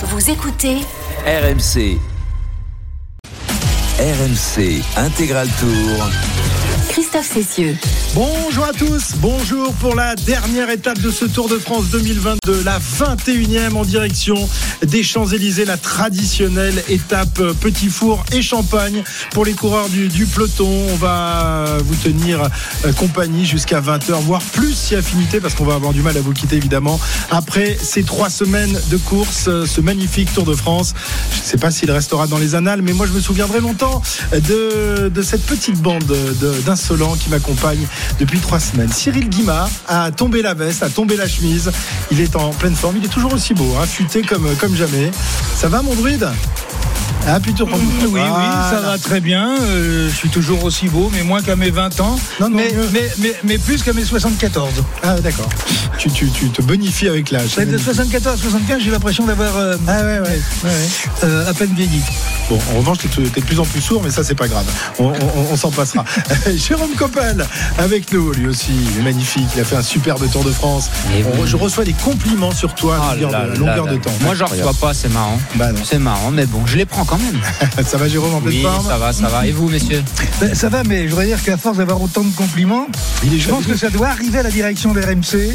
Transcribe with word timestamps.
Vous 0.00 0.30
écoutez 0.30 0.76
RMC. 1.26 1.98
RMC 3.98 4.80
Intégral 4.96 5.48
Tour. 5.58 6.37
Christophe 6.88 7.30
Cessieux. 7.32 7.76
Bonjour 8.14 8.64
à 8.64 8.72
tous, 8.72 9.12
bonjour 9.20 9.72
pour 9.74 9.94
la 9.94 10.16
dernière 10.16 10.70
étape 10.70 10.98
de 11.00 11.10
ce 11.10 11.24
Tour 11.26 11.48
de 11.48 11.58
France 11.58 11.86
2022, 11.90 12.62
la 12.64 12.78
21e 12.78 13.74
en 13.74 13.84
direction 13.84 14.48
des 14.82 15.02
Champs-Élysées, 15.02 15.66
la 15.66 15.76
traditionnelle 15.76 16.82
étape 16.88 17.40
Petit 17.60 17.88
Four 17.88 18.24
et 18.32 18.40
Champagne 18.42 19.04
pour 19.32 19.44
les 19.44 19.52
coureurs 19.52 19.88
du, 19.88 20.26
peloton. 20.26 20.68
On 20.92 20.96
va 20.96 21.64
vous 21.84 21.94
tenir 21.96 22.42
euh, 22.84 22.92
compagnie 22.94 23.44
jusqu'à 23.44 23.80
20h, 23.80 24.20
voire 24.22 24.42
plus 24.42 24.74
si 24.74 24.94
affinité, 24.94 25.40
parce 25.40 25.54
qu'on 25.54 25.64
va 25.64 25.74
avoir 25.74 25.92
du 25.92 26.02
mal 26.02 26.16
à 26.16 26.20
vous 26.20 26.32
quitter 26.32 26.56
évidemment. 26.56 26.98
Après 27.30 27.76
ces 27.80 28.02
trois 28.02 28.30
semaines 28.30 28.80
de 28.90 28.96
course, 28.96 29.44
euh, 29.48 29.66
ce 29.66 29.80
magnifique 29.80 30.32
Tour 30.32 30.44
de 30.44 30.54
France, 30.54 30.94
je 31.32 31.40
ne 31.40 31.44
sais 31.44 31.58
pas 31.58 31.70
s'il 31.70 31.90
restera 31.90 32.26
dans 32.26 32.38
les 32.38 32.54
annales, 32.54 32.82
mais 32.82 32.92
moi 32.92 33.06
je 33.06 33.12
me 33.12 33.20
souviendrai 33.20 33.60
longtemps 33.60 34.02
de, 34.32 35.22
cette 35.22 35.44
petite 35.44 35.80
bande 35.80 36.04
de- 36.04 36.68
d'insolents 36.78 37.16
qui 37.16 37.28
m'accompagne 37.28 37.86
depuis 38.20 38.38
trois 38.38 38.60
semaines. 38.60 38.92
Cyril 38.92 39.28
Guimard 39.28 39.68
a 39.88 40.12
tombé 40.12 40.42
la 40.42 40.54
veste, 40.54 40.84
a 40.84 40.88
tombé 40.88 41.16
la 41.16 41.26
chemise. 41.26 41.72
Il 42.12 42.20
est 42.20 42.36
en 42.36 42.50
pleine 42.50 42.76
forme. 42.76 42.96
Il 42.98 43.04
est 43.04 43.08
toujours 43.08 43.34
aussi 43.34 43.52
beau, 43.52 43.74
hein, 43.80 43.86
futé 43.86 44.22
comme, 44.22 44.48
comme 44.56 44.76
jamais. 44.76 45.10
Ça 45.56 45.68
va, 45.68 45.82
mon 45.82 45.94
druide? 45.94 46.28
Ah, 47.26 47.40
plutôt 47.40 47.66
Oui, 47.66 47.80
oui, 48.12 48.20
ça 48.70 48.80
va 48.80 48.96
très 48.98 49.20
bien. 49.20 49.56
Euh, 49.60 50.08
je 50.08 50.14
suis 50.14 50.28
toujours 50.30 50.64
aussi 50.64 50.88
beau, 50.88 51.10
mais 51.14 51.22
moins 51.22 51.42
qu'à 51.42 51.56
mes 51.56 51.70
20 51.70 52.00
ans. 52.00 52.18
Non, 52.40 52.48
non, 52.48 52.56
mais, 52.56 52.72
mieux. 52.72 52.88
mais, 52.92 53.10
mais, 53.18 53.34
mais 53.44 53.58
plus 53.58 53.82
qu'à 53.82 53.92
mes 53.92 54.04
74. 54.04 54.70
Ah, 55.02 55.20
d'accord. 55.20 55.48
Tu, 55.98 56.10
tu, 56.10 56.30
tu 56.30 56.48
te 56.50 56.62
bonifies 56.62 57.08
avec 57.08 57.30
l'âge. 57.30 57.56
De 57.56 57.76
74 57.76 58.34
à 58.34 58.36
75, 58.40 58.80
j'ai 58.82 58.90
l'impression 58.90 59.26
d'avoir 59.26 59.56
euh, 59.56 59.76
Ah, 59.86 59.96
ouais, 59.98 60.02
ouais. 60.04 60.20
ouais, 60.20 60.40
ouais. 60.64 60.70
euh, 61.24 61.50
à 61.50 61.54
peine 61.54 61.74
vieilli. 61.74 62.00
Bon, 62.48 62.58
en 62.74 62.78
revanche, 62.78 62.98
t'es 62.98 63.08
t'es 63.08 63.40
de 63.40 63.46
plus 63.46 63.60
en 63.60 63.64
plus 63.64 63.82
sourd, 63.82 64.00
mais 64.02 64.10
ça, 64.10 64.24
c'est 64.24 64.34
pas 64.34 64.48
grave. 64.48 64.64
On, 64.98 65.08
on- 65.08 65.14
on 65.52 65.56
s'en 65.56 65.70
passera. 65.70 66.04
Jérôme 66.56 66.92
Coppel, 66.96 67.44
avec 67.78 68.10
nous, 68.12 68.32
lui 68.32 68.46
aussi, 68.46 68.70
il 68.94 69.00
est 69.00 69.02
magnifique. 69.02 69.48
Il 69.54 69.60
a 69.60 69.64
fait 69.64 69.76
un 69.76 69.82
superbe 69.82 70.24
Tour 70.30 70.44
de 70.44 70.52
France. 70.52 70.88
On- 71.10 71.16
oui. 71.18 71.24
je 71.44 71.56
reçois 71.56 71.84
des 71.84 71.92
compliments 71.92 72.52
sur 72.52 72.74
toi 72.74 72.96
à 72.96 73.08
Ah 73.10 73.14
longueur, 73.16 73.30
là 73.32 73.44
de, 73.46 73.50
là 73.52 73.56
longueur 73.58 73.86
là. 73.86 73.92
de 73.92 73.96
temps. 73.98 74.12
Moi, 74.22 74.34
j'en 74.34 74.46
reçois 74.46 74.72
pas, 74.74 74.94
c'est 74.94 75.12
marrant. 75.12 75.38
Bah 75.56 75.72
non. 75.72 75.80
C'est 75.84 75.98
marrant, 75.98 76.30
mais 76.30 76.46
bon, 76.46 76.62
je 76.64 76.76
les 76.76 76.86
prends 76.86 77.04
quand 77.08 77.18
même. 77.18 77.40
Ça 77.86 77.96
va, 77.96 78.08
Jérôme, 78.08 78.34
en 78.34 78.40
pleine 78.40 78.54
Oui, 78.54 78.62
forme 78.62 78.86
ça 78.86 78.98
va, 78.98 79.12
ça 79.12 79.28
va. 79.28 79.46
Et 79.46 79.52
vous, 79.52 79.68
messieurs 79.68 80.02
Ben, 80.40 80.54
ça 80.54 80.68
va, 80.68 80.82
mais 80.84 81.04
je 81.04 81.10
voudrais 81.10 81.26
dire 81.26 81.42
qu'à 81.42 81.56
force 81.56 81.78
d'avoir 81.78 82.00
autant 82.02 82.22
de 82.22 82.34
compliments, 82.34 82.86
je 83.22 83.48
pense 83.48 83.66
que 83.66 83.76
ça 83.76 83.88
doit 83.88 84.08
arriver 84.08 84.38
à 84.38 84.42
la 84.42 84.50
direction 84.50 84.92
de 84.92 85.00
RMC. 85.00 85.54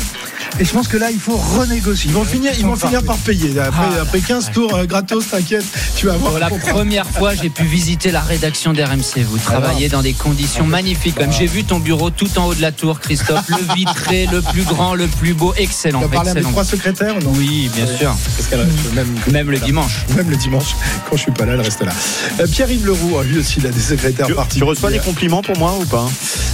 Et 0.60 0.66
je 0.66 0.72
pense 0.72 0.88
que 0.88 0.98
là, 0.98 1.10
il 1.12 1.20
faut 1.20 1.36
renégocier. 1.36 2.10
Ils 2.12 2.14
vont 2.14 2.24
finir, 2.24 2.52
ils 2.58 2.66
vont 2.66 2.76
finir 2.76 3.02
par 3.04 3.18
payer. 3.18 3.58
Après, 3.60 3.86
Ah. 3.98 4.02
après 4.04 4.20
15 4.20 4.52
tours 4.52 4.76
euh, 4.76 4.86
gratos, 4.86 5.28
t'inquiète, 5.32 5.66
tu 5.96 6.06
vas 6.06 6.16
voir. 6.18 6.32
Pour 6.32 6.40
la 6.40 6.50
première 6.50 7.08
fois, 7.10 7.34
j'ai 7.34 7.50
pu 7.50 7.64
visiter 7.64 8.12
la 8.12 8.22
rédaction 8.22 8.72
d'RMC. 8.74 9.24
Vous 9.28 9.38
travaillez 9.40 9.90
dans 9.90 10.02
des 10.04 10.14
conditions 10.14 10.66
magnifiques. 10.66 11.16
Comme 11.16 11.32
j'ai 11.34 11.48
vu 11.48 11.64
ton 11.64 11.80
bureau 11.80 12.10
tout 12.12 12.30
en 12.38 12.46
haut 12.48 12.54
de 12.56 12.62
la 12.62 12.72
tour, 12.72 13.00
Christophe. 13.00 13.50
Le 13.50 13.74
vitré, 13.76 14.28
le 14.32 14.42
plus 14.42 14.64
grand, 14.64 14.94
le 14.94 15.08
plus 15.08 15.34
beau. 15.34 15.54
Excellent. 15.58 16.00
Tu 16.00 16.06
as 16.06 16.10
parlé 16.10 16.30
avec 16.30 16.42
excellent. 16.44 16.52
trois 16.52 16.66
secrétaires 16.66 17.16
non 17.24 17.32
Oui, 17.36 17.70
bien 17.76 17.88
sûr. 17.88 18.16
Parce 18.38 18.48
qu'elle 18.50 18.60
reste 18.62 18.94
même, 18.94 19.08
Même 19.32 19.50
le 19.52 19.58
dimanche. 19.60 20.06
même 20.16 20.30
le 20.30 20.36
dimanche, 20.38 20.76
quand 21.10 21.16
je 21.18 21.22
suis 21.24 21.32
pas 21.32 21.46
là, 21.46 21.54
elle 21.54 21.62
reste 21.62 21.82
là. 21.84 21.92
Euh, 22.40 22.48
Pierre-Yves 22.48 22.86
Leroux, 22.86 23.22
lui 23.24 23.40
aussi, 23.40 23.56
il 23.58 23.66
a 23.68 23.72
des 23.72 23.80
secrétaires 23.80 24.28
Tu, 24.28 24.34
tu 24.34 24.36
particuliers. 24.36 24.66
reçois 24.70 24.92
des 24.92 25.00
compliments 25.00 25.42
pour 25.42 25.58
moi 25.58 25.76
ou 25.80 25.86
pas 25.86 26.08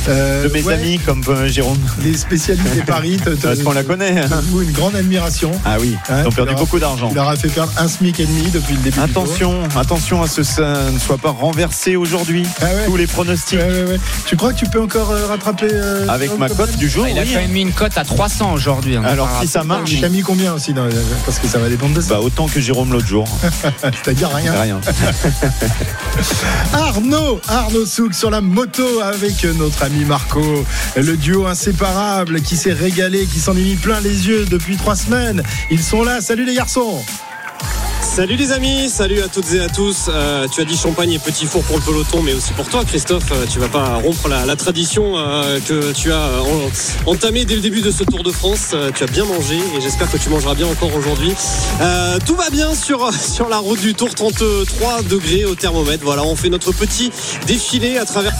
Euh, 0.08 0.46
De 0.48 0.54
mes 0.54 0.62
ouais, 0.64 0.74
amis 0.76 1.00
comme 1.06 1.22
euh, 1.28 1.48
Jérôme 1.50 1.78
Les 2.04 2.16
spécialistes 2.16 2.74
des 2.74 2.82
paris. 2.84 3.18
te- 3.18 3.30
te- 3.32 3.48
Parce 3.48 3.60
qu'on 3.60 3.74
la 3.74 3.84
hein. 3.94 4.42
vous 4.50 4.62
une 4.62 4.72
grande 4.72 4.96
admiration. 4.96 5.52
Ah 5.66 5.78
oui, 5.80 5.96
Hein, 6.10 6.22
ils 6.24 6.28
ont 6.28 6.32
perdu 6.32 6.56
beaucoup 6.56 6.80
d'argent. 6.80 7.10
Tu 7.10 7.16
leur 7.16 7.30
a 7.30 7.36
fait 7.36 7.50
perdre 7.50 7.72
un 7.78 7.88
SMIC 7.88 8.20
et 8.20 8.26
demi 8.26 8.50
depuis 8.52 8.74
le 8.76 8.80
début. 8.82 8.98
du. 8.98 9.04
Attention, 9.04 9.54
attention 9.76 10.22
à 10.22 10.28
ce 10.28 10.38
que 10.38 10.44
ça 10.44 10.92
ne 10.92 11.00
soit 11.00 11.18
pas 11.18 11.32
renversé 11.32 11.96
aujourd'hui. 11.96 12.46
Ah 12.62 12.66
ouais. 12.66 12.86
Tous 12.86 12.96
les 12.96 13.08
pronostics. 13.08 13.60
Ouais, 13.60 13.66
ouais, 13.68 13.84
ouais. 13.92 14.00
Tu 14.26 14.36
crois 14.36 14.54
que 14.54 14.60
tu 14.60 14.66
peux 14.66 14.82
encore 14.82 15.12
euh, 15.12 15.28
rattraper 15.28 15.68
euh, 15.72 16.08
Avec 16.08 16.38
ma 16.38 16.50
cote 16.50 16.76
du 16.78 16.90
jour, 16.90 17.06
Ah, 17.08 17.12
il 17.12 17.20
a 17.20 17.24
oui. 17.24 17.30
quand 17.34 17.42
même 17.42 17.52
mis 17.52 17.62
une 17.62 17.72
cote 17.74 17.98
à 17.98 18.04
300 18.04 18.54
aujourd'hui. 18.54 18.96
hein. 18.98 19.04
Alors, 19.06 19.30
Ah, 19.32 19.42
si 19.42 19.48
ça 19.48 19.64
marche, 19.64 19.90
Tu 19.98 20.04
as 20.06 20.10
mis 20.10 20.22
combien 20.22 20.54
aussi 20.54 20.74
dans- 20.74 20.88
Parce 21.26 21.40
que 21.40 21.48
ça 21.48 21.58
va 21.60 21.70
dépendre 21.70 21.94
de 21.96 22.02
ça. 22.02 22.16
Bah 22.16 22.20
autant 22.22 22.48
que 22.48 22.60
Jérôme 22.60 22.92
l'autre 22.94 23.08
jour. 23.08 23.28
C'est-à-dire 23.82 24.30
rien. 24.30 24.54
Rien. 24.62 24.80
Arnaud, 26.74 27.40
Arnaud 27.48 27.86
Souk 27.86 28.14
sur 28.14 28.30
la 28.30 28.42
moto 28.42 28.84
avec 29.02 29.44
notre 29.58 29.84
ami 29.84 30.06
Marco, 30.06 30.66
le 30.96 31.18
duo 31.18 31.46
inséparable 31.48 32.42
qui 32.42 32.58
s'est 32.58 32.74
régalé, 32.74 33.26
qui 33.26 33.40
s'en 33.40 33.54
est 33.56 33.62
mis 33.62 33.76
plein 33.80 34.00
les 34.02 34.28
yeux 34.28 34.46
depuis 34.46 34.78
trois 34.78 34.96
semaines. 34.96 35.42
Ils 35.72 35.82
sont 35.82 36.04
là, 36.04 36.22
salut 36.22 36.46
les 36.46 36.54
garçons 36.54 37.04
Salut 38.02 38.36
les 38.36 38.52
amis, 38.52 38.90
salut 38.90 39.22
à 39.22 39.28
toutes 39.28 39.54
et 39.54 39.60
à 39.60 39.68
tous. 39.70 40.08
Euh, 40.10 40.48
tu 40.52 40.62
as 40.62 40.66
dit 40.66 40.76
champagne 40.76 41.12
et 41.12 41.20
petit 41.20 41.46
four 41.46 41.62
pour 41.64 41.78
le 41.78 41.84
peloton, 41.84 42.22
mais 42.22 42.34
aussi 42.34 42.52
pour 42.54 42.68
toi, 42.68 42.84
Christophe. 42.84 43.32
Euh, 43.32 43.46
tu 43.50 43.60
vas 43.60 43.68
pas 43.68 43.96
rompre 43.96 44.28
la, 44.28 44.56
tradition 44.56 45.18
euh, 45.18 45.60
que 45.66 45.94
tu 45.94 46.12
as 46.12 46.28
en- 46.42 47.12
entamée 47.12 47.46
dès 47.46 47.56
le 47.56 47.62
début 47.62 47.82
de 47.82 47.92
ce 47.92 48.04
Tour 48.04 48.24
de 48.24 48.32
France. 48.32 48.76
Tu 48.96 49.04
as 49.04 49.08
bien 49.08 49.26
mangé 49.26 49.56
et 49.56 49.82
j'espère 49.82 50.12
que 50.12 50.18
tu 50.18 50.30
mangeras 50.30 50.56
bien 50.56 50.68
encore 50.68 50.94
aujourd'hui. 50.96 51.34
Tout 52.26 52.36
va 52.36 52.50
bien 52.50 52.74
sur 52.74 53.14
sur 53.34 53.48
la 53.48 53.58
route 53.58 53.80
du 53.80 53.94
Tour, 53.94 54.14
33 54.14 55.04
degrés 55.04 55.46
au 55.46 55.56
thermomètre. 55.56 56.04
Voilà, 56.04 56.24
on 56.24 56.36
fait 56.36 56.50
notre 56.50 56.72
petit 56.72 57.12
défilé 57.48 57.98
à 57.98 58.06
travers. 58.06 58.34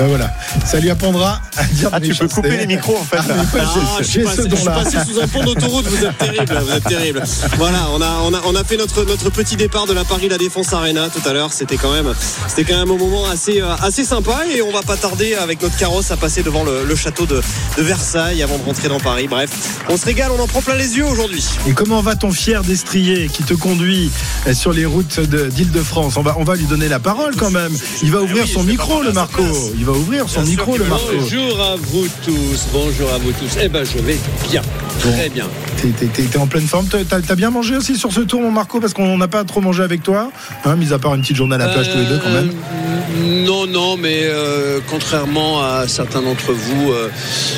Ben 0.00 0.06
voilà, 0.06 0.32
ça 0.64 0.80
lui 0.80 0.88
apprendra 0.88 1.42
à 1.58 1.64
dire 1.64 1.90
Ah, 1.92 2.00
tu 2.00 2.14
peux 2.14 2.26
couper 2.26 2.56
les 2.56 2.66
micros 2.66 2.96
en 2.98 3.04
fait. 3.04 3.18
Ah, 3.18 3.24
mais 3.52 3.60
Ah, 3.60 3.96
je 3.98 4.04
suis 4.04 4.22
passé, 4.22 4.36
ce 4.44 4.48
je 4.48 4.56
suis 4.56 4.64
don-là. 4.64 4.82
passé 4.82 4.96
sous 5.06 5.20
un 5.20 5.28
pont 5.28 5.44
d'autoroute, 5.44 5.86
vous 5.88 6.04
êtes 6.06 6.16
terrible, 6.16 6.58
vous 6.64 6.72
êtes 6.72 6.84
terrible. 6.84 7.22
Voilà, 7.58 7.86
on 7.92 8.00
a, 8.00 8.08
on 8.24 8.32
a, 8.32 8.40
on 8.46 8.54
a 8.54 8.64
fait 8.64 8.78
notre, 8.78 9.04
notre 9.04 9.28
petit 9.28 9.56
départ 9.56 9.86
de 9.86 9.92
la 9.92 10.04
Paris 10.04 10.30
La 10.30 10.38
Défense 10.38 10.72
Arena 10.72 11.10
tout 11.10 11.28
à 11.28 11.34
l'heure. 11.34 11.52
C'était 11.52 11.76
quand 11.76 11.92
même, 11.92 12.14
c'était 12.48 12.64
quand 12.64 12.78
même 12.78 12.90
un 12.90 12.96
moment 12.96 13.26
assez, 13.28 13.60
euh, 13.60 13.74
assez 13.82 14.04
sympa 14.04 14.38
et 14.50 14.62
on 14.62 14.72
va 14.72 14.80
pas 14.80 14.96
tarder 14.96 15.34
avec 15.34 15.60
notre 15.60 15.76
carrosse 15.76 16.10
à 16.10 16.16
passer 16.16 16.42
devant 16.42 16.64
le, 16.64 16.86
le 16.86 16.96
château 16.96 17.26
de, 17.26 17.42
de 17.76 17.82
Versailles 17.82 18.42
avant 18.42 18.56
de 18.56 18.64
rentrer 18.64 18.88
dans 18.88 19.00
Paris. 19.00 19.28
Bref, 19.28 19.50
on 19.90 19.98
se 19.98 20.06
régale, 20.06 20.30
on 20.34 20.40
en 20.42 20.46
prend 20.46 20.62
plein 20.62 20.76
les 20.76 20.96
yeux 20.96 21.04
aujourd'hui. 21.04 21.44
Et 21.68 21.72
comment 21.74 22.00
va 22.00 22.16
ton 22.16 22.32
fier 22.32 22.62
destrier 22.62 23.28
qui 23.28 23.42
te 23.42 23.52
conduit 23.52 24.10
euh, 24.46 24.54
sur 24.54 24.72
les 24.72 24.86
routes 24.86 25.20
de- 25.20 25.48
d'Île-de-France? 25.48 26.16
On 26.16 26.22
va, 26.22 26.36
on 26.38 26.44
va 26.44 26.54
lui 26.56 26.64
donner 26.64 26.88
la 26.88 27.00
parole 27.00 27.36
quand 27.36 27.50
même. 27.50 27.76
Il 28.02 28.10
va 28.12 28.22
ouvrir 28.22 28.44
oui, 28.46 28.50
son 28.50 28.62
micro, 28.62 29.02
le 29.02 29.12
Marco. 29.12 29.42
Il 29.78 29.84
va 29.84 29.89
ouvrir 29.92 30.28
son 30.28 30.42
Bien 30.42 30.50
micro, 30.50 30.76
le. 30.76 30.84
Marco. 30.84 31.04
Bonjour 31.18 31.60
à 31.60 31.76
vous 31.76 32.06
tous, 32.24 32.66
bonjour 32.72 33.12
à 33.12 33.18
vous 33.18 33.32
tous. 33.32 33.56
Eh 33.62 33.68
ben 33.68 33.84
je 33.84 33.98
vais 34.02 34.18
bien, 34.50 34.62
très 35.00 35.28
bien. 35.28 35.46
T'es- 35.80 35.88
T'es 35.88 36.06
t'es- 36.06 36.22
t'es 36.24 36.38
en 36.38 36.46
pleine 36.46 36.66
forme. 36.66 36.86
T'as 36.86 37.20
t'as 37.20 37.34
bien 37.34 37.50
mangé 37.50 37.76
aussi 37.76 37.96
sur 37.96 38.12
ce 38.12 38.20
tour, 38.20 38.40
mon 38.42 38.50
Marco, 38.50 38.80
parce 38.80 38.92
qu'on 38.92 39.16
n'a 39.16 39.28
pas 39.28 39.44
trop 39.44 39.60
mangé 39.60 39.82
avec 39.82 40.02
toi, 40.02 40.30
hein, 40.64 40.76
mis 40.76 40.92
à 40.92 40.98
part 40.98 41.14
une 41.14 41.22
petite 41.22 41.36
journée 41.36 41.54
à 41.54 41.58
la 41.58 41.68
plage 41.68 41.90
tous 41.90 41.98
les 41.98 42.04
deux 42.06 42.18
quand 42.22 42.30
même. 42.30 42.50
Euh, 42.50 43.44
Non, 43.46 43.66
non, 43.66 43.96
mais 43.96 44.20
euh, 44.24 44.78
contrairement 44.88 45.62
à 45.64 45.88
certains 45.88 46.22
d'entre 46.22 46.52
vous, 46.52 46.92
euh, 46.92 47.08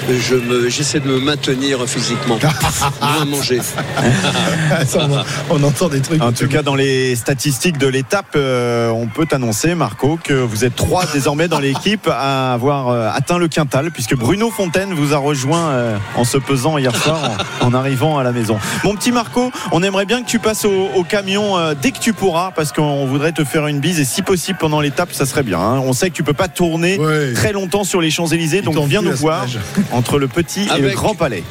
je 0.09 0.35
me, 0.37 0.69
j'essaie 0.71 1.01
de 1.01 1.07
me 1.09 1.19
maintenir 1.21 1.87
physiquement. 1.87 2.39
Moins 3.03 3.25
manger. 3.27 3.61
Ça, 4.87 5.09
on, 5.51 5.57
on 5.57 5.63
entend 5.65 5.89
des 5.89 6.01
trucs. 6.01 6.23
En 6.23 6.33
tout 6.33 6.49
cas, 6.49 6.63
dans 6.63 6.75
les 6.75 7.15
statistiques 7.17 7.79
de 7.79 7.87
l'étape, 7.87 8.35
euh, 8.37 8.89
on 8.91 9.07
peut 9.09 9.27
annoncer, 9.33 9.75
Marco, 9.75 10.19
que 10.23 10.33
vous 10.35 10.65
êtes 10.65 10.77
trois 10.77 11.05
désormais 11.13 11.49
dans 11.49 11.59
l'équipe 11.61 12.07
à 12.25 12.53
avoir 12.55 12.89
euh, 12.89 13.09
atteint 13.13 13.39
le 13.39 13.49
quintal, 13.49 13.91
puisque 13.91 14.15
Bruno 14.15 14.51
Fontaine 14.51 14.93
vous 14.95 15.13
a 15.13 15.19
rejoint 15.19 15.71
euh, 15.71 15.97
en 16.17 16.23
se 16.25 16.39
pesant 16.39 16.79
hier 16.79 16.95
soir 16.95 17.19
en, 17.61 17.67
en 17.67 17.75
arrivant 17.75 18.17
à 18.19 18.23
la 18.23 18.31
maison. 18.33 18.59
Mon 18.85 18.95
petit 18.95 19.11
Marco, 19.11 19.51
on 19.73 19.83
aimerait 19.83 20.05
bien 20.07 20.23
que 20.23 20.29
tu 20.29 20.39
passes 20.39 20.65
au, 20.65 20.89
au 20.95 21.03
camion 21.03 21.59
euh, 21.59 21.75
dès 21.81 21.91
que 21.91 21.99
tu 21.99 22.13
pourras, 22.13 22.53
parce 22.55 22.71
qu'on 22.73 23.07
voudrait 23.07 23.33
te 23.33 23.43
faire 23.45 23.67
une 23.67 23.81
bise, 23.81 23.99
et 23.99 24.05
si 24.05 24.23
possible 24.23 24.59
pendant 24.61 24.81
l'étape, 24.81 25.13
ça 25.13 25.27
serait 25.27 25.43
bien. 25.43 25.59
hein. 25.59 25.81
On 25.85 25.93
sait 25.93 26.11
que 26.11 26.15
tu 26.15 26.23
peux 26.23 26.33
pas 26.33 26.49
tourner 26.49 26.99
Ouais. 26.99 27.33
très 27.33 27.53
longtemps 27.53 27.85
sur 27.85 28.01
les 28.01 28.11
Champs-Élysées, 28.11 28.63
donc 28.63 28.77
viens 28.87 29.03
nous 29.03 29.13
voir 29.17 29.47
entre 29.91 30.19
le 30.19 30.29
petit 30.29 30.69
et 30.77 30.81
le 30.81 30.91
grand 30.91 31.15
palais. 31.15 31.43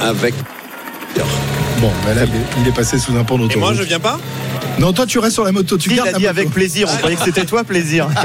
Avec. 0.00 0.34
Bon, 1.80 1.90
ben 2.04 2.14
là, 2.14 2.22
il 2.26 2.34
est, 2.34 2.62
il 2.62 2.68
est 2.68 2.74
passé 2.76 2.98
sous 2.98 3.16
un 3.16 3.24
pont 3.24 3.36
Et 3.36 3.38
moi, 3.38 3.48
d'autoroute. 3.48 3.76
je 3.76 3.82
viens 3.84 4.00
pas? 4.00 4.18
Non, 4.78 4.92
toi, 4.92 5.06
tu 5.06 5.18
restes 5.18 5.34
sur 5.34 5.44
la 5.44 5.52
moto. 5.52 5.76
Tu 5.76 5.90
Il 5.90 5.96
gardes 5.96 6.08
a 6.08 6.12
la 6.12 6.18
dit 6.18 6.24
moto. 6.24 6.38
avec 6.38 6.50
plaisir, 6.50 6.88
on 6.92 6.96
croyait 6.96 7.16
que 7.16 7.24
c'était 7.24 7.44
toi 7.44 7.64
plaisir. 7.64 8.08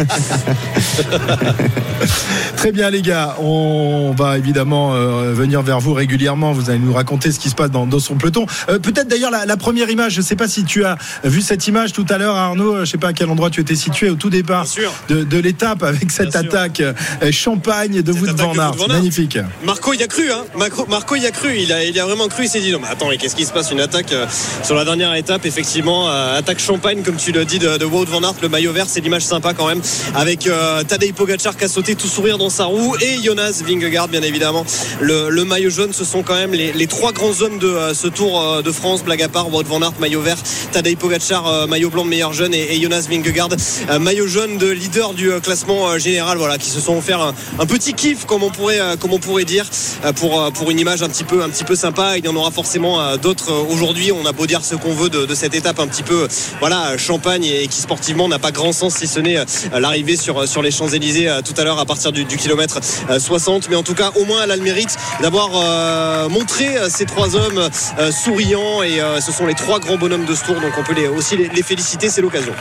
Très 2.58 2.72
bien, 2.72 2.90
les 2.90 3.02
gars. 3.02 3.36
On 3.40 4.14
va 4.18 4.38
évidemment 4.38 4.94
euh, 4.96 5.34
venir 5.34 5.62
vers 5.62 5.80
vous 5.80 5.94
régulièrement. 5.94 6.52
Vous 6.54 6.70
allez 6.70 6.80
nous 6.80 6.94
raconter 6.94 7.32
ce 7.32 7.40
qui 7.40 7.50
se 7.50 7.56
passe 7.56 7.72
dans, 7.72 7.86
dans 7.86 8.00
son 8.00 8.16
peloton. 8.16 8.46
Euh, 8.70 8.80
Peut-être 8.80 9.08
d'ailleurs 9.08 9.32
la, 9.32 9.46
la 9.46 9.58
première 9.58 9.90
image. 9.90 10.14
Je 10.14 10.20
ne 10.22 10.26
sais 10.26 10.36
pas 10.36 10.48
si 10.48 10.64
tu 10.64 10.86
as 10.86 10.98
vu 11.24 11.42
cette 11.42 11.68
image 11.68 11.94
tout 11.94 12.06
à 12.10 12.18
l'heure, 12.18 12.36
Arnaud. 12.36 12.76
Je 12.76 12.80
ne 12.82 12.86
sais 12.86 12.98
pas 12.98 13.10
à 13.10 13.14
quel 13.14 13.30
endroit 13.30 13.50
tu 13.50 13.62
étais 13.62 13.76
situé 13.76 14.10
au 14.10 14.16
tout 14.16 14.30
départ 14.30 14.66
de, 15.10 15.24
de 15.24 15.38
l'étape 15.38 15.84
avec 15.84 16.12
cette 16.12 16.32
Bien 16.32 16.42
attaque 16.42 16.80
euh, 16.82 16.94
champagne 17.32 18.02
de 18.02 18.12
Wout 18.12 18.26
van 18.36 18.54
de 18.54 18.60
Aert. 18.60 18.72
Wout 18.74 18.78
van 18.78 18.86
Aert. 18.86 18.94
Magnifique. 18.96 19.38
Marco 19.66 19.94
y 19.94 20.04
a 20.04 20.08
cru, 20.08 20.32
hein. 20.32 20.44
Marco, 20.58 20.86
Marco 20.90 21.16
y 21.16 21.26
a 21.26 21.32
cru. 21.32 21.56
Il 21.58 21.72
a, 21.72 21.84
il 21.84 22.00
a 22.00 22.06
vraiment 22.06 22.28
cru. 22.28 22.44
Il 22.46 22.50
s'est 22.50 22.60
dit 22.62 22.72
non, 22.72 22.80
mais 22.82 22.88
attends, 22.88 23.10
mais 23.10 23.18
qu'est-ce 23.18 23.36
qui 23.36 23.46
se 23.46 23.52
passe? 23.54 23.72
Une 23.72 23.80
attaque 23.82 24.12
euh, 24.12 24.26
sur 24.64 24.76
la 24.76 24.86
dernière 24.86 25.14
étape, 25.16 25.46
effectivement, 25.46 26.10
euh, 26.10 26.25
attaque 26.34 26.60
champagne, 26.60 27.04
comme 27.04 27.16
tu 27.16 27.32
le 27.32 27.46
dis, 27.46 27.60
de, 27.60 27.86
Wout 27.86 28.06
van 28.06 28.24
Aert. 28.24 28.36
Le 28.42 28.50
maillot 28.50 28.74
vert, 28.74 28.88
c'est 28.88 29.02
l'image 29.02 29.24
sympa 29.24 29.54
quand 29.54 29.68
même, 29.68 29.82
avec 30.16 30.48
euh, 30.48 30.84
Tadej 30.84 31.14
Pogacar 31.14 31.56
qui 31.56 31.64
a 31.64 31.68
sauté 31.68 31.96
tout 31.96 32.08
sourire 32.08 32.38
dans 32.38 32.50
sa 32.50 32.66
roue 32.66 32.96
et 33.02 33.22
Jonas 33.24 33.62
Vingegaard, 33.66 34.08
bien 34.08 34.22
évidemment. 34.22 34.66
Le, 35.00 35.44
maillot 35.44 35.70
jaune, 35.70 35.94
ce 35.94 36.04
sont 36.04 36.24
quand 36.24 36.36
même 36.36 36.54
les, 36.54 36.88
trois 36.88 37.12
grands 37.12 37.42
hommes 37.42 37.60
de 37.60 37.68
euh, 37.68 37.94
ce 37.94 38.08
Tour 38.08 38.42
euh, 38.42 38.62
de 38.62 38.72
France. 38.72 39.04
Blague 39.04 39.22
à 39.22 39.30
part, 39.30 39.54
Wout 39.54 39.64
van 39.64 39.82
Aert, 39.82 39.94
maillot 40.00 40.22
vert, 40.22 40.38
Tadej 40.72 40.96
Pogacar, 40.98 41.48
euh, 41.48 41.68
maillot 41.68 41.90
blanc 41.90 42.06
de 42.06 42.10
meilleur 42.10 42.34
jeune 42.34 42.54
et, 42.54 42.80
Jonas 42.82 43.08
Vingegaard, 43.10 43.50
euh, 43.90 44.00
maillot 44.00 44.28
jaune 44.28 44.58
de 44.58 44.70
leader 44.70 45.14
du 45.14 45.32
euh, 45.32 45.40
classement 45.40 45.90
euh, 45.90 45.98
général. 45.98 46.38
Voilà, 46.38 46.58
qui 46.58 46.70
se 46.70 46.80
sont 46.80 46.98
offert 46.98 47.34
un, 47.60 47.66
petit 47.66 47.94
kiff, 47.94 48.26
comme 48.26 48.44
on 48.44 48.50
pourrait, 48.50 48.80
euh, 48.80 48.96
comme 48.96 49.14
on 49.14 49.20
pourrait 49.20 49.46
dire, 49.46 49.66
euh, 50.04 50.14
pour 50.14 50.42
euh, 50.42 50.52
pour 50.52 50.72
une 50.72 50.80
image 50.80 51.02
un 51.04 51.10
petit 51.10 51.24
peu, 51.24 51.44
un 51.44 51.50
petit 51.50 51.64
peu 51.64 51.76
sympa. 51.76 52.18
Il 52.18 52.26
y 52.26 52.28
en 52.28 52.36
aura 52.36 52.52
forcément 52.52 53.02
euh, 53.02 53.18
d'autres 53.18 53.52
euh, 53.52 53.74
aujourd'hui. 53.74 54.12
On 54.12 54.26
a 54.26 54.32
beau 54.32 54.46
dire 54.46 54.64
ce 54.64 54.76
qu'on 54.76 54.94
veut 54.94 55.10
de 55.10 55.34
cette 55.36 55.56
étape 55.56 55.80
un 55.80 55.88
petit 55.88 56.04
peu, 56.04 56.15
euh, 56.24 56.28
voilà, 56.60 56.98
champagne 56.98 57.46
et 57.46 57.68
qui 57.68 57.82
sportivement 57.82 58.28
n'a 58.28 58.40
pas 58.40 58.52
grand 58.52 58.74
sens 58.74 58.96
si 58.96 59.08
ce 59.08 59.20
n'est 59.20 59.38
euh, 59.38 59.46
l'arrivée 59.80 60.16
sur 60.16 60.48
sur 60.48 60.62
les 60.62 60.72
Champs 60.72 60.88
Élysées 60.88 61.30
tout 61.44 61.54
à 61.58 61.64
l'heure 61.64 61.80
à 61.80 61.86
partir 61.86 62.12
du, 62.12 62.26
kilomètre 62.26 62.80
euh, 63.10 63.20
60. 63.20 63.70
Mais 63.70 63.76
en 63.76 63.84
tout 63.84 63.96
cas, 63.96 64.12
au 64.16 64.26
moins, 64.26 64.44
elle 64.44 64.52
a 64.52 64.56
le 64.56 64.64
mérite 64.64 64.96
d'avoir 65.22 65.50
euh, 65.54 66.30
montré 66.30 66.78
euh, 66.78 66.90
ces 66.90 67.06
trois 67.06 67.36
hommes 67.36 67.70
euh, 68.00 68.12
souriants 68.12 68.84
et 68.84 69.02
euh, 69.02 69.22
ce 69.22 69.32
sont 69.32 69.46
les 69.46 69.54
trois 69.54 69.80
grands 69.80 69.98
bonhommes 69.98 70.26
de 70.26 70.36
ce 70.36 70.46
tour. 70.46 70.56
Donc 70.56 70.74
on 70.78 70.84
peut 70.84 70.96
aussi 71.08 71.38
les 71.38 71.64
féliciter. 71.64 72.10
C'est 72.10 72.22
l'occasion. 72.22 72.54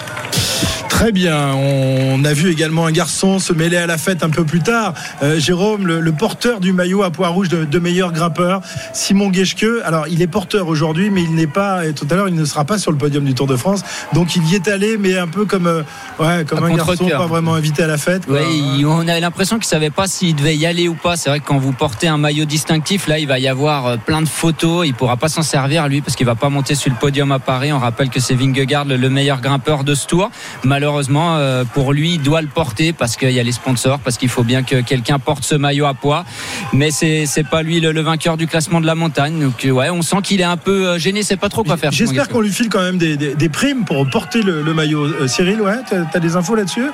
Très 1.05 1.13
bien. 1.13 1.53
On 1.55 2.25
a 2.25 2.33
vu 2.33 2.51
également 2.51 2.87
un 2.87 2.91
garçon 2.91 3.39
se 3.39 3.53
mêler 3.53 3.77
à 3.77 3.87
la 3.87 3.99
fête 3.99 4.25
un 4.25 4.31
peu 4.31 4.45
plus 4.45 4.61
tard. 4.61 4.95
Euh, 5.23 5.39
Jérôme, 5.39 5.87
le, 5.87 6.01
le 6.01 6.13
porteur 6.13 6.61
du 6.61 6.73
maillot 6.73 7.03
à 7.03 7.11
poids 7.11 7.29
rouge 7.29 7.51
de, 7.51 7.67
de 7.67 7.79
meilleur 7.79 8.11
grimpeur, 8.11 8.63
Simon 8.95 9.29
Gueschke. 9.29 9.67
Alors, 9.85 10.09
il 10.09 10.23
est 10.23 10.27
porteur 10.27 10.67
aujourd'hui, 10.67 11.11
mais 11.11 11.23
il 11.23 11.35
n'est 11.35 11.47
pas, 11.47 11.85
et 11.85 11.93
tout 11.93 12.07
à 12.11 12.15
l'heure, 12.15 12.29
il 12.31 12.35
ne 12.35 12.45
sera 12.47 12.65
pas 12.65 12.79
sur 12.79 12.91
le 12.91 12.97
podium 12.97 13.23
du 13.23 13.35
Tour 13.35 13.47
de 13.47 13.55
France. 13.55 13.83
Donc, 14.15 14.35
il 14.35 14.49
y 14.49 14.55
est 14.55 14.67
allé, 14.67 14.97
mais 14.97 15.19
un 15.19 15.27
peu 15.27 15.45
comme, 15.45 15.67
euh, 15.67 15.83
ouais, 16.19 16.47
comme 16.47 16.65
À 16.65 16.69
un 16.69 16.75
garçon 16.75 17.07
pas 17.07 17.27
vraiment 17.27 17.53
invité 17.53 17.83
à 17.83 17.87
la 17.87 17.99
fête. 17.99 18.25
quoi. 18.25 18.37
Ouais, 18.37 18.85
on 18.87 19.07
avait 19.07 19.21
l'impression 19.21 19.57
qu'il 19.57 19.67
savait 19.67 19.91
pas 19.91 20.07
s'il 20.07 20.35
devait 20.35 20.57
y 20.57 20.65
aller 20.65 20.89
ou 20.89 20.95
pas. 20.95 21.19
C'est 21.19 21.29
vrai 21.29 21.41
que 21.41 21.45
quand 21.45 21.59
vous 21.59 21.73
portez 21.73 22.09
un 22.09 22.17
maillot 22.17 22.47
distinctif, 22.47 23.09
là, 23.09 23.19
il 23.19 23.29
va 23.29 23.39
y 23.39 23.47
avoir 23.47 23.87
euh, 23.89 23.97
plein 23.99 24.23
de 24.23 24.29
photos. 24.29 24.87
Il 24.87 24.95
pourra 24.95 25.19
pas 25.19 25.29
s'en 25.29 25.43
servir 25.43 25.87
lui 25.87 26.01
parce 26.01 26.17
qu'il 26.17 26.25
va 26.25 26.35
pas 26.35 26.49
monter 26.49 26.75
sur 26.75 26.91
le 26.91 26.97
podium 26.97 27.31
à 27.31 27.41
Paris. 27.41 27.75
On 27.75 27.79
rappelle 27.79 28.09
que 28.09 28.21
c'est 28.21 28.35
Vingegaard 28.35 28.87
le 28.87 28.97
le 28.97 29.11
meilleur 29.11 29.43
grimpeur 29.43 29.85
de 29.85 29.95
ce 29.95 30.07
tour. 30.07 30.31
Malheureusement, 30.63 30.94
euh, 31.03 31.65
pour 31.65 31.93
lui, 31.93 32.15
il 32.15 32.23
doit 32.23 32.43
le 32.43 32.49
porter 32.49 32.93
parce 32.93 33.17
qu'il 33.17 33.31
y 33.31 33.41
a 33.41 33.43
les 33.43 33.53
sponsors, 33.53 33.99
parce 34.01 34.17
qu'il 34.19 34.29
faut 34.29 34.43
bien 34.45 34.63
que 34.63 34.81
quelqu'un 34.81 35.19
porte 35.19 35.45
ce 35.45 35.55
maillot 35.55 35.87
à 35.87 35.95
poids. 35.95 36.25
Mais 36.73 36.91
c'est 36.91 37.27
c'est 37.27 37.45
pas 37.49 37.63
lui 37.63 37.81
le, 37.81 37.93
le 37.93 38.01
vainqueur 38.01 38.37
du 38.37 38.47
classement 38.47 38.81
de 38.81 38.87
la 38.87 38.95
montagne. 38.95 39.41
Donc 39.41 39.65
euh, 39.65 39.71
ouais, 39.71 39.91
on 39.91 40.03
sent 40.03 40.17
qu'il 40.23 40.41
est 40.41 40.45
un 40.45 40.57
peu 40.57 40.87
euh, 40.89 40.99
gêné. 40.99 41.23
C'est 41.23 41.37
pas 41.37 41.49
trop 41.49 41.65
quoi 41.65 41.77
faire. 41.77 41.93
J'espère 41.93 42.29
qu'on 42.29 42.41
lui 42.41 42.53
file 42.53 42.69
quand 42.69 42.83
même 42.83 42.99
des, 42.99 43.17
des- 43.17 43.35
des 43.35 43.49
primes 43.49 43.85
pour 43.85 44.09
porter 44.09 44.43
le, 44.43 44.63
le 44.63 44.75
maillot. 44.75 45.05
Euh, 45.07 45.27
Cyril, 45.29 45.61
ouais, 45.61 45.77
t'as 45.89 46.03
as 46.13 46.21
des 46.21 46.37
infos 46.37 46.55
là-dessus? 46.55 46.87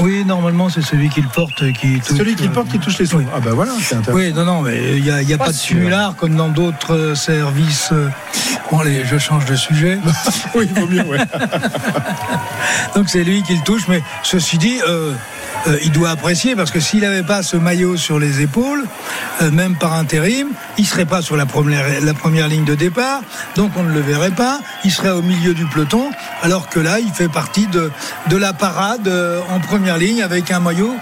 Oui, 0.00 0.24
normalement, 0.24 0.68
c'est 0.68 0.82
celui 0.82 1.08
qui 1.08 1.20
le 1.22 1.28
porte 1.28 1.72
qui 1.72 2.00
touche. 2.00 2.18
Celui 2.18 2.34
qui 2.34 2.44
le 2.44 2.52
porte 2.52 2.68
qui 2.68 2.78
touche 2.78 2.98
les 2.98 3.06
sous. 3.06 3.16
Oui. 3.18 3.24
Ah 3.34 3.40
bah 3.40 3.50
voilà, 3.54 3.72
c'est 3.80 3.94
intéressant. 3.96 4.18
Oui, 4.22 4.32
non, 4.32 4.44
non, 4.44 4.62
mais 4.62 4.96
il 4.96 5.02
n'y 5.02 5.10
a, 5.10 5.22
y 5.22 5.32
a 5.32 5.38
Pas 5.38 5.46
pas, 5.46 5.50
de 5.52 5.56
simulard 5.56 6.16
comme 6.16 6.34
dans 6.36 6.48
d'autres 6.48 7.14
services. 7.16 7.92
Bon, 8.70 8.80
allez, 8.80 9.04
je 9.04 9.16
change 9.18 9.44
de 9.46 9.54
sujet. 9.54 9.98
oui, 10.54 10.68
il 10.74 10.80
vaut 10.80 10.86
mieux, 10.88 11.02
ouais. 11.02 11.18
Donc 12.94 13.08
c'est 13.08 13.24
lui 13.24 13.35
qui 13.42 13.54
le 13.54 13.62
touche, 13.62 13.88
mais 13.88 14.02
ceci 14.22 14.58
dit, 14.58 14.78
euh, 14.86 15.12
euh, 15.66 15.78
il 15.82 15.92
doit 15.92 16.10
apprécier 16.10 16.56
parce 16.56 16.70
que 16.70 16.80
s'il 16.80 17.00
n'avait 17.00 17.22
pas 17.22 17.42
ce 17.42 17.56
maillot 17.56 17.96
sur 17.96 18.18
les 18.18 18.40
épaules, 18.40 18.84
euh, 19.42 19.50
même 19.50 19.76
par 19.76 19.94
intérim, 19.94 20.48
il 20.78 20.86
serait 20.86 21.04
pas 21.04 21.22
sur 21.22 21.36
la 21.36 21.46
première, 21.46 21.84
la 22.02 22.14
première 22.14 22.48
ligne 22.48 22.64
de 22.64 22.74
départ, 22.74 23.20
donc 23.56 23.72
on 23.76 23.82
ne 23.82 23.92
le 23.92 24.00
verrait 24.00 24.30
pas. 24.30 24.60
Il 24.84 24.90
serait 24.90 25.10
au 25.10 25.22
milieu 25.22 25.54
du 25.54 25.66
peloton, 25.66 26.10
alors 26.42 26.68
que 26.68 26.80
là, 26.80 27.00
il 27.00 27.12
fait 27.12 27.28
partie 27.28 27.66
de, 27.66 27.90
la 28.36 28.52
parade 28.52 29.10
en 29.48 29.60
première 29.60 29.96
ligne 29.96 30.22
avec 30.22 30.50
un 30.50 30.60
maillot 30.60 30.94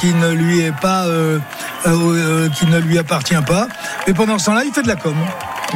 qui 0.00 0.12
ne 0.12 0.32
lui 0.32 0.60
est 0.60 0.76
pas, 0.80 1.06
qui 1.84 2.66
ne 2.66 2.78
lui 2.78 2.98
appartient 2.98 3.34
pas. 3.46 3.68
Mais 4.06 4.12
pendant 4.12 4.38
ce 4.38 4.46
temps-là, 4.46 4.64
il 4.64 4.72
fait 4.72 4.82
de 4.82 4.88
la 4.88 4.96
com. 4.96 5.14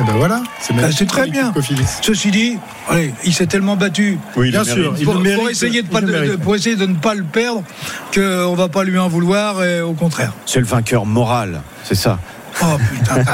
Eh 0.00 0.04
ben 0.06 0.12
voilà, 0.16 0.42
c'est 0.60 0.74
Ah, 0.82 0.92
c'est 0.92 1.06
très 1.06 1.28
bien. 1.28 1.52
Ceci 2.02 2.30
dit, 2.30 2.56
allez, 2.88 3.12
il 3.24 3.34
s'est 3.34 3.46
tellement 3.46 3.74
battu 3.76 4.18
Oui, 4.36 4.48
il 4.48 4.50
Bien 4.52 4.60
le 4.60 4.64
sûr, 4.66 4.76
mérite. 4.76 4.96
il 5.00 5.04
pour, 5.04 5.14
le 5.14 5.20
mérite. 5.20 5.38
pour 5.40 5.50
essayer 5.50 5.82
de 5.82 5.88
pas 5.88 5.98
il 6.00 6.06
le 6.06 6.12
de- 6.12 6.16
de- 6.18 6.22
mérite. 6.24 6.40
pour 6.40 6.54
essayer 6.54 6.76
de 6.76 6.86
ne 6.86 6.94
pas 6.94 7.14
le 7.14 7.24
perdre, 7.24 7.62
qu'on 8.14 8.54
va 8.54 8.68
pas 8.68 8.84
lui 8.84 8.96
en 8.98 9.08
vouloir 9.08 9.64
et 9.64 9.80
au 9.80 9.94
contraire. 9.94 10.32
C'est 10.46 10.60
le 10.60 10.66
vainqueur 10.66 11.04
moral, 11.04 11.62
c'est 11.84 11.96
ça. 11.96 12.18
Oh 12.60 12.76
putain, 12.90 13.25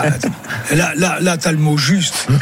là, 0.74 0.92
là, 0.96 1.18
là, 1.20 1.36
t'as 1.38 1.52
le 1.52 1.58
mot 1.58 1.76
juste. 1.76 2.26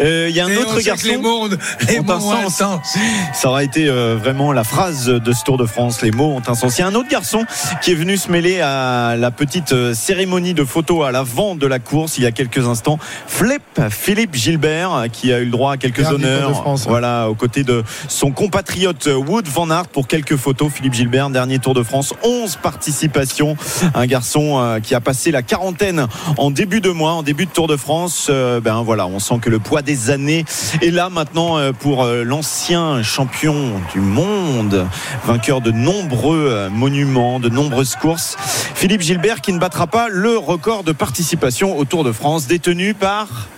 Euh, 0.00 0.26
Il 0.28 0.36
y 0.36 0.40
a 0.40 0.46
un 0.46 0.48
Et 0.48 0.56
autre 0.58 0.80
garçon. 0.80 1.06
les 1.08 1.16
mots, 1.16 1.44
ont- 1.46 1.48
les 1.88 1.98
ont 2.00 2.02
mots 2.04 2.12
un 2.32 2.48
sens. 2.48 2.56
sens. 2.56 2.96
Ça 3.34 3.48
aura 3.48 3.62
été 3.64 3.88
euh, 3.88 4.16
vraiment 4.18 4.52
la 4.52 4.64
phrase 4.64 5.06
de 5.06 5.32
ce 5.32 5.44
Tour 5.44 5.56
de 5.58 5.66
France. 5.66 6.02
Les 6.02 6.10
mots 6.10 6.34
ont 6.36 6.42
un 6.46 6.54
sens. 6.54 6.78
Il 6.78 6.80
y 6.80 6.84
a 6.84 6.86
un 6.88 6.94
autre 6.94 7.08
garçon 7.08 7.44
qui 7.82 7.92
est 7.92 7.94
venu 7.94 8.16
se 8.16 8.30
mêler 8.30 8.60
à 8.60 9.16
la 9.16 9.30
petite 9.30 9.72
euh, 9.72 9.94
cérémonie 9.94 10.54
de 10.54 10.64
photos 10.64 11.06
à 11.06 11.10
l'avant 11.10 11.54
de 11.54 11.66
la 11.66 11.78
course 11.78 12.18
il 12.18 12.24
y 12.24 12.26
a 12.26 12.32
quelques 12.32 12.66
instants. 12.66 12.98
Flip 13.26 13.62
Philippe 13.90 14.34
Gilbert 14.34 15.04
qui 15.12 15.32
a 15.32 15.38
eu 15.40 15.44
le 15.46 15.50
droit 15.50 15.72
à 15.74 15.76
quelques 15.76 16.00
Dernier 16.02 16.10
Tour 16.10 16.18
de 16.18 16.26
honneurs. 16.26 16.60
France, 16.60 16.82
ouais. 16.84 16.90
voilà, 16.90 17.28
aux 17.28 17.34
côtés 17.34 17.64
de 17.64 17.82
son 18.08 18.30
compatriote 18.30 19.06
Wood 19.06 19.48
Van 19.48 19.70
Aert 19.70 19.88
pour 19.88 20.06
quelques 20.08 20.36
photos. 20.36 20.70
Philippe 20.72 20.94
Gilbert, 20.94 21.30
dernier 21.30 21.58
Tour 21.58 21.74
de 21.74 21.82
France, 21.82 22.14
11 22.24 22.56
participations. 22.62 23.56
Un 23.94 24.06
garçon 24.06 24.58
euh, 24.60 24.80
qui 24.80 24.94
a 24.94 25.00
passé 25.02 25.30
la 25.30 25.42
quarantaine 25.42 26.06
en 26.38 26.50
début 26.50 26.80
de 26.80 26.90
mois, 26.90 27.12
en 27.12 27.22
début 27.22 27.46
de 27.46 27.50
Tour 27.50 27.68
de 27.68 27.76
France. 27.76 28.28
Euh, 28.30 28.60
ben 28.60 28.82
voilà, 28.82 29.06
on 29.06 29.18
sent 29.18 29.38
que 29.42 29.50
le 29.50 29.58
poids 29.58 29.82
des 29.82 30.10
années 30.10 30.44
est 30.80 30.90
là 30.90 31.10
maintenant 31.10 31.58
euh, 31.58 31.72
pour 31.72 32.04
euh, 32.04 32.24
l'ancien 32.24 33.02
champion 33.02 33.72
du 33.92 34.00
monde, 34.00 34.86
vainqueur 35.26 35.60
de 35.60 35.70
nombreux 35.70 36.68
monuments, 36.70 37.40
de 37.40 37.48
nombreuses 37.48 37.96
courses. 37.96 38.36
Philippe 38.74 39.02
Gilbert 39.02 39.40
qui 39.40 39.52
ne 39.52 39.58
battra 39.58 39.86
pas 39.86 40.08
le 40.08 40.38
record 40.38 40.84
de 40.84 40.92
participation 40.92 41.76
au 41.76 41.84
Tour 41.84 42.04
de 42.04 42.12
France 42.12 42.46
détenu 42.46 42.94
par. 42.94 43.48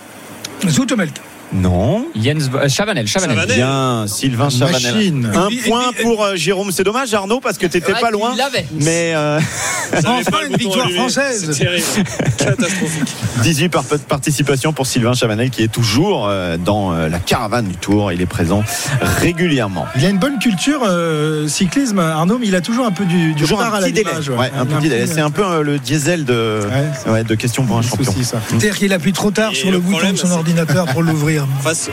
Non. 1.61 2.05
Jens 2.15 2.49
euh, 2.53 2.67
Chavanel, 2.69 3.07
Chavanel. 3.07 3.35
Chavanel. 3.37 3.55
Bien, 3.55 4.05
Sylvain 4.07 4.49
Chavanel. 4.49 4.93
Machine. 4.93 5.31
Un 5.33 5.49
point 5.67 5.91
pour 6.01 6.23
euh, 6.23 6.35
Jérôme. 6.35 6.71
C'est 6.71 6.83
dommage, 6.83 7.13
Arnaud, 7.13 7.39
parce 7.39 7.57
que 7.57 7.65
t'étais 7.67 7.93
Ouais, 7.93 7.99
pas 7.99 8.09
il 8.09 8.13
loin. 8.13 8.35
l'avait. 8.35 8.65
Mais 8.81 9.13
euh, 9.15 9.39
Enfin, 10.05 10.37
une 10.49 10.57
victoire 10.57 10.89
française. 10.91 11.51
C'est 11.53 11.63
terrible. 11.65 11.85
Catastrophique. 12.37 13.13
18 13.43 13.69
par 13.69 13.83
participation 13.83 14.73
pour 14.73 14.87
Sylvain 14.87 15.13
Chavanel 15.13 15.49
qui 15.49 15.63
est 15.63 15.71
toujours 15.71 16.27
euh, 16.27 16.57
dans 16.57 16.93
euh, 16.93 17.09
la 17.09 17.19
caravane 17.19 17.67
du 17.67 17.75
Tour. 17.75 18.11
Il 18.11 18.21
est 18.21 18.25
présent 18.25 18.63
régulièrement. 19.01 19.85
Il 19.95 20.05
a 20.05 20.09
une 20.09 20.17
bonne 20.19 20.39
culture 20.39 20.81
euh, 20.87 21.47
cyclisme, 21.47 21.99
Arnaud, 21.99 22.37
mais 22.39 22.47
il 22.47 22.55
a 22.55 22.61
toujours 22.61 22.85
un 22.85 22.91
peu 22.91 23.05
du, 23.05 23.33
du 23.33 23.41
Toujours 23.43 23.59
retard 23.59 23.75
un 23.75 23.77
à 23.77 23.81
la 23.81 23.87
petit 23.87 24.03
délai. 24.03 24.29
Ouais, 24.37 24.51
un 24.57 24.65
petit 24.65 24.89
délai. 24.89 25.07
C'est 25.07 25.21
un 25.21 25.31
peu 25.31 25.43
euh, 25.45 25.61
le 25.63 25.79
diesel 25.79 26.25
de, 26.25 26.61
Ouais, 27.05 27.11
ouais, 27.11 27.23
de 27.23 27.35
questions 27.35 27.65
pour 27.65 27.77
un 27.77 27.81
champion. 27.81 28.05
souci, 28.11 28.25
ça. 28.25 28.37
C'est-à-dire 28.47 28.75
qu'il 28.77 28.91
appuie 28.93 29.13
trop 29.13 29.31
tard 29.31 29.51
Et 29.51 29.55
sur 29.55 29.67
le, 29.71 29.77
le 29.77 29.79
bouton 29.79 30.11
de 30.11 30.15
son 30.17 30.31
ordinateur 30.31 30.85
pour 30.87 31.03
l'ouvrir. 31.03 31.44
faz 31.63 31.89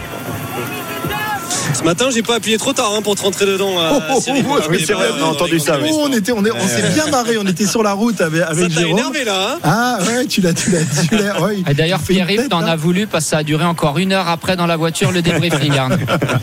Ce 1.75 1.83
matin, 1.85 2.09
j'ai 2.13 2.23
pas 2.23 2.37
appuyé 2.37 2.59
trop 2.59 2.73
tard 2.73 2.93
hein, 2.97 3.03
pour 3.03 3.15
te 3.17 3.23
rentrer 3.23 3.47
dedans. 3.47 3.79
euh, 3.79 3.91
Oh, 3.95 4.01
oh, 4.17 4.21
Cyril. 4.21 4.45
oh, 4.49 4.59
oui, 4.71 4.85
c'est 4.87 4.93
vrai, 4.93 5.07
on 5.19 5.25
a 5.25 5.29
entendu 5.29 5.59
ça, 5.59 5.79
oui. 5.83 5.89
Oh, 5.93 6.05
on 6.09 6.13
était, 6.13 6.33
on 6.33 6.45
est- 6.45 6.51
on 6.51 6.69
s'est 6.69 6.83
bien 6.95 7.07
marré, 7.09 7.37
on 7.39 7.47
était 7.47 7.67
sur 7.67 7.83
la 7.83 7.93
route 7.95 8.21
avec, 8.21 8.43
avec 8.43 8.65
Ça 8.71 8.75
t'a 8.75 8.81
Jérôme. 8.81 8.99
énervé 8.99 9.25
là, 9.25 9.53
hein 9.55 9.59
Ah 9.65 9.99
ouais, 10.07 10.27
tu 10.27 10.41
l'as, 10.41 10.53
tu 10.53 10.71
l'as, 10.71 10.81
tu 11.09 11.17
l'as. 11.17 11.41
ouais, 11.43 11.57
il- 11.59 11.71
Et 11.71 11.75
d'ailleurs, 11.75 12.01
Pierre-Yves 12.01 12.49
t'en 12.49 12.63
a 12.63 12.77
voulu 12.77 13.07
parce 13.07 13.25
que 13.25 13.31
ça 13.31 13.39
a 13.39 13.43
duré 13.43 13.65
encore 13.65 13.99
une 13.99 14.13
heure 14.13 14.29
après 14.29 14.57
dans 14.57 14.67
la 14.67 14.77
voiture 14.77 15.11
le 15.13 15.23
débriefing. 15.23 15.77
Arnaud. 15.77 15.97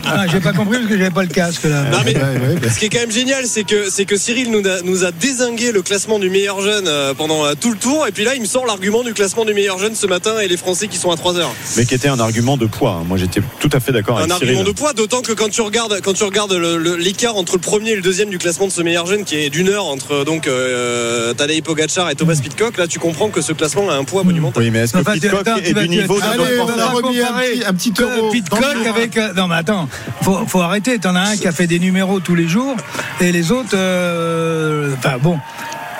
Ah, 0.06 0.24
j'ai 0.30 0.40
pas 0.40 0.52
compris 0.52 0.78
parce 0.78 0.88
que 0.90 0.98
j'avais 0.98 1.10
pas 1.10 1.22
le 1.22 1.28
casque 1.28 1.64
là. 1.64 1.82
Non, 1.90 1.98
mais- 2.04 2.16
Ouais, 2.16 2.22
ouais, 2.22 2.56
bah, 2.60 2.68
Ce 2.72 2.78
qui 2.78 2.86
est 2.86 2.88
quand 2.90 2.98
même 3.00 3.12
génial, 3.12 3.46
c'est 3.46 3.64
que, 3.64 3.88
c'est 3.88 4.04
que 4.04 4.16
Cyril 4.16 4.50
nous 4.50 4.66
a, 4.68 4.82
nous 4.82 5.04
a 5.04 5.12
désingué 5.12 5.72
le 5.72 5.80
classement 5.82 6.18
du 6.18 6.28
meilleur 6.28 6.60
jeune 6.60 6.86
euh, 6.88 7.14
pendant 7.14 7.44
euh, 7.46 7.52
tout 7.58 7.70
le 7.70 7.76
tour. 7.78 8.06
Et 8.06 8.12
puis 8.12 8.24
là, 8.24 8.34
il 8.34 8.40
me 8.42 8.46
sort 8.46 8.66
l'argument 8.66 9.02
du 9.04 9.14
classement 9.14 9.44
du 9.44 9.54
meilleur 9.54 9.78
jeune 9.78 9.94
ce 9.94 10.06
matin 10.06 10.32
et 10.42 10.48
les 10.48 10.56
Français 10.56 10.88
qui 10.88 10.98
sont 10.98 11.10
à 11.10 11.16
3 11.16 11.36
heures. 11.38 11.54
Mais 11.76 11.86
qui 11.86 11.94
était 11.94 12.08
un 12.08 12.18
argument 12.20 12.56
de 12.56 12.66
poids. 12.66 12.98
hein. 13.00 13.04
Moi, 13.08 13.16
j'étais 13.16 13.40
tout 13.60 13.70
à 13.72 13.80
fait 13.80 13.92
d'accord 13.92 14.16
Un 14.18 14.22
avec 14.22 14.32
argument 14.32 14.52
Cyril. 14.52 14.66
de 14.66 14.72
poids, 14.72 14.92
d'autant 14.92 15.19
que 15.22 15.32
quand 15.32 15.48
tu 15.48 15.60
regardes, 15.60 16.00
quand 16.02 16.12
tu 16.12 16.24
regardes 16.24 16.52
l'écart 16.52 17.36
entre 17.36 17.54
le 17.54 17.60
premier 17.60 17.90
et 17.90 17.96
le 17.96 18.02
deuxième 18.02 18.30
du 18.30 18.38
classement 18.38 18.66
de 18.66 18.72
ce 18.72 18.82
meilleur 18.82 19.06
jeune, 19.06 19.24
qui 19.24 19.36
est 19.36 19.50
d'une 19.50 19.68
heure 19.68 19.86
entre 19.86 20.24
donc 20.24 20.46
euh, 20.46 21.32
Tadej 21.34 21.62
Pogacar 21.62 22.10
et 22.10 22.14
Thomas 22.14 22.38
Pitcock, 22.42 22.76
là 22.78 22.86
tu 22.86 22.98
comprends 22.98 23.28
que 23.30 23.40
ce 23.40 23.52
classement 23.52 23.88
a 23.90 23.94
un 23.94 24.04
poids 24.04 24.24
monumental. 24.24 24.62
Oui, 24.62 24.70
mais 24.70 24.80
est-ce 24.80 24.92
que 24.94 24.98
Enfin, 24.98 25.12
Pitcock 25.12 25.40
attends, 25.46 25.56
est 25.56 25.74
du 25.74 25.88
niveau 25.88 26.18
d'un 26.20 26.26
Allez, 26.30 26.60
on 26.60 26.78
a 26.78 26.86
remis 26.86 27.20
un 27.20 27.32
petit, 27.34 27.64
un 27.66 27.72
petit. 27.72 27.92
Pitcock 28.32 28.60
jour. 28.60 28.86
avec. 28.94 29.16
euh, 29.16 29.32
non, 29.34 29.46
mais 29.48 29.56
attends, 29.56 29.88
faut, 30.22 30.38
faut 30.46 30.60
arrêter. 30.60 30.98
T'en 30.98 31.14
as 31.16 31.20
un 31.30 31.36
qui 31.36 31.46
a 31.48 31.52
fait 31.52 31.66
des 31.66 31.78
numéros 31.78 32.20
tous 32.20 32.34
les 32.34 32.48
jours 32.48 32.76
et 33.20 33.32
les 33.32 33.50
autres. 33.52 33.70
euh, 33.74 34.94
Enfin 34.98 35.18
bon, 35.20 35.38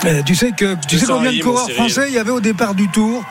Euh, 0.06 0.22
tu 0.24 0.34
sais 0.34 0.52
que 0.56 0.76
tu 0.88 0.98
sais 0.98 1.06
combien 1.06 1.32
de 1.32 1.42
coureurs 1.42 1.70
français 1.70 2.06
il 2.08 2.14
y 2.14 2.18
avait 2.18 2.30
au 2.30 2.40
départ 2.40 2.74
du 2.74 2.88
Tour 2.88 3.22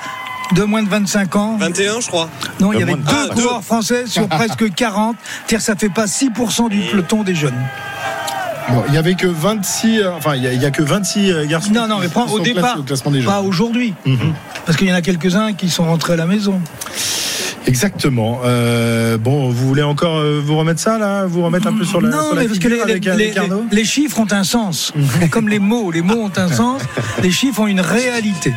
de 0.56 0.63
moins 0.63 0.84
de 0.84 0.89
25 0.89 1.36
ans 1.36 1.58
21, 1.58 2.00
je 2.01 2.08
crois. 2.08 2.29
Non, 2.60 2.74
il 2.74 2.79
y 2.79 2.84
avait 2.84 2.94
de- 2.94 2.98
deux 2.98 3.06
Ah, 3.29 3.34
coureurs 3.34 3.63
français 3.63 4.06
sur 4.08 4.27
presque 4.29 4.74
40. 4.74 5.15
C'est-à-dire 5.48 5.65
ça 5.65 5.75
fait 5.75 5.89
pas 5.89 6.06
6% 6.06 6.70
du 6.70 6.79
peloton 6.82 7.24
des 7.24 7.36
jeunes. 7.36 7.56
Bon, 8.70 8.84
il 8.88 8.94
y 8.94 8.98
avait 8.98 9.15
que 9.15 9.25
26, 9.27 10.00
euh, 10.00 10.12
enfin, 10.15 10.36
il 10.36 10.44
y 10.44 10.48
a, 10.48 10.53
il 10.53 10.62
y 10.62 10.65
a 10.65 10.70
que 10.72 10.84
26 10.84 11.32
euh, 11.32 11.46
garçons. 11.48 11.72
Non, 11.74 11.88
non, 11.88 11.98
mais 12.00 12.08
prends 12.08 12.25
qui 12.27 12.34
au 12.34 12.38
sont 12.38 12.44
départ, 12.44 12.63
classés 12.63 12.79
au 12.79 12.84
classement 12.84 13.12
des 13.12 13.22
jeunes. 13.22 13.32
pas 13.32 13.41
aujourd'hui. 13.41 13.94
Mhm. 14.06 14.34
Parce 14.65 14.77
qu'il 14.77 14.88
y 14.88 14.91
en 14.91 14.96
a 14.96 15.01
quelques-uns 15.01 15.53
qui 15.53 15.70
sont 15.70 15.86
rentrés 15.86 16.13
à 16.13 16.18
la 16.18 16.25
maison. 16.27 16.60
Exactement. 17.68 18.39
Euh, 18.46 19.18
bon, 19.18 19.50
vous 19.50 19.68
voulez 19.68 19.84
encore 19.84 20.18
euh, 20.18 20.42
vous 20.44 20.58
remettre 20.58 20.80
ça 20.80 20.98
là? 20.98 21.25
Vous 21.25 21.44
remettre 21.44 21.68
un 21.68 21.74
peu 21.74 21.84
sur 21.86 22.01
la, 22.01 22.10
non, 22.10 22.24
sur 22.28 22.36
la 22.36 22.42
mais 22.42 22.48
parce 22.48 22.60
que 22.60 22.68
les, 22.68 22.80
avec, 22.82 23.06
les- 23.06 23.12
avec 23.12 23.34
les- 23.34 23.38
Arnaud? 23.39 23.66
les 23.72 23.86
chiffres 23.86 24.20
ont 24.20 24.28
un 24.32 24.44
sens. 24.44 24.94
Comme 25.32 25.50
les 25.50 25.60
mots, 25.60 25.92
les 25.92 26.01
mots 26.01 26.16
ont 26.24 26.32
un 26.38 26.48
sens. 26.51 26.82
Les 27.22 27.32
chiffres 27.32 27.62
ont 27.62 27.68
une 27.68 27.82
réalité. 27.82 28.54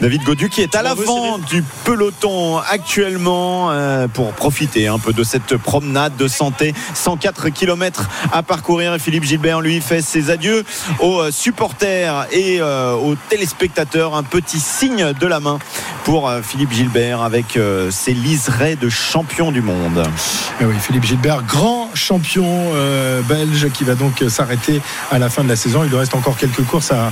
David 0.00 0.22
Godu 0.24 0.48
qui 0.48 0.60
est 0.62 0.74
à 0.74 0.82
l'avant 0.82 1.38
du 1.38 1.62
peloton 1.84 2.58
actuellement 2.58 3.70
euh, 3.70 4.08
pour 4.08 4.32
profiter 4.32 4.88
un 4.88 4.98
peu 4.98 5.12
de 5.12 5.22
cette 5.24 5.56
promenade 5.56 6.16
de 6.16 6.28
santé. 6.28 6.74
104 6.94 7.48
km 7.50 8.08
à 8.32 8.42
parcourir 8.42 8.96
Philippe 8.98 9.24
Gilbert 9.24 9.60
lui 9.60 9.80
fait 9.80 10.02
ses 10.02 10.30
adieux 10.30 10.64
aux 11.00 11.20
euh, 11.20 11.30
supporters 11.30 12.26
et 12.32 12.58
euh, 12.60 12.94
aux 12.94 13.14
téléspectateurs. 13.28 14.14
Un 14.14 14.22
petit 14.22 14.60
signe 14.60 15.12
de 15.18 15.26
la 15.26 15.40
main 15.40 15.58
pour 16.04 16.28
euh, 16.28 16.40
Philippe 16.42 16.72
Gilbert 16.72 17.22
avec 17.22 17.56
euh, 17.56 17.90
ses 17.90 18.12
liserets 18.40 18.76
de 18.76 18.88
champion 18.88 19.52
du 19.52 19.60
monde. 19.60 20.02
Eh 20.62 20.64
oui, 20.64 20.74
Philippe 20.80 21.04
Gilbert, 21.04 21.42
grand 21.42 21.90
champion 21.94 22.46
euh, 22.74 23.20
belge 23.22 23.68
qui 23.74 23.84
va 23.84 23.94
donc 23.94 24.24
s'arrêter 24.28 24.80
à 25.10 25.18
la 25.18 25.28
fin 25.28 25.44
de 25.44 25.48
la 25.48 25.56
saison. 25.56 25.84
Il 25.84 25.90
lui 25.90 25.98
reste 25.98 26.14
encore 26.14 26.38
quelques 26.38 26.62
courses 26.62 26.90
à, 26.90 27.10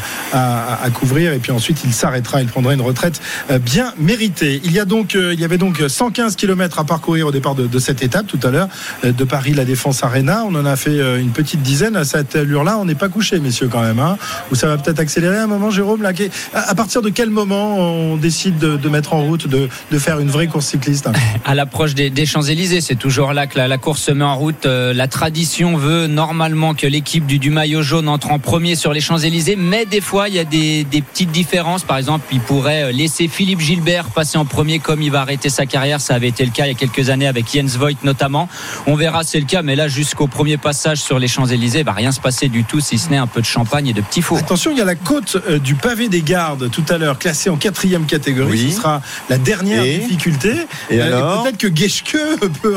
couvrir 0.95 1.35
et 1.35 1.39
puis 1.39 1.53
ensuite 1.53 1.83
il 1.85 1.93
s'arrêtera. 1.93 2.41
Il 2.41 2.49
prendra 2.49 2.73
une 2.73 2.81
retraite 2.81 3.21
euh, 3.51 3.59
bien 3.59 3.93
méritée. 3.99 4.63
Il 4.65 4.73
y 4.73 4.81
a 4.81 4.87
donc, 4.87 5.17
euh, 5.17 5.35
il 5.35 5.41
y 5.41 5.45
avait 5.45 5.59
donc 5.59 5.83
115 5.87 6.35
km 6.35 6.79
à 6.79 6.85
parcourir 6.85 7.27
au 7.27 7.31
départ 7.31 7.55
de, 7.55 7.79
cette 7.79 8.03
étape 8.03 8.27
tout 8.27 8.41
à 8.43 8.51
l'heure 8.51 8.69
euh, 9.05 9.13
de 9.13 9.25
Paris 9.25 9.53
la 9.53 9.67
Défense 9.67 10.03
Arena. 10.03 10.45
On 10.47 10.55
en 10.55 10.65
a 10.65 10.77
fait 10.77 10.99
euh, 10.99 11.21
une 11.21 11.31
petite 11.31 11.61
dizaine 11.61 11.95
à 11.95 12.05
cette 12.05 12.37
allure-là. 12.37 12.79
On 12.79 12.87
n'est 12.87 12.95
pas 12.95 13.11
couché, 13.11 13.39
messieurs, 13.39 13.69
quand 13.71 13.83
même. 13.83 13.99
Hein. 13.99 14.17
Ou 14.51 14.55
ça 14.55 14.67
va 14.67 14.79
peut-être 14.79 14.99
accélérer 14.99 15.37
un 15.37 15.47
moment, 15.47 15.71
Jérôme. 15.71 16.03
Là, 16.03 16.13
à 16.55 16.75
partir 16.75 17.03
de 17.03 17.11
quel 17.11 17.29
moment 17.29 17.77
on 17.77 18.17
décide 18.17 18.57
de, 18.59 18.89
mettre 18.89 19.13
en 19.13 19.23
route, 19.23 19.47
de 19.47 19.99
faire 19.99 20.21
une 20.21 20.31
vraie 20.31 20.47
course 20.47 20.67
cycliste? 20.67 21.09
À 21.45 21.55
l'approche 21.55 21.95
des, 21.95 22.11
des 22.11 22.27
Champs-Élysées. 22.27 22.81
C'est 22.81 22.97
toujours 22.97 23.33
là 23.33 23.47
que 23.47 23.59
la, 23.59 23.69
la 23.69 23.79
course 23.79 24.03
se 24.03 24.13
met 24.13 24.25
en 24.25 24.37
route. 24.37 24.67
Euh, 24.67 24.93
la 24.93 25.09
tradition 25.09 25.77
veut 25.77 26.07
normalement 26.07 26.75
que 26.75 26.87
l'équipe 26.87 27.27
du, 27.27 27.39
du 27.39 27.51
maillot 27.51 27.83
jaune 27.83 28.09
entre 28.09 28.31
en 28.31 28.39
premier 28.39 28.75
sur 28.75 28.93
les 28.93 29.01
Champs-Élysées, 29.01 29.57
mais 29.57 29.87
des 29.87 30.01
fois 30.01 30.29
il 30.29 30.35
y 30.35 30.39
a 30.39 30.45
des, 30.45 30.85
des 30.85 31.03
petites 31.03 31.31
différences. 31.31 31.85
Par 31.85 31.97
exemple, 31.97 32.27
il 32.33 32.41
pourrait 32.41 32.85
euh, 32.85 32.93
laisser 32.93 33.29
Philippe 33.29 33.61
Gilbert 33.61 34.07
passer 34.07 34.39
en 34.39 34.45
premier 34.45 34.79
comme 34.79 35.03
il 35.03 35.11
va 35.11 35.21
arrêter 35.21 35.49
sa 35.49 35.67
carrière. 35.67 36.01
Ça 36.01 36.15
avait 36.15 36.29
été 36.29 36.45
le 36.45 36.51
cas 36.51 36.67
il 36.67 36.69
y 36.69 36.73
a 36.73 36.75
quelques 36.75 37.11
années 37.11 37.27
avec 37.27 37.47
Jens 37.53 37.77
Voigt 37.77 37.93
notamment. 38.05 38.49
On 38.87 38.95
verra 38.95 39.23
c'est 39.25 39.41
le 39.41 39.47
cas, 39.47 39.63
mais 39.63 39.77
là 39.77 39.89
jusqu'au 39.89 40.27
premier 40.27 40.57
passage 40.57 40.99
sur 40.99 41.19
les 41.19 41.29
Champs-Élysées, 41.29 41.81
il 41.81 41.85
va 41.85 41.93
rien 41.93 42.13
se 42.13 42.21
passer 42.21 42.49
du 42.49 42.65
tout 42.65 42.81
si 42.81 42.99
ce 42.99 43.11
n'est 43.11 43.17
un 43.17 43.27
peu 43.27 43.41
de 43.41 43.47
champagne 43.47 43.89
et 43.89 43.93
de 43.93 44.01
petits 44.01 44.23
fours. 44.23 44.39
Attention, 44.39 44.71
il 44.71 44.79
y 44.79 44.81
a 44.81 44.85
la 44.85 44.95
côte 44.95 45.37
euh, 45.49 45.59
du 45.59 45.75
pavé 45.75 46.09
des 46.09 46.23
gardes 46.23 46.71
tout 46.71 46.85
à 46.89 46.99
l'heure, 46.99 47.19
classée 47.19 47.51
en 47.51 47.57
quatrième 47.57 48.07
catégorie. 48.07 48.51
Oui. 48.65 48.71
Ce 48.73 48.77
sera 48.77 49.01
la 49.29 49.39
dernière 49.39 49.85
Et 49.85 49.99
difficulté. 49.99 50.53
Et 50.91 51.01
alors 51.13 51.43
Peut-être 51.43 51.59
que 51.59 51.75
Geschke 51.75 52.17
peut 52.63 52.77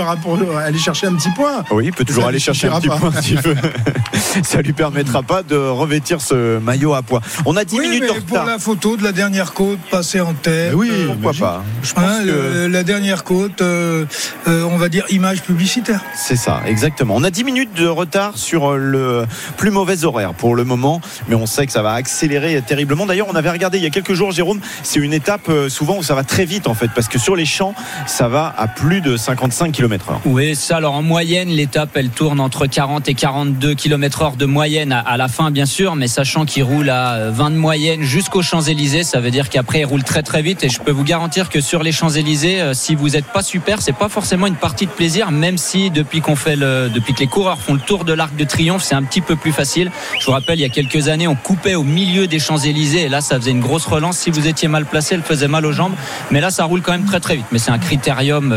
aller 0.63 0.77
chercher 0.79 1.07
un 1.07 1.15
petit 1.15 1.29
point. 1.35 1.63
Oui, 1.71 1.85
il 1.85 1.91
peut 1.93 2.05
toujours 2.05 2.23
Ça 2.23 2.29
aller 2.29 2.39
chercher 2.39 2.67
un 2.67 2.79
petit 2.79 2.87
point 2.89 3.11
s'il 3.21 3.39
veut. 3.41 3.55
Ça 4.43 4.61
lui 4.61 4.73
permettra 4.73 5.23
pas 5.23 5.43
de 5.43 5.55
revêtir 5.55 6.21
ce 6.21 6.57
maillot 6.59 6.93
à 6.93 7.01
poids. 7.01 7.21
On 7.45 7.57
a 7.57 7.65
10 7.65 7.75
Oui, 7.79 7.87
minutes 7.89 8.01
mais 8.01 8.19
de 8.19 8.25
pour 8.25 8.37
retard. 8.37 8.45
la 8.45 8.59
photo 8.59 8.95
de 8.97 9.03
la 9.03 9.11
dernière 9.11 9.53
côte 9.53 9.79
passée 9.89 10.21
en 10.21 10.33
tête. 10.33 10.69
Mais 10.71 10.75
oui, 10.75 10.89
euh, 10.91 11.07
Pourquoi 11.07 11.33
pas 11.33 11.63
Je 11.83 11.93
pense 11.93 12.03
hein, 12.03 12.19
que 12.23 12.27
le- 12.29 12.67
la 12.67 12.83
dernière 12.83 13.23
côte, 13.23 13.61
euh, 13.61 14.05
euh, 14.47 14.63
on 14.71 14.77
va 14.77 14.89
dire 14.89 15.05
image 15.09 15.41
publicitaire. 15.41 16.01
c'est 16.15 16.35
ça, 16.35 16.61
exactement. 16.65 17.15
On 17.17 17.23
a 17.23 17.29
10 17.31 17.43
minutes 17.43 17.73
de 17.75 17.87
retard 17.87 18.37
sur 18.37 18.73
le 18.77 19.25
plus 19.57 19.71
mauvais 19.71 20.05
horaire 20.05 20.33
pour 20.33 20.55
le 20.55 20.63
moment, 20.63 21.01
mais 21.27 21.35
on 21.35 21.45
sait 21.45 21.65
que 21.65 21.71
ça 21.71 21.81
va 21.81 21.93
accélérer 21.93 22.61
terriblement. 22.65 23.05
D'ailleurs, 23.05 23.27
on 23.29 23.35
avait 23.35 23.49
regardé 23.51 23.77
il 23.79 23.83
y 23.83 23.87
a 23.87 23.89
quelques 23.89 24.13
jours, 24.13 24.31
Jérôme, 24.31 24.61
c'est 24.83 24.99
une 24.99 25.13
étape 25.13 25.49
euh, 25.49 25.67
souvent 25.69 25.97
où 25.97 26.03
ça 26.03 26.15
va 26.15 26.23
très 26.23 26.45
vite 26.45 26.67
en 26.67 26.73
fait, 26.73 26.89
parce 26.95 27.07
que 27.07 27.19
sur 27.19 27.35
les 27.35 27.45
champs, 27.45 27.73
ça 28.07 28.20
va 28.27 28.53
à 28.57 28.67
plus 28.67 29.01
de 29.01 29.17
55 29.17 29.71
km/h. 29.71 30.15
Oui, 30.25 30.55
ça. 30.55 30.77
Alors 30.77 30.95
en 30.95 31.01
moyenne, 31.01 31.49
l'étape, 31.49 31.89
elle 31.95 32.09
tourne 32.09 32.39
entre 32.39 32.65
40 32.65 33.07
et 33.09 33.13
42 33.13 33.73
km 33.73 34.21
heure 34.21 34.35
de 34.35 34.45
moyenne 34.45 34.91
à, 34.91 35.17
la 35.17 35.27
fin, 35.27 35.51
bien 35.51 35.65
sûr, 35.65 35.95
mais 35.95 36.07
sachant 36.07 36.45
qu'il 36.45 36.63
roule 36.63 36.89
à 36.89 37.13
euh, 37.13 37.31
20 37.31 37.51
de 37.51 37.55
moyenne 37.55 38.03
jusqu'aux 38.03 38.41
Champs-Élysées, 38.41 39.03
ça 39.03 39.19
veut 39.19 39.31
dire 39.31 39.49
qu'après, 39.49 39.79
il 39.79 39.85
roule 39.85 40.03
très 40.03 40.23
très 40.23 40.41
vite. 40.41 40.63
Et 40.63 40.69
je 40.69 40.79
peux 40.79 40.91
vous 40.91 41.03
garantir 41.03 41.49
que 41.49 41.61
sur 41.61 41.83
les 41.83 41.91
Champs-Élysées, 41.91 42.61
euh, 42.61 42.73
si 42.73 42.95
vous 42.95 43.09
n'êtes 43.09 43.25
pas 43.25 43.41
super, 43.41 43.81
c'est 43.81 43.95
pas 43.95 44.09
forcément 44.09 44.47
une 44.47 44.55
partie 44.55 44.85
de 44.85 44.91
plaisir, 44.91 45.31
même 45.31 45.57
si 45.57 45.89
depuis 45.89 46.21
qu'on 46.21 46.35
fait 46.35 46.55
le, 46.55 46.89
depuis 46.93 47.13
que 47.13 47.19
les 47.19 47.27
coureurs 47.27 47.59
font 47.59 47.73
le 47.73 47.79
tour 47.79 48.05
de 48.05 48.13
l'Arc 48.13 48.35
de 48.35 48.43
Triomphe, 48.43 48.83
c'est 48.83 48.95
un 48.95 49.03
petit 49.03 49.21
peu 49.21 49.35
plus 49.35 49.51
facile. 49.51 49.91
Je 50.19 50.25
vous 50.25 50.31
rappelle, 50.31 50.59
il 50.59 50.63
y 50.63 50.65
a 50.65 50.69
quelques 50.69 51.07
années, 51.07 51.27
on 51.27 51.35
coupait 51.35 51.75
au 51.75 51.83
milieu 51.83 52.27
des 52.27 52.39
Champs-Élysées 52.39 53.03
et 53.03 53.09
là, 53.09 53.21
ça 53.21 53.37
faisait 53.37 53.51
une 53.51 53.61
grosse 53.61 53.85
relance. 53.85 54.17
Si 54.17 54.29
vous 54.29 54.47
étiez 54.47 54.67
mal 54.67 54.85
placé, 54.85 55.15
elle 55.15 55.23
faisait 55.23 55.47
mal 55.47 55.65
aux 55.65 55.71
jambes. 55.71 55.93
Mais 56.29 56.41
là, 56.41 56.51
ça 56.51 56.65
roule 56.65 56.81
quand 56.81 56.91
même 56.91 57.05
très 57.05 57.19
très 57.19 57.35
vite. 57.35 57.45
Mais 57.51 57.57
c'est 57.57 57.71
un 57.71 57.79
critérium 57.79 58.10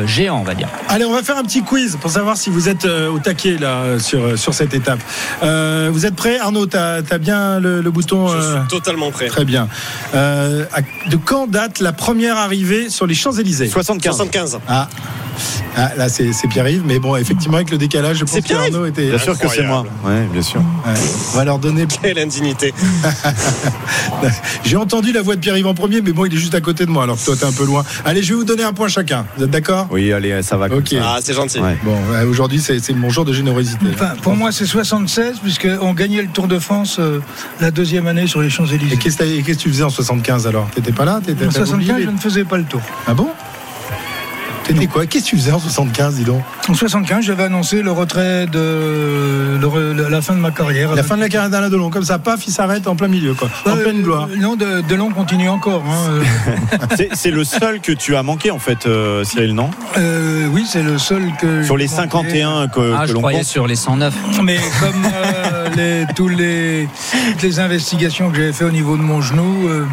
géant, 0.07 0.39
on 0.41 0.45
va 0.45 0.55
dire. 0.55 0.69
Allez, 0.89 1.05
on 1.05 1.13
va 1.13 1.23
faire 1.23 1.37
un 1.37 1.43
petit 1.43 1.63
quiz 1.63 1.97
pour 2.01 2.11
savoir 2.11 2.37
si 2.37 2.51
vous 2.51 2.69
êtes 2.69 2.85
euh, 2.85 3.11
au 3.11 3.19
taquet 3.19 3.57
là 3.59 3.99
sur, 3.99 4.21
euh, 4.21 4.37
sur 4.37 4.55
cette 4.55 4.75
étape. 4.75 5.01
Euh, 5.43 5.91
vous 5.93 6.07
êtes 6.07 6.15
prêts 6.15 6.39
Arnaud, 6.39 6.67
tu 6.67 6.77
as, 6.77 7.03
bien 7.19 7.61
le, 7.61 7.81
le 7.81 7.91
bouton 7.91 8.29
Je 8.29 8.37
euh, 8.37 8.59
suis 8.61 8.69
totalement 8.69 9.11
prêt. 9.11 9.27
Très 9.27 9.45
bien. 9.45 9.69
Euh, 10.15 10.65
de 11.11 11.17
quand 11.17 11.47
date 11.47 11.81
la 11.81 11.93
première 11.93 12.37
arrivée 12.37 12.91
sur 12.91 13.07
les 13.07 13.15
Champs-Élysées? 13.15 13.69
75. 13.69 14.17
75. 14.17 14.59
Ah. 14.69 14.89
Ah, 15.77 15.91
là, 15.97 16.09
c'est 16.09 16.33
c'est 16.33 16.47
Pierre-Yves, 16.47 16.85
mais 16.87 17.01
bon, 17.01 17.17
effectivement, 17.17 17.57
avec 17.57 17.71
le 17.71 17.79
décalage, 17.79 18.19
je 18.19 18.25
pense 18.25 18.35
C'est 18.35 18.43
que 18.43 18.47
Pierre-Yves 18.47 18.75
Arnaud 18.75 18.87
était. 18.87 19.09
Bien 19.09 19.19
sûr 19.19 19.37
que 19.37 19.49
c'est 19.49 19.65
moi. 19.65 19.85
Ouais, 20.05 20.23
bien 20.33 20.43
sûr. 20.43 20.61
Ouais. 20.61 20.93
On 21.33 21.37
va 21.37 21.45
leur 21.45 21.59
donner. 21.59 21.87
Quelle 22.03 22.19
indignité. 22.19 22.73
J'ai 24.65 24.77
entendu 24.77 25.13
la 25.13 25.23
voix 25.23 25.35
de 25.35 25.41
Pierre-Yves 25.41 25.67
en 25.67 25.75
premier, 25.75 26.01
mais 26.01 26.13
bon, 26.13 26.25
il 26.27 26.35
est 26.35 26.39
juste 26.39 26.55
à 26.55 26.61
côté 26.61 26.87
de 26.87 26.91
moi, 26.91 27.03
alors 27.03 27.19
que 27.19 27.25
toi, 27.25 27.35
t'es 27.37 27.45
un 27.45 27.53
peu 27.53 27.65
loin. 27.65 27.85
Allez, 28.05 28.23
je 28.23 28.31
vais 28.31 28.39
vous 28.39 28.45
donner 28.45 28.63
un 28.63 28.73
point 28.73 28.89
chacun. 28.89 29.27
Vous 29.45 29.49
êtes 29.49 29.53
d'accord 29.53 29.89
Oui, 29.91 30.11
allez, 30.11 30.43
ça 30.43 30.57
va. 30.57 30.67
Ok. 30.75 30.95
Ah, 31.03 31.19
c'est 31.23 31.35
gentil. 31.35 31.59
Ouais. 31.61 31.77
Bon, 31.85 31.95
ouais, 32.11 32.23
aujourd'hui, 32.25 32.61
c'est 32.61 32.81
mon 32.95 33.11
jour 33.11 33.27
de 33.27 33.33
générosité. 33.35 33.85
Enfin, 33.93 34.13
pour 34.23 34.35
moi, 34.35 34.53
c'est 34.53 34.65
76, 34.65 35.41
puisqu'on 35.43 35.93
gagnait 35.93 36.23
le 36.23 36.29
Tour 36.29 36.49
de 36.49 36.59
France 36.59 36.97
euh, 36.99 37.21
la 37.61 37.71
deuxième 37.71 38.07
année 38.07 38.27
sur 38.27 38.41
les 38.41 38.49
Champs-Élysées. 38.49 38.97
qu'est-ce 38.97 39.19
que 39.19 39.25
t'as- 39.25 39.29
et 39.29 39.43
qu'est-ce 39.43 39.59
que 39.59 39.63
tu 39.65 39.69
faisais 39.69 39.83
en 39.83 39.91
75 39.91 40.47
alors? 40.47 40.71
T'étais 40.71 40.93
pas 40.93 41.05
là? 41.05 41.17
En 41.17 41.21
t'avais 41.21 41.45
75, 41.51 41.75
oublié 41.75 42.05
je 42.07 42.11
ne 42.11 42.17
faisais 42.19 42.45
pas 42.45 42.57
le 42.57 42.65
tour. 42.65 42.81
Ah 43.07 43.13
bon? 43.13 43.29
T'étais 44.65 44.87
quoi? 44.87 45.05
Qu'est-ce 45.07 45.25
que 45.25 45.29
tu 45.31 45.37
faisais 45.37 45.53
en 45.53 45.59
75, 45.59 46.15
dis 46.15 46.25
donc? 46.25 46.43
En 46.69 46.75
75, 46.75 47.25
j'avais 47.25 47.43
annoncé 47.45 47.83
le 47.83 47.93
retrait 47.93 48.47
de 48.47 49.59
le 49.61 49.67
re- 49.67 50.09
la 50.09 50.23
fin 50.23 50.35
de 50.35 50.39
ma 50.41 50.51
carrière. 50.51 50.95
La 50.95 51.03
fin 51.03 51.17
de 51.17 51.21
la 51.21 51.29
carrière 51.29 51.51
d'Alain 51.51 51.69
Delon, 51.69 51.91
comme 51.91 52.05
ça, 52.05 52.19
paf, 52.19 52.47
il 52.47 52.53
s'arrête 52.53 52.87
en 52.87 52.97
plein 52.97 53.09
milieu, 53.09 53.35
quoi. 53.35 53.51
En 53.67 53.71
Euh, 53.77 53.83
pleine 53.83 54.01
gloire. 54.03 54.29
Non, 54.39 54.57
de, 54.57 54.81
Delon 54.89 55.11
continue 55.11 55.49
encore. 55.51 55.85
hein. 55.87 56.23
C'est- 56.97 57.11
C'est 57.15 57.31
le 57.31 57.45
seul 57.45 57.81
que 57.81 57.93
tu 57.93 58.17
as 58.17 58.23
manqué 58.23 58.51
en 58.51 58.59
fait, 58.59 58.87
euh, 58.87 59.23
Cyril, 59.25 59.55
non? 59.55 59.71
Euh, 59.99 60.47
oui, 60.53 60.65
c'est 60.67 60.83
le 60.83 60.97
seul 60.99 61.31
que. 61.41 61.63
Sur 61.63 61.77
les 61.77 61.87
j'ai 61.87 61.97
manqué. 61.97 62.11
51 62.31 62.69
que, 62.69 62.95
Ah, 62.97 63.03
que 63.03 63.09
je 63.09 63.13
l'on 63.13 63.21
croyais 63.21 63.39
compte. 63.41 63.47
sur 63.47 63.67
les 63.67 63.77
109. 63.77 64.15
Mais 64.43 64.59
comme 64.81 65.05
euh, 65.15 65.64
les, 65.77 66.05
tous 66.15 66.29
les, 66.29 66.89
toutes 67.33 67.43
les 67.43 67.61
investigations 67.61 68.31
que 68.31 68.37
j'avais 68.37 68.53
fait 68.53 68.65
au 68.65 68.71
niveau 68.71 68.97
de 68.97 69.03
mon 69.03 69.21
genou, 69.21 69.69
euh, 69.69 69.87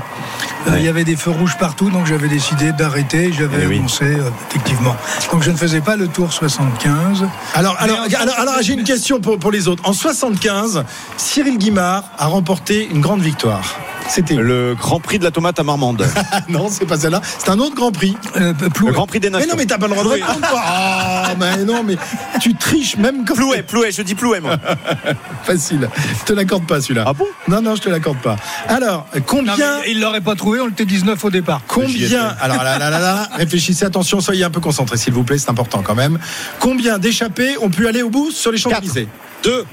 euh, 0.68 0.76
il 0.78 0.86
y 0.86 0.88
avait 0.88 1.04
des 1.04 1.16
feux 1.16 1.32
rouges 1.32 1.58
partout, 1.58 1.90
donc 1.90 2.06
j'avais 2.06 2.28
décidé 2.28 2.72
d'arrêter. 2.72 3.32
J'avais 3.34 3.64
Eh 3.64 3.68
oui. 3.68 3.78
annoncé, 3.80 4.06
euh, 4.06 4.30
effectivement. 4.50 4.96
Donc 5.32 5.42
je 5.44 5.52
ne 5.52 5.58
faisais 5.58 5.82
pas 5.82 5.96
le 5.96 6.08
tour 6.08 6.32
75. 6.32 7.26
Alors, 7.56 7.76
alors, 7.80 8.00
en- 8.00 8.22
alors, 8.22 8.40
alors, 8.40 8.54
j'ai 8.62 8.74
une 8.74 8.84
question 8.84 9.20
pour, 9.20 9.40
pour 9.40 9.52
les 9.52 9.68
autres. 9.68 9.82
En 9.88 9.94
75, 9.94 10.84
Cyril 11.18 11.58
Guimard 11.58 12.04
a 12.18 12.28
remporté 12.28 12.88
une 12.92 13.02
grande 13.02 13.22
victoire. 13.22 13.76
C'était 14.14 14.36
Le 14.36 14.76
Grand 14.78 15.00
Prix 15.00 15.20
de 15.20 15.24
la 15.24 15.32
tomate 15.32 15.58
à 15.60 15.64
Marmande. 15.64 16.06
Ah 16.34 16.42
non, 16.50 16.68
c'est 16.70 16.86
pas 16.86 16.98
celle-là. 16.98 17.22
C'est 17.40 17.50
un 17.50 17.60
autre 17.60 17.76
Grand 17.76 17.92
Prix. 17.92 18.16
Euh, 18.38 18.54
Le. 18.60 18.92
Grand 18.92 19.08
Prix 19.08 19.20
des 19.20 19.30
Mais 19.30 19.40
Nations. 19.40 19.52
non, 19.52 19.56
mais 19.58 19.66
t'as 19.66 19.78
pas 19.78 19.88
le 19.88 19.94
droit 19.94 20.04
de 20.06 20.10
répondre. 20.10 20.48
Ah, 20.54 21.30
mais 21.40 21.64
non, 21.66 21.84
mais 21.84 21.96
tu 22.42 22.54
triches 22.56 22.98
même 22.98 23.26
comme 23.26 23.38
Plouet, 23.38 23.64
Plouet, 23.64 23.92
je 23.92 24.02
dis 24.02 24.16
Plouet 24.16 24.40
moi. 24.40 24.58
facile. 25.44 25.90
Je 26.20 26.26
te 26.26 26.34
l'accorde 26.34 26.66
pas 26.68 26.82
celui-là. 26.82 27.04
Ah 27.08 27.14
bon 27.14 27.26
Non, 27.48 27.62
non, 27.62 27.76
je 27.76 27.82
te 27.82 27.90
l'accorde 27.90 28.18
pas. 28.20 28.36
Alors, 28.68 29.08
Non, 29.16 29.22
combien 29.26 29.56
mais 29.82 29.92
il 29.92 30.00
l'aurait 30.02 30.22
pas 30.22 30.36
trouvé, 30.36 30.60
on 30.62 30.70
était 30.70 30.86
19 30.86 31.24
au 31.24 31.30
départ. 31.30 31.62
Combien 31.68 32.36
Alors 32.42 32.64
là, 32.64 32.78
là, 32.78 32.90
là, 32.90 33.00
là, 33.00 33.30
réfléchissez, 33.36 33.86
attention, 33.86 34.20
soyez 34.22 34.44
un 34.44 34.50
peu 34.50 34.60
concentrés, 34.62 34.98
s'il 34.98 35.14
vous 35.14 35.24
plaît, 35.24 35.38
c'est 35.38 35.50
important 35.50 35.82
quand 35.84 35.96
même. 35.96 36.20
Combien 36.60 36.98
d'échappés 37.00 37.58
ont 37.62 37.70
pu 37.70 37.88
aller 37.88 38.02
au 38.04 38.10
bout 38.10 38.32
sur 38.32 38.52
les 38.52 38.58
Champs-Élysées? 38.58 39.08
2. 39.44 39.66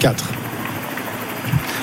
4. 0.00 0.24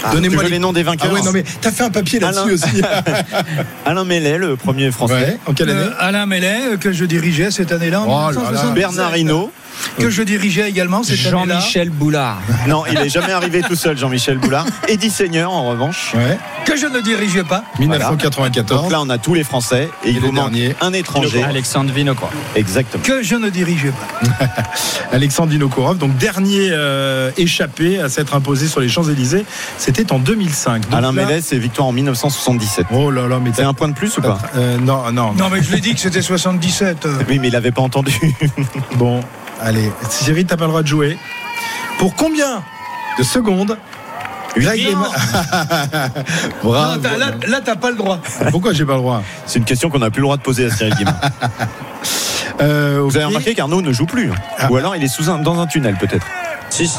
Ah, 0.08 0.12
Donnez-moi 0.14 0.44
les- 0.44 0.50
les 0.52 0.60
noms 0.60 0.74
des 0.74 0.84
vainqueurs. 0.84 1.10
Ah 1.12 1.14
ouais, 1.16 1.22
non, 1.22 1.32
mais 1.32 1.44
t'as 1.62 1.72
fait 1.72 1.84
un 1.84 1.90
papier 1.90 2.20
là-dessus 2.20 2.40
Alain. 2.42 2.54
aussi. 2.54 2.82
Alain 3.86 4.04
Mellet, 4.06 4.38
le 4.38 4.56
premier 4.56 4.92
français. 4.92 5.14
ouais, 5.14 5.38
en 5.46 5.54
quelle 5.54 5.70
année 5.70 5.80
Euh, 5.82 5.90
Alain 6.00 6.26
Mellet, 6.26 6.60
euh, 6.74 6.78
que 6.78 6.92
je 6.92 7.06
dirigeais 7.06 7.52
cette 7.52 7.72
année-là. 7.72 8.02
en 8.02 8.06
Oh 8.06 8.32
là 8.32 8.42
là. 8.42 8.42
1977, 8.42 8.74
Bernard 8.74 9.18
Hinault. 9.18 9.52
Que 10.00 10.10
je 10.10 10.22
dirigeais 10.24 10.70
également 10.70 11.04
cette. 11.04 11.16
Jean-Michel 11.18 11.90
Boulard. 11.90 12.42
Non, 12.68 12.84
il 12.92 12.98
est 12.98 13.10
jamais 13.10 13.32
arrivé 13.34 13.62
tout 13.62 13.76
seul, 13.76 13.98
Jean-Michel 13.98 14.38
Boulard. 14.38 14.66
Eddie 14.88 15.10
Seigneur, 15.10 15.52
en 15.52 15.66
revanche. 15.70 16.14
Ouais. 16.16 16.38
que 16.66 16.76
je 16.76 16.86
ne 16.88 17.00
dirigeais 17.02 17.44
pas. 17.44 17.64
1994. 17.80 18.82
Donc 18.84 18.92
là, 18.92 19.02
on 19.02 19.10
a 19.10 19.18
tous 19.18 19.34
les 19.34 19.44
Français 19.44 19.90
et, 20.04 20.10
il 20.10 20.16
le 20.16 20.28
vous 20.28 20.32
manque 20.32 20.52
dernier. 20.52 20.76
un 20.82 20.94
étranger. 20.94 21.44
Alexandre 21.44 21.92
Vinocourt. 21.94 22.32
Exactement. 22.56 23.04
Que 23.04 23.24
je 23.24 23.36
ne 23.36 23.50
dirigeais 23.50 23.92
pas. 23.92 24.46
Alexandre 25.12 25.52
Vinokourov, 25.52 25.98
donc 25.98 26.18
dernier 26.18 26.70
euh, 26.72 27.32
échappé 27.38 28.00
à 28.00 28.10
s'être 28.10 28.36
imposé 28.36 28.68
sur 28.68 28.80
les 28.80 28.90
Champs-Élysées, 28.90 29.46
c'était 29.78 30.12
en 30.12 30.20
2005. 30.20 30.84
Donc 30.90 30.94
Alain 30.94 31.12
là- 31.14 31.26
Mélès 31.26 31.52
et 31.54 31.60
victoire 31.60 31.88
en 31.88 31.92
1977. 31.92 32.88
Oh 32.92 33.12
là 33.12 33.28
là, 33.28 33.40
mais 33.42 33.52
C'est 33.56 33.64
un 33.64 33.74
point 33.74 33.88
de 33.88 33.94
plus 33.94 34.18
ou 34.18 34.22
pas? 34.22 34.40
Euh, 34.56 34.78
non, 34.78 35.12
non, 35.12 35.34
Non, 35.34 35.50
mais 35.52 35.62
je 35.62 35.72
l'ai 35.74 35.80
dit 35.82 35.94
que 35.94 36.00
c'était 36.00 36.22
77. 36.22 37.06
euh. 37.06 37.18
Oui, 37.30 37.40
mais 37.40 37.48
il 37.48 37.54
n'avait 37.54 37.72
pas 37.72 37.82
entendu. 37.82 38.14
Bon, 38.96 39.22
allez, 39.62 39.92
Cyril, 40.10 40.46
t'as 40.46 40.58
pas 40.58 40.66
le 40.66 40.70
droit 40.72 40.82
de 40.84 40.88
jouer. 40.88 41.18
Pour 42.00 42.16
combien 42.16 42.64
de 43.18 43.24
secondes. 43.24 43.78
Desma- 44.58 44.94
Bravo. 46.64 47.02
Non, 47.02 47.18
là, 47.18 47.26
là, 47.48 47.60
t'as 47.64 47.76
pas 47.76 47.90
le 47.90 47.98
droit. 47.98 48.20
Pourquoi 48.52 48.72
j'ai 48.74 48.86
pas 48.86 48.94
le 48.94 49.00
droit 49.00 49.22
C'est 49.46 49.60
une 49.60 49.66
question 49.66 49.90
qu'on 49.90 50.00
n'a 50.00 50.10
plus 50.10 50.22
le 50.22 50.26
droit 50.28 50.38
de 50.38 50.42
poser 50.42 50.66
à 50.66 50.70
Cyril 50.72 50.94
Guimard. 50.96 51.16
Euh, 52.62 53.02
Vous 53.04 53.18
avez 53.18 53.26
remarqué 53.26 53.54
qu'Arnaud 53.54 53.82
ne 53.82 53.92
joue 53.92 54.06
plus. 54.06 54.32
Ah. 54.58 54.72
Ou 54.72 54.78
alors 54.78 54.96
il 54.96 55.04
est 55.04 55.10
sous 55.10 55.30
un, 55.30 55.40
dans 55.40 55.60
un 55.60 55.68
tunnel 55.68 55.98
peut-être. 55.98 56.26
Si, 56.70 56.90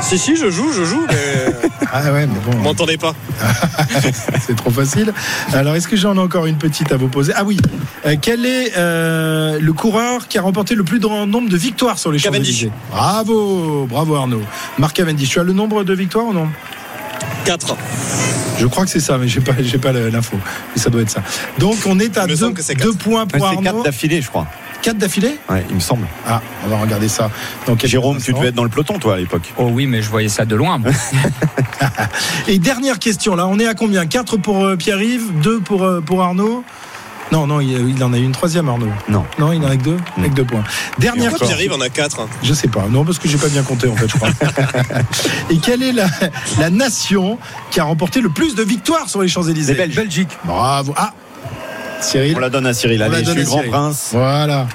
si, 0.00 0.18
si, 0.18 0.36
je 0.36 0.50
joue, 0.50 0.72
je 0.72 0.84
joue, 0.84 1.04
mais 1.08 1.68
Ah 1.92 2.12
ouais, 2.12 2.26
mais 2.26 2.34
vous 2.44 2.50
bon, 2.52 2.58
m'entendez 2.58 2.96
pas. 2.96 3.14
c'est 4.46 4.56
trop 4.56 4.70
facile. 4.70 5.12
Alors, 5.52 5.74
est-ce 5.74 5.88
que 5.88 5.96
j'en 5.96 6.14
ai 6.16 6.18
encore 6.20 6.46
une 6.46 6.58
petite 6.58 6.92
à 6.92 6.96
vous 6.96 7.08
poser? 7.08 7.32
Ah 7.34 7.44
oui. 7.44 7.56
Euh, 8.04 8.16
quel 8.20 8.44
est 8.46 8.72
euh, 8.76 9.58
le 9.60 9.72
coureur 9.72 10.28
qui 10.28 10.38
a 10.38 10.42
remporté 10.42 10.74
le 10.74 10.84
plus 10.84 11.00
grand 11.00 11.26
nombre 11.26 11.48
de 11.48 11.56
victoires 11.56 11.98
sur 11.98 12.12
les 12.12 12.20
Cavendish. 12.20 12.46
Champs-Élysées 12.60 12.72
Bravo, 12.90 13.86
bravo 13.88 14.14
Arnaud. 14.16 14.42
Marc 14.78 14.96
Cavendish, 14.96 15.30
tu 15.30 15.40
as 15.40 15.44
le 15.44 15.52
nombre 15.52 15.82
de 15.84 15.94
victoires 15.94 16.26
ou 16.26 16.32
non? 16.32 16.48
4. 17.44 17.76
Je 18.58 18.66
crois 18.66 18.84
que 18.84 18.90
c'est 18.90 19.00
ça, 19.00 19.18
mais 19.18 19.28
j'ai 19.28 19.40
pas, 19.40 19.52
j'ai 19.60 19.78
pas 19.78 19.92
l'info. 19.92 20.38
Mais 20.74 20.80
ça 20.82 20.90
doit 20.90 21.02
être 21.02 21.10
ça. 21.10 21.22
Donc 21.58 21.76
on 21.86 21.98
est 21.98 22.16
à 22.18 22.22
Il 22.22 22.24
me 22.24 22.28
deux, 22.28 22.36
semble 22.36 22.54
que 22.54 22.62
c'est 22.62 22.74
deux 22.74 22.92
quatre. 22.92 22.98
points 22.98 23.22
Ouais, 23.22 23.38
pour 23.38 23.48
C'est 23.48 23.66
Arnaud. 23.68 23.82
d'affilée, 23.82 24.20
je 24.22 24.28
crois. 24.28 24.46
Quatre 24.86 24.98
d'affilée 24.98 25.36
Ouais, 25.50 25.64
il 25.68 25.74
me 25.74 25.80
semble. 25.80 26.06
Ah, 26.24 26.40
on 26.64 26.68
va 26.68 26.78
regarder 26.78 27.08
ça. 27.08 27.28
quelques 27.66 27.86
Jérôme, 27.86 28.18
tu 28.22 28.32
devais 28.32 28.50
être 28.50 28.54
dans 28.54 28.62
le 28.62 28.68
peloton, 28.68 29.00
toi, 29.00 29.14
à 29.14 29.16
l'époque. 29.16 29.52
Oh 29.56 29.68
oui, 29.72 29.88
mais 29.88 30.00
je 30.00 30.08
voyais 30.08 30.28
ça 30.28 30.44
de 30.44 30.54
loin. 30.54 30.78
moi. 30.78 30.92
Et 32.46 32.60
dernière 32.60 33.00
question, 33.00 33.34
là, 33.34 33.48
on 33.48 33.58
est 33.58 33.66
à 33.66 33.74
combien? 33.74 34.06
4 34.06 34.36
pour 34.36 34.64
euh, 34.64 34.76
Pierre-Yves, 34.76 35.40
2 35.42 35.58
pour, 35.58 35.82
euh, 35.82 36.00
pour 36.00 36.22
Arnaud? 36.22 36.62
Non, 37.32 37.48
non, 37.48 37.60
il, 37.60 38.04
en 38.04 38.12
a 38.12 38.16
eu 38.16 38.22
une 38.22 38.30
troisième, 38.30 38.68
Arnaud. 38.68 38.86
Non. 39.08 39.24
Non, 39.40 39.52
il 39.52 39.60
en 39.64 39.70
a 39.70 39.76
que 39.76 39.82
deux 39.82 39.96
Avec 40.18 40.34
deux 40.34 40.44
points. 40.44 40.62
Dernière 41.00 41.30
Pourquoi 41.30 41.48
question. 41.48 41.56
Pierre-Yves 41.56 41.82
en 41.82 41.84
a 41.84 41.88
4 41.88 42.28
Je 42.44 42.54
sais 42.54 42.68
pas. 42.68 42.84
Non, 42.88 43.04
parce 43.04 43.18
que 43.18 43.26
j'ai 43.26 43.38
pas 43.38 43.48
bien 43.48 43.64
compté, 43.64 43.88
en 43.88 43.96
fait, 43.96 44.06
je 44.06 44.14
crois. 44.14 44.28
Et 45.50 45.56
quelle 45.56 45.82
est 45.82 45.90
la, 45.90 46.06
la 46.60 46.70
nation 46.70 47.40
qui 47.72 47.80
a 47.80 47.84
remporté 47.84 48.20
le 48.20 48.28
plus 48.28 48.54
de 48.54 48.62
victoires 48.62 49.08
sur 49.08 49.20
les 49.20 49.26
Champs-Élysées? 49.26 49.74
Belgique. 49.74 50.30
Bravo. 50.44 50.94
Ah 50.96 51.12
Cyril 52.00 52.34
On 52.36 52.40
la 52.40 52.50
donne 52.50 52.66
à 52.66 52.74
Cyril. 52.74 53.02
On 53.02 53.06
Allez, 53.12 53.24
je 53.24 53.30
suis 53.30 53.44
grand 53.44 53.56
Cyril. 53.58 53.70
prince. 53.70 54.08
Voilà. 54.12 54.66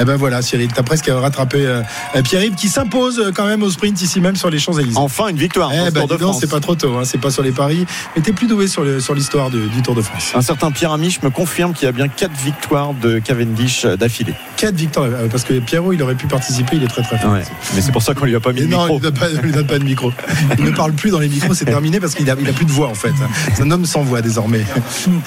Eh 0.00 0.04
ben 0.04 0.16
voilà, 0.16 0.42
Cyril, 0.42 0.68
t'as 0.74 0.82
presque 0.82 1.06
rattrapé 1.08 1.64
euh, 1.66 1.82
Pierre-Yves 2.24 2.54
qui 2.54 2.68
s'impose 2.68 3.18
euh, 3.18 3.30
quand 3.34 3.46
même 3.46 3.62
au 3.62 3.70
sprint 3.70 4.00
ici 4.02 4.20
même 4.20 4.36
sur 4.36 4.50
les 4.50 4.58
Champs-Élysées. 4.58 4.96
Enfin, 4.98 5.28
une 5.28 5.36
victoire. 5.36 5.70
Eh 5.72 5.90
ben, 5.90 6.00
Tour 6.00 6.08
de 6.08 6.16
France. 6.18 6.38
c'est 6.40 6.50
pas 6.50 6.60
trop 6.60 6.74
tôt, 6.74 6.96
hein, 6.96 7.02
c'est 7.04 7.18
pas 7.20 7.30
sur 7.30 7.42
les 7.42 7.52
paris, 7.52 7.86
mais 8.16 8.22
t'es 8.22 8.32
plus 8.32 8.46
doué 8.46 8.66
sur 8.68 8.82
le- 8.84 9.00
sur 9.00 9.14
l'histoire 9.14 9.50
du, 9.50 9.68
du 9.68 9.82
Tour 9.82 9.94
de 9.94 10.02
France. 10.02 10.32
Un 10.34 10.42
certain 10.42 10.70
Pierre 10.70 10.92
Amiche 10.92 11.20
me 11.22 11.30
confirme 11.30 11.72
qu'il 11.74 11.84
y 11.84 11.88
a 11.88 11.92
bien 11.92 12.08
quatre 12.08 12.36
victoires 12.42 12.94
de 12.94 13.18
Cavendish 13.18 13.84
euh, 13.84 13.96
d'affilée. 13.96 14.34
Quatre 14.56 14.74
victoires, 14.76 15.08
parce 15.30 15.44
que 15.44 15.54
Pierrot, 15.60 15.92
il 15.92 16.02
aurait 16.02 16.14
pu 16.14 16.26
participer, 16.26 16.76
il 16.76 16.84
est 16.84 16.88
très 16.88 17.02
très 17.02 17.18
fort. 17.18 17.32
Ouais. 17.32 17.42
Mais 17.74 17.80
c'est 17.80 17.92
pour 17.92 18.02
ça 18.02 18.14
qu'on 18.14 18.24
lui 18.26 18.34
a 18.36 18.40
pas 18.40 18.52
mis 18.52 18.60
Et 18.60 18.62
le 18.62 18.68
non, 18.68 18.82
micro. 18.82 18.98
il 18.98 19.04
ne 19.04 19.10
donne 19.10 19.14
pas, 19.18 19.28
lui 19.42 19.52
donne 19.52 19.66
pas 19.66 19.78
de 19.78 19.84
micro. 19.84 20.12
Il 20.58 20.64
ne 20.64 20.70
parle 20.70 20.92
plus 20.92 21.10
dans 21.10 21.18
les 21.18 21.28
micros, 21.28 21.52
c'est 21.54 21.64
terminé 21.64 22.00
parce 22.00 22.14
qu'il 22.14 22.28
a, 22.30 22.36
il 22.40 22.48
a 22.48 22.52
plus 22.52 22.64
de 22.64 22.70
voix 22.72 22.88
en 22.88 22.94
fait. 22.94 23.12
C'est 23.54 23.62
un 23.62 23.70
homme 23.70 23.84
sans 23.86 24.02
voix 24.02 24.22
désormais. 24.22 24.64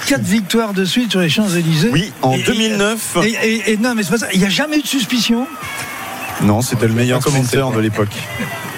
Quatre 0.06 0.22
victoires 0.24 0.72
de 0.72 0.84
suite 0.84 1.10
sur 1.10 1.20
les 1.20 1.28
Champs-Élysées. 1.28 1.90
Oui, 1.92 2.12
en 2.22 2.32
Et- 2.32 2.40
et- 2.40 2.42
2009. 2.44 3.16
Et, 3.24 3.28
et- 3.28 3.72
et 3.72 3.76
non, 3.76 3.94
mais 3.94 4.02
c'est 4.02 4.10
pas 4.10 4.18
ça. 4.18 4.26
Il 4.32 4.40
n'y 4.40 4.46
a 4.46 4.50
jamais 4.56 4.78
eu 4.78 4.82
de 4.82 4.86
suspicion. 4.86 5.46
Non, 6.42 6.62
c'était 6.62 6.86
le 6.88 6.94
meilleur 6.94 7.20
quoi. 7.20 7.32
de 7.32 7.80
l'époque. 7.80 8.08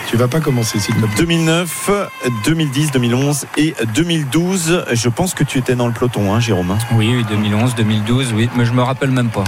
Tu 0.08 0.16
vas 0.16 0.26
pas 0.28 0.40
commencer 0.40 0.78
s'il 0.80 0.94
te 0.94 1.00
plaît. 1.00 1.08
2009, 1.18 1.90
2010, 2.44 2.90
2011 2.92 3.46
et 3.58 3.74
2012. 3.94 4.84
Je 4.92 5.08
pense 5.10 5.34
que 5.34 5.44
tu 5.44 5.58
étais 5.58 5.74
dans 5.74 5.86
le 5.86 5.92
peloton, 5.92 6.32
hein, 6.34 6.40
Jérôme. 6.40 6.70
hein. 6.70 6.78
Oui, 6.92 7.12
oui, 7.14 7.24
2011, 7.28 7.74
2012, 7.74 8.32
oui, 8.34 8.48
mais 8.56 8.64
je 8.64 8.72
me 8.72 8.82
rappelle 8.82 9.10
même 9.10 9.28
pas. 9.28 9.44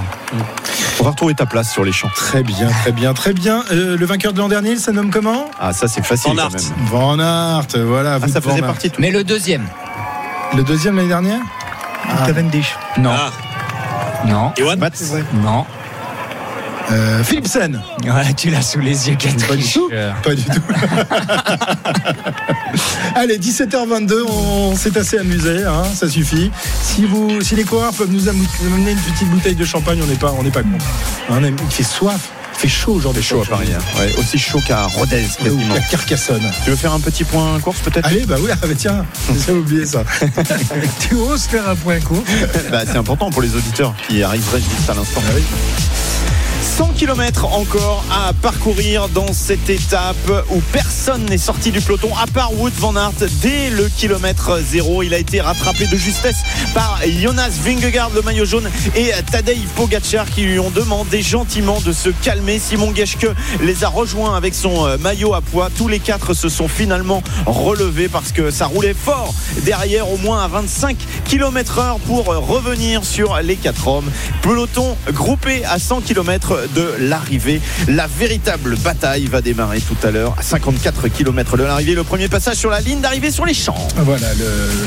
On 1.00 1.04
va 1.04 1.10
retrouver 1.10 1.34
ta 1.34 1.46
place 1.46 1.72
sur 1.72 1.82
les 1.84 1.92
champs. 1.92 2.10
Très 2.14 2.42
bien, 2.42 2.68
très 2.68 2.92
bien, 2.92 3.14
très 3.14 3.32
bien. 3.32 3.64
Euh, 3.72 3.96
le 3.96 4.04
vainqueur 4.06 4.32
de 4.34 4.38
l'an 4.38 4.48
dernier, 4.48 4.72
il 4.72 4.80
se 4.80 4.90
nomme 4.90 5.10
comment? 5.10 5.50
Ah, 5.58 5.72
ça 5.72 5.88
c'est 5.88 6.04
facile 6.04 6.32
Van 6.32 6.36
quand 6.36 6.54
Aert. 6.54 6.62
même. 6.62 6.86
Van 6.90 7.18
Aert, 7.18 7.66
voilà. 7.86 8.14
Ah, 8.14 8.18
vous 8.18 8.28
ça 8.32 8.40
faisait 8.42 8.60
partie 8.60 8.90
de 8.90 8.94
tout. 8.96 9.00
Mais 9.00 9.10
le 9.10 9.24
deuxième 9.24 9.66
Le 10.54 10.62
deuxième 10.62 10.96
l'année 10.96 11.08
dernière? 11.08 11.40
Ah. 12.06 12.26
Cavendish. 12.26 12.76
Non, 12.98 13.12
Ah, 13.14 13.30
non, 14.26 14.52
Ewan 14.58 14.78
Mats, 14.78 14.90
non. 15.42 15.64
Euh, 16.90 17.22
Philipsen 17.24 17.80
Ouais, 18.04 18.34
tu 18.36 18.50
l'as 18.50 18.62
sous 18.62 18.80
les 18.80 19.08
yeux, 19.08 19.16
quel 19.18 19.34
Pas 19.36 19.56
du 19.56 19.64
tout. 19.64 19.90
Pas 20.22 20.34
du 20.34 20.44
tout. 20.44 20.60
Allez, 23.14 23.38
17h22, 23.38 24.22
on 24.28 24.76
s'est 24.76 24.96
assez 24.96 25.18
amusé, 25.18 25.64
hein, 25.64 25.82
ça 25.94 26.08
suffit. 26.08 26.50
Si, 26.82 27.04
vous, 27.04 27.40
si 27.42 27.54
les 27.56 27.64
coureurs 27.64 27.92
peuvent 27.92 28.10
nous 28.10 28.28
am- 28.28 28.36
nous 28.62 28.74
amener 28.74 28.92
une 28.92 28.98
petite 28.98 29.28
bouteille 29.28 29.54
de 29.54 29.64
champagne, 29.64 30.00
on 30.02 30.06
n'est 30.06 30.14
pas, 30.14 30.34
on 30.38 30.42
n'est 30.42 30.50
pas 30.50 30.62
con. 30.62 30.68
Il 31.30 31.54
fait 31.70 31.82
soif, 31.82 32.20
il 32.54 32.58
fait 32.60 32.68
chaud 32.68 32.92
aujourd'hui. 32.94 33.22
chaud 33.22 33.42
à 33.42 33.46
Paris. 33.46 33.68
hein. 33.76 33.98
Ouais, 34.00 34.12
aussi 34.18 34.38
chaud 34.38 34.60
qu'à 34.66 34.84
Rodez 34.86 35.24
quasiment. 35.42 35.74
À 35.74 35.80
Carcassonne. 35.80 36.42
Tu 36.64 36.70
veux 36.70 36.76
faire 36.76 36.92
un 36.92 37.00
petit 37.00 37.24
point 37.24 37.58
course 37.60 37.80
peut-être? 37.80 38.06
Allez, 38.06 38.24
bah 38.26 38.36
oui, 38.40 38.50
ah, 38.52 38.56
bah 38.66 38.74
tiens, 38.76 39.04
j'ai 39.46 39.52
oublié 39.52 39.86
ça. 39.86 40.04
Tu 41.00 41.14
oses 41.16 41.42
faire 41.44 41.68
un 41.68 41.76
point 41.76 42.00
court. 42.00 42.22
Bah, 42.70 42.82
C'est 42.86 42.96
important 42.98 43.30
pour 43.30 43.42
les 43.42 43.54
auditeurs 43.54 43.94
qui 44.08 44.22
arriveraient 44.22 44.60
juste 44.60 44.88
à 44.88 44.94
l'instant. 44.94 45.22
100 46.80 46.94
km 46.96 47.44
encore 47.44 48.02
à 48.10 48.32
parcourir 48.32 49.10
dans 49.10 49.34
cette 49.34 49.68
étape 49.68 50.16
où 50.48 50.62
personne 50.72 51.26
n'est 51.26 51.36
sorti 51.36 51.72
du 51.72 51.82
peloton 51.82 52.08
à 52.16 52.26
part 52.26 52.54
Wout 52.54 52.72
van 52.78 52.96
Aert 52.96 53.12
dès 53.42 53.68
le 53.68 53.86
kilomètre 53.90 54.58
zéro. 54.62 55.02
Il 55.02 55.12
a 55.12 55.18
été 55.18 55.42
rattrapé 55.42 55.86
de 55.86 55.96
justesse 55.98 56.38
par 56.72 56.98
Jonas 57.06 57.52
Vingegaard, 57.62 58.12
le 58.14 58.22
maillot 58.22 58.46
jaune, 58.46 58.70
et 58.96 59.10
Tadej 59.30 59.58
Pogacar 59.76 60.24
qui 60.30 60.40
lui 60.40 60.58
ont 60.58 60.70
demandé 60.70 61.20
gentiment 61.20 61.82
de 61.82 61.92
se 61.92 62.08
calmer. 62.08 62.58
Simon 62.58 62.94
Geschke 62.94 63.28
les 63.60 63.84
a 63.84 63.90
rejoints 63.90 64.34
avec 64.34 64.54
son 64.54 64.86
euh, 64.86 64.96
maillot 64.96 65.34
à 65.34 65.42
poids. 65.42 65.68
Tous 65.76 65.86
les 65.86 65.98
quatre 65.98 66.32
se 66.32 66.48
sont 66.48 66.68
finalement 66.68 67.22
relevés 67.44 68.08
parce 68.08 68.32
que 68.32 68.50
ça 68.50 68.64
roulait 68.64 68.94
fort 68.94 69.34
derrière 69.64 70.10
au 70.10 70.16
moins 70.16 70.42
à 70.42 70.48
25 70.48 70.96
km 71.26 71.78
heure 71.78 71.98
pour 72.06 72.24
revenir 72.24 73.04
sur 73.04 73.36
les 73.42 73.56
quatre 73.56 73.86
hommes. 73.86 74.10
Peloton 74.40 74.96
groupé 75.12 75.62
à 75.66 75.78
100 75.78 76.00
km 76.00 76.69
de 76.74 76.94
l'arrivée. 77.00 77.60
La 77.88 78.06
véritable 78.06 78.76
bataille 78.76 79.26
va 79.26 79.40
démarrer 79.40 79.80
tout 79.80 79.96
à 80.06 80.10
l'heure 80.10 80.34
à 80.38 80.42
54 80.42 81.08
km 81.08 81.56
de 81.56 81.62
l'arrivée. 81.62 81.94
Le 81.94 82.04
premier 82.04 82.28
passage 82.28 82.56
sur 82.56 82.70
la 82.70 82.80
ligne 82.80 83.00
d'arrivée 83.00 83.30
sur 83.30 83.44
les 83.44 83.54
champs. 83.54 83.88
Voilà 83.96 84.32
le 84.34 84.46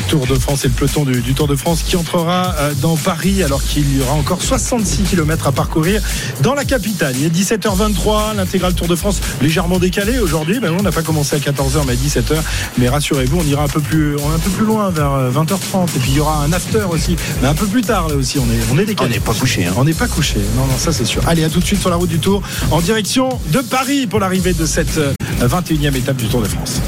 Tour 0.10 0.28
de 0.28 0.36
France 0.36 0.66
et 0.66 0.68
le 0.68 0.74
peloton 0.74 1.04
du, 1.04 1.22
du 1.22 1.34
Tour 1.34 1.48
de 1.48 1.56
France 1.56 1.84
qui 1.84 1.96
entrera 1.96 2.56
euh, 2.60 2.74
dans 2.82 2.96
Paris 2.96 3.44
alors 3.44 3.64
qu'il 3.64 3.98
y 3.98 4.02
aura 4.02 4.14
encore 4.14 4.42
66 4.42 5.04
km 5.04 5.48
à 5.48 5.52
parcourir 5.52 6.02
dans 6.42 6.54
la 6.54 6.66
capitale. 6.66 7.16
Il 7.18 7.26
est 7.26 7.36
17h23, 7.36 8.36
l'intégral 8.36 8.74
Tour 8.74 8.88
de 8.88 8.96
France 8.96 9.22
légèrement 9.42 9.80
décalé 9.80 10.20
aujourd'hui. 10.20 10.60
Ben, 10.60 10.74
on 10.78 10.84
n'a 10.84 10.92
pas 10.92 11.02
commencé 11.02 11.36
à 11.36 11.40
14h 11.40 11.82
mais 11.86 11.94
à 11.94 11.96
17h. 11.96 12.36
Mais 12.78 12.90
rassurez-vous, 12.90 13.40
on 13.40 13.46
ira 13.46 13.64
un 13.64 13.68
peu 13.68 13.82
plus, 13.82 14.16
on 14.18 14.32
est 14.32 14.36
un 14.36 14.40
peu 14.40 14.50
plus 14.50 14.66
loin 14.66 14.90
vers 14.90 15.12
euh, 15.12 15.32
20h30 15.32 15.88
et 15.96 16.00
puis 16.00 16.12
il 16.12 16.18
y 16.18 16.20
aura 16.20 16.44
un 16.44 16.54
after 16.54 16.86
aussi, 16.90 17.16
mais 17.42 17.48
un 17.48 17.56
peu 17.56 17.68
plus 17.68 17.82
tard 17.82 18.08
là 18.10 18.16
aussi. 18.16 18.40
On 18.40 18.44
est, 18.46 18.60
on 18.72 18.80
est 18.80 18.86
décalé. 18.86 19.12
On 19.12 19.14
n'est 19.14 19.20
pas 19.20 19.34
couché, 19.34 19.66
hein. 19.66 19.74
On 19.78 19.84
n'est 19.84 19.94
pas 19.94 20.08
couché. 20.08 20.40
Non, 20.56 20.66
non, 20.66 20.78
ça 20.78 20.92
c'est 20.92 21.06
sûr. 21.06 21.22
Allez, 21.28 21.44
à 21.44 21.50
tout 21.50 21.60
de 21.60 21.66
suite 21.66 21.73
sur 21.76 21.90
la 21.90 21.96
route 21.96 22.10
du 22.10 22.20
Tour 22.20 22.42
en 22.72 22.82
direction 22.82 23.30
de 23.48 23.60
Paris 23.60 24.08
pour 24.08 24.20
l'arrivée 24.20 24.54
de 24.54 24.66
cette 24.66 24.98
euh, 24.98 25.14
21e 25.42 25.96
étape 25.96 26.18
du 26.18 26.28
Tour 26.28 26.42
de 26.42 26.48
France. 26.48 26.82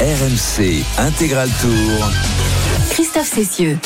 RMC 0.00 0.82
Intégral 0.98 1.48
Tour. 1.60 2.10
Christophe 2.90 3.30
Cessieux. 3.32 3.78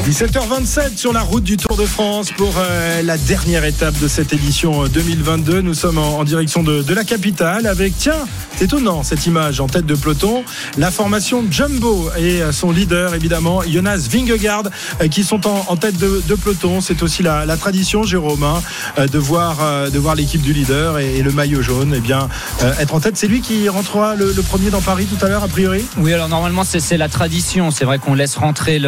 17h27 0.00 0.96
sur 0.96 1.12
la 1.12 1.20
route 1.20 1.44
du 1.44 1.56
Tour 1.56 1.76
de 1.76 1.84
France 1.84 2.32
pour 2.32 2.54
euh, 2.58 3.02
la 3.02 3.16
dernière 3.16 3.64
étape 3.64 3.96
de 4.00 4.08
cette 4.08 4.32
édition 4.32 4.84
euh, 4.84 4.88
2022. 4.88 5.60
Nous 5.60 5.74
sommes 5.74 5.98
en, 5.98 6.24
direction 6.24 6.62
de, 6.62 6.92
la 6.92 7.04
capitale 7.04 7.66
avec, 7.66 7.96
tiens, 7.96 8.26
c'est 8.56 8.64
étonnant 8.64 9.02
cette 9.02 9.26
image 9.26 9.60
en 9.60 9.66
tête 9.66 9.86
de 9.86 9.94
peloton, 9.94 10.44
la 10.78 10.90
formation 10.90 11.44
Jumbo 11.50 12.10
et 12.16 12.42
euh, 12.42 12.52
son 12.52 12.70
leader 12.70 13.14
évidemment 13.14 13.62
Jonas 13.62 14.08
Vingegaard 14.10 14.64
euh, 15.00 15.08
qui 15.08 15.24
sont 15.24 15.46
en, 15.46 15.76
tête 15.76 15.96
de, 15.98 16.34
peloton. 16.34 16.80
C'est 16.80 17.02
aussi 17.02 17.22
la, 17.22 17.56
tradition, 17.56 18.02
Jérôme, 18.02 18.42
hein, 18.42 18.62
euh, 18.98 19.06
de 19.06 19.18
voir, 19.18 19.58
euh, 19.62 19.90
de 19.90 19.98
voir 19.98 20.14
l'équipe 20.14 20.42
du 20.42 20.52
leader 20.52 20.98
et, 20.98 21.22
le 21.22 21.30
maillot 21.30 21.62
jaune 21.62 21.94
eh 21.96 22.00
bien, 22.00 22.28
euh, 22.62 22.72
être 22.80 22.94
en 22.94 23.00
tête. 23.00 23.16
C'est 23.16 23.28
lui 23.28 23.40
qui 23.40 23.68
rentrera 23.68 24.14
le, 24.14 24.32
le 24.32 24.42
premier 24.42 24.70
dans 24.70 24.80
Paris 24.80 25.06
tout 25.06 25.24
à 25.24 25.28
l'heure, 25.28 25.44
a 25.44 25.48
priori? 25.48 25.84
Oui, 25.98 26.12
alors 26.12 26.28
normalement, 26.28 26.64
c'est 26.64 26.96
la 26.96 27.08
tradition. 27.08 27.70
C'est 27.70 27.84
vrai 27.84 27.98
qu'on 27.98 28.14
laisse 28.14 28.36
rentrer 28.36 28.78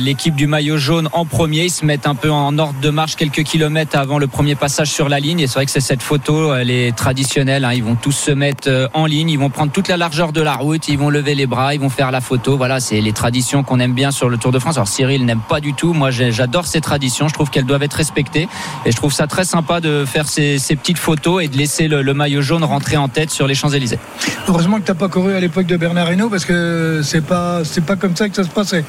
l'équipe 0.00 0.34
du 0.34 0.46
maillot 0.50 0.76
jaune 0.76 1.08
en 1.12 1.24
premier. 1.24 1.64
Ils 1.64 1.70
se 1.70 1.86
mettent 1.86 2.06
un 2.06 2.14
peu 2.14 2.30
en 2.30 2.58
ordre 2.58 2.78
de 2.82 2.90
marche 2.90 3.16
quelques 3.16 3.44
kilomètres 3.44 3.96
avant 3.96 4.18
le 4.18 4.26
premier 4.26 4.54
passage 4.54 4.90
sur 4.90 5.08
la 5.08 5.18
ligne. 5.20 5.40
Et 5.40 5.46
c'est 5.46 5.54
vrai 5.54 5.64
que 5.64 5.70
c'est 5.72 5.80
cette 5.80 6.02
photo, 6.02 6.54
elle 6.54 6.70
est 6.70 6.94
traditionnelle. 6.94 7.64
hein. 7.64 7.72
Ils 7.72 7.82
vont 7.82 7.94
tous 7.94 8.12
se 8.12 8.30
mettre 8.30 8.68
euh, 8.68 8.88
en 8.92 9.06
ligne, 9.06 9.30
ils 9.30 9.38
vont 9.38 9.48
prendre 9.48 9.72
toute 9.72 9.88
la 9.88 9.96
largeur 9.96 10.32
de 10.32 10.42
la 10.42 10.54
route, 10.54 10.88
ils 10.88 10.98
vont 10.98 11.08
lever 11.08 11.34
les 11.34 11.46
bras, 11.46 11.74
ils 11.74 11.80
vont 11.80 11.88
faire 11.88 12.10
la 12.10 12.20
photo. 12.20 12.56
Voilà, 12.58 12.80
c'est 12.80 13.00
les 13.00 13.12
traditions 13.12 13.62
qu'on 13.62 13.80
aime 13.80 13.94
bien 13.94 14.10
sur 14.10 14.28
le 14.28 14.36
Tour 14.36 14.52
de 14.52 14.58
France. 14.58 14.76
Alors 14.76 14.88
Cyril 14.88 15.24
n'aime 15.24 15.40
pas 15.48 15.60
du 15.60 15.72
tout. 15.72 15.94
Moi, 15.94 16.10
j'adore 16.10 16.66
ces 16.66 16.80
traditions. 16.82 17.28
Je 17.28 17.34
trouve 17.34 17.48
qu'elles 17.48 17.64
doivent 17.64 17.82
être 17.82 17.94
respectées. 17.94 18.48
Et 18.84 18.90
je 18.90 18.96
trouve 18.96 19.12
ça 19.12 19.26
très 19.26 19.44
sympa 19.44 19.80
de 19.80 20.04
faire 20.04 20.28
ces, 20.28 20.58
ces 20.58 20.76
petites 20.76 20.98
photos 20.98 21.42
et 21.42 21.48
de 21.48 21.56
laisser 21.56 21.88
le, 21.88 22.02
le 22.02 22.12
maillot 22.14 22.42
jaune 22.42 22.64
rentrer 22.64 22.96
en 22.96 23.08
tête 23.08 23.30
sur 23.30 23.46
les 23.46 23.54
Champs-Élysées. 23.54 23.98
Heureusement 24.48 24.78
que 24.80 24.84
t'as 24.84 24.94
pas 24.94 25.08
couru 25.08 25.34
à 25.34 25.40
l'époque 25.40 25.66
de 25.66 25.76
Bernard 25.76 26.12
Hinault 26.12 26.28
parce 26.28 26.44
que 26.44 27.00
c'est 27.04 27.24
pas 27.24 27.62
c'est 27.64 27.84
pas 27.84 27.96
comme 27.96 28.16
ça 28.16 28.28
que 28.28 28.34
ça 28.36 28.42
se 28.44 28.48
passait. 28.48 28.84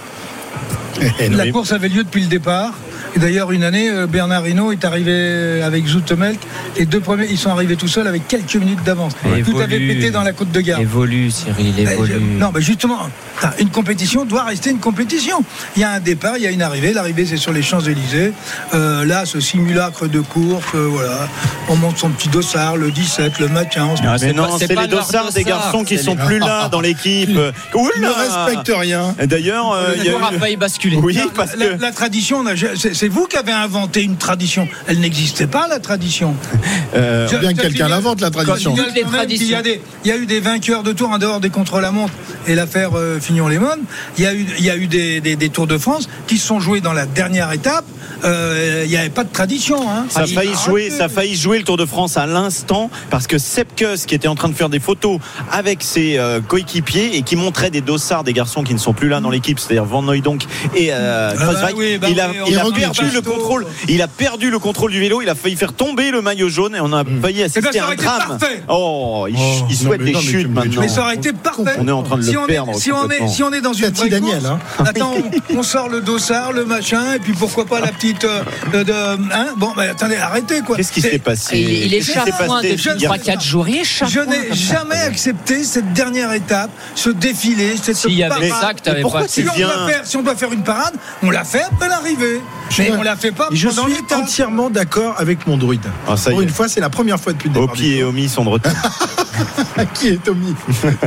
La 1.32 1.52
course 1.52 1.72
avait 1.72 1.90
lieu 1.90 2.04
depuis 2.04 2.22
le 2.22 2.28
départ. 2.28 2.74
Et 3.16 3.20
d'ailleurs, 3.20 3.52
une 3.52 3.64
année, 3.64 3.90
euh, 3.90 4.08
Bernard 4.08 4.48
Hinault 4.48 4.72
est 4.72 4.86
arrivé 4.86 5.62
avec 5.62 5.86
Zoetemelk. 5.86 6.40
Les 6.78 6.86
deux 6.86 7.02
premiers, 7.02 7.28
ils 7.30 7.38
sont 7.38 7.50
arrivés 7.50 7.76
tout 7.76 7.88
seuls 7.90 8.08
avec 8.08 8.28
quelques 8.28 8.56
minutes 8.56 8.84
d'avance. 8.86 9.14
Tout 9.46 9.60
avait 9.60 9.80
pété 9.80 10.12
dans 10.12 10.24
la 10.24 10.32
côte 10.32 10.52
de 10.52 10.62
Garde. 10.62 10.82
Évolue, 10.82 11.30
Cyril, 11.30 11.74
Ben, 11.76 11.90
évolue. 11.90 12.14
je- 12.14 12.40
non, 12.40 12.52
mais 12.54 12.62
justement, 12.62 13.00
attends, 13.42 13.54
une 13.60 13.70
compétition 13.70 14.24
doit 14.24 14.44
rester 14.44 14.70
une 14.70 14.80
compétition. 14.80 15.44
Il 15.76 15.82
y 15.82 15.84
a 15.84 15.92
un 15.92 16.00
départ, 16.00 16.38
il 16.38 16.44
y 16.44 16.48
a 16.48 16.52
une 16.52 16.62
arrivée. 16.62 16.94
L'arrivée, 16.94 17.26
c'est 17.26 17.36
sur 17.38 17.52
les 17.52 17.62
Champs-Élysées. 17.62 18.32
Euh, 18.74 19.04
là, 19.06 19.26
ce 19.26 19.40
simulacre 19.42 20.08
de 20.08 20.22
course, 20.22 20.64
euh, 20.76 20.88
voilà. 20.90 21.28
On 21.68 21.76
monte 21.76 21.98
son 21.98 22.10
petit 22.10 22.30
dossard, 22.30 22.78
le 22.78 22.92
17, 22.92 23.40
le 23.40 23.48
matin. 23.50 23.90
on 23.92 23.96
se- 23.98 24.02
Ah, 24.06 24.14
Mais 24.14 24.18
c'est 24.20 24.34
non, 24.34 24.58
c'est 24.58 24.68
les 24.74 24.88
dossards 24.88 25.32
des 25.34 25.44
garçons 25.44 25.84
qui 25.84 25.98
sont 25.98 26.16
les- 26.16 26.26
plus 26.26 26.40
là 26.40 26.70
dans 26.70 26.80
l'équipe. 26.82 27.30
Il 27.30 27.38
Oula 27.74 27.92
ne 28.00 28.08
respecte 28.48 28.72
rien. 28.74 29.16
Et 29.20 29.28
D'ailleurs, 29.28 29.72
euh, 29.74 29.94
il 29.98 30.04
y 30.06 30.10
a 30.10 30.14
a 30.14 30.34
eu- 30.34 30.40
failli 30.40 30.56
basculer. 30.58 30.98
Oui, 30.98 31.14
La- 31.14 31.26
parce 31.36 31.56
la, 31.56 31.66
que 31.68 31.82
la 31.82 31.92
tradition, 31.92 32.38
on 32.40 32.46
a- 32.48 32.56
c'est 33.02 33.08
vous 33.08 33.26
qui 33.26 33.36
avez 33.36 33.52
inventé 33.52 34.04
une 34.04 34.16
tradition. 34.16 34.68
Elle 34.86 35.00
n'existait 35.00 35.48
pas, 35.48 35.68
la 35.68 35.80
tradition. 35.80 36.36
euh, 36.96 37.28
Je- 37.28 37.38
Bien 37.38 37.56
que 37.56 37.62
quelqu'un 37.62 37.88
l'invente, 37.88 38.22
la 38.22 38.30
tradition. 38.30 38.76
y 38.76 39.56
a 39.56 39.64
des- 39.64 39.82
Il 40.06 40.08
y 40.08 40.12
a 40.12 40.18
eu 40.18 40.28
des 40.28 40.40
vainqueurs 40.40 40.84
de 40.84 40.92
tours 40.92 41.10
en 41.10 41.18
dehors 41.18 41.40
des 41.40 41.50
contre-la-montre 41.50 42.14
et 42.46 42.54
l'affaire 42.54 42.92
euh, 42.94 43.20
Fignon-Lémon. 43.20 43.78
Il 44.20 44.24
y 44.24 44.28
a 44.28 44.36
eu, 44.36 44.46
il 44.60 44.64
y 44.64 44.70
a 44.70 44.76
eu 44.78 44.86
des, 44.86 45.20
des- 45.20 45.36
des 45.36 45.50
Tours 45.50 45.66
de 45.66 45.80
France 45.80 46.08
qui 46.28 46.38
se 46.38 46.46
sont 46.46 46.60
joués 46.60 46.80
dans 46.80 46.94
la 46.94 47.08
dernière 47.08 47.52
étape. 47.52 47.86
Euh, 48.24 48.84
il 48.86 48.90
n'y 48.92 48.98
avait 48.98 49.10
pas 49.10 49.24
de 49.24 49.32
tradition. 49.34 49.78
Hein. 49.90 50.06
Ça 50.10 50.22
a 50.22 50.28
failli 50.28 50.50
Arrêtez. 50.54 50.70
jouer, 50.70 50.90
ça 50.92 51.06
a 51.06 51.10
failli 51.10 51.36
jouer 51.36 51.58
le 51.58 51.64
Tour 51.64 51.78
de 51.78 51.86
France 51.88 52.18
à 52.18 52.28
l'instant 52.28 52.92
parce 53.10 53.26
que 53.26 53.40
Sepkus 53.40 54.06
qui 54.06 54.14
était 54.14 54.28
en 54.28 54.36
train 54.36 54.50
de 54.50 54.54
faire 54.54 54.70
des 54.70 54.80
photos 54.80 55.20
avec 55.52 55.82
ses 55.82 56.20
euh, 56.20 56.40
coéquipiers 56.40 57.16
et 57.18 57.24
qui 57.24 57.36
montrait 57.36 57.72
des 57.72 57.82
dossards 57.82 58.24
des 58.24 58.34
garçons 58.34 58.64
qui 58.64 58.76
ne 58.76 58.80
sont 58.80 58.94
plus 58.94 59.10
là 59.10 59.22
dans 59.22 59.32
l'équipe, 59.32 59.60
c'est-à-dire 59.60 59.86
Van 59.86 60.04
Nooydonk 60.04 60.44
et 60.76 60.90
euh, 60.92 61.34
Ah 61.40 61.46
bah 61.52 61.70
oui, 61.76 61.98
bah 61.98 62.08
il 62.12 62.20
a, 62.20 62.30
oui, 62.30 62.36
il 62.48 62.58
a 62.60 62.66
on 62.68 62.72
perdu 62.72 62.91
regarde. 63.00 63.14
le 63.16 63.22
contrôle, 63.22 63.66
il 63.88 64.02
a 64.02 64.08
perdu 64.08 64.50
le 64.52 64.60
contrôle 64.60 64.92
du 64.92 65.00
vélo, 65.00 65.22
il 65.22 65.30
a 65.30 65.36
failli 65.36 65.56
faire 65.56 65.74
tomber 65.74 66.12
le 66.12 66.22
maillot 66.22 66.50
jaune 66.50 66.76
et 66.76 66.80
on 66.80 66.92
a 66.94 67.04
failli 67.22 67.44
assister 67.44 67.62
Mm. 67.62 67.68
Eh 67.74 67.74
ben, 67.74 67.80
ça 67.80 67.80
à 67.80 67.84
un 67.84 67.86
aurait 67.88 67.96
été 67.96 68.04
drame. 68.06 68.38
parfait. 68.40 68.64
Oh, 68.70 69.26
il, 69.30 69.36
Oh, 69.38 69.66
il 69.70 69.76
souhaite 69.78 70.00
mais 70.02 70.06
des 70.08 70.14
mais 70.14 70.22
chutes 70.22 70.50
maintenant. 70.50 70.82
Mais 70.82 70.88
ça 70.88 71.02
aurait 71.02 71.16
été 71.16 71.34
parfait. 71.34 71.76
On 71.80 71.88
est 71.88 71.92
en 71.92 72.04
train 72.04 72.18
de 72.18 72.22
si 72.24 72.32
le 72.34 72.40
on 72.40 72.46
perdre 72.46 72.72
Est, 72.72 72.80
si, 72.80 72.92
on 72.92 73.10
est, 73.10 73.28
si 73.28 73.44
on 73.44 73.52
est 73.54 73.62
dans 73.62 73.74
une 73.74 73.90
vraie 73.90 74.10
Daniel, 74.10 74.40
course, 74.40 74.46
hein. 74.80 74.84
attends, 74.86 75.14
on, 75.52 75.58
on 75.60 75.64
sort 75.64 75.90
le 75.90 76.02
dossard, 76.02 76.52
le 76.54 76.66
machin, 76.66 77.14
et 77.16 77.20
puis 77.20 77.34
pourquoi 77.34 77.66
pas 77.66 77.80
la 77.80 77.88
petite. 77.92 78.24
euh, 78.26 78.42
de, 78.74 78.84
de- 78.84 78.94
hein 78.94 79.48
bon, 79.58 79.72
bah, 79.76 79.84
attendez, 79.92 80.16
arrêtez 80.18 80.62
quoi. 80.62 80.76
Qu'est-ce 80.78 80.92
qui 80.92 81.02
s'est 81.02 81.20
passé 81.20 81.58
Il, 81.58 81.94
est 81.94 82.02
chafouin 82.02 82.62
depuis 82.62 82.78
Je- 82.78 82.90
3-4 83.06 83.42
jours. 83.44 83.66
Je 83.68 84.20
n'ai 84.20 84.54
jamais 84.56 84.96
accepté 85.02 85.64
cette 85.64 85.94
dernière 85.94 86.32
étape, 86.34 86.72
ce 86.96 87.10
défilé, 87.10 87.76
cette 87.82 87.96
S'il 87.96 88.14
y 88.14 88.24
avait 88.24 88.50
ça 88.50 88.74
que 88.74 89.02
pourquoi 89.02 89.22
pas 89.22 89.28
Si 89.28 89.42
on, 89.42 89.58
doit 89.60 89.88
faire, 89.88 90.02
si 90.06 90.18
on 90.18 90.24
doit 90.24 90.36
faire 90.36 90.52
une 90.52 90.64
parade, 90.64 90.94
on 91.24 91.30
la 91.30 91.44
fait 91.44 91.64
après 91.64 91.88
l'arrivée. 91.90 92.42
Mais 92.80 92.92
on 92.92 93.02
la 93.04 93.16
fait 93.16 93.32
pas 93.32 93.50
je 93.52 93.70
suis 93.70 93.82
entièrement 94.16 94.70
d'accord 94.70 95.16
avec 95.18 95.48
mon 95.48 95.58
druide. 95.58 95.86
Ah, 96.08 96.18
ça 96.18 96.30
y 96.30 96.34
Pour 96.34 96.42
est. 96.42 96.46
une 96.46 96.50
fois, 96.52 96.68
c'est 96.68 96.80
la 96.80 96.90
première 96.90 97.20
fois 97.20 97.34
depuis 97.34 97.50
le 97.50 97.56
départ. 97.56 97.70
Opi 97.74 97.94
et 97.94 98.04
Omi 98.04 98.30
sont 98.30 98.44
de 98.44 98.50
retour. 98.50 98.72
Qui 99.94 100.10
est 100.10 100.24
Tommy 100.24 100.54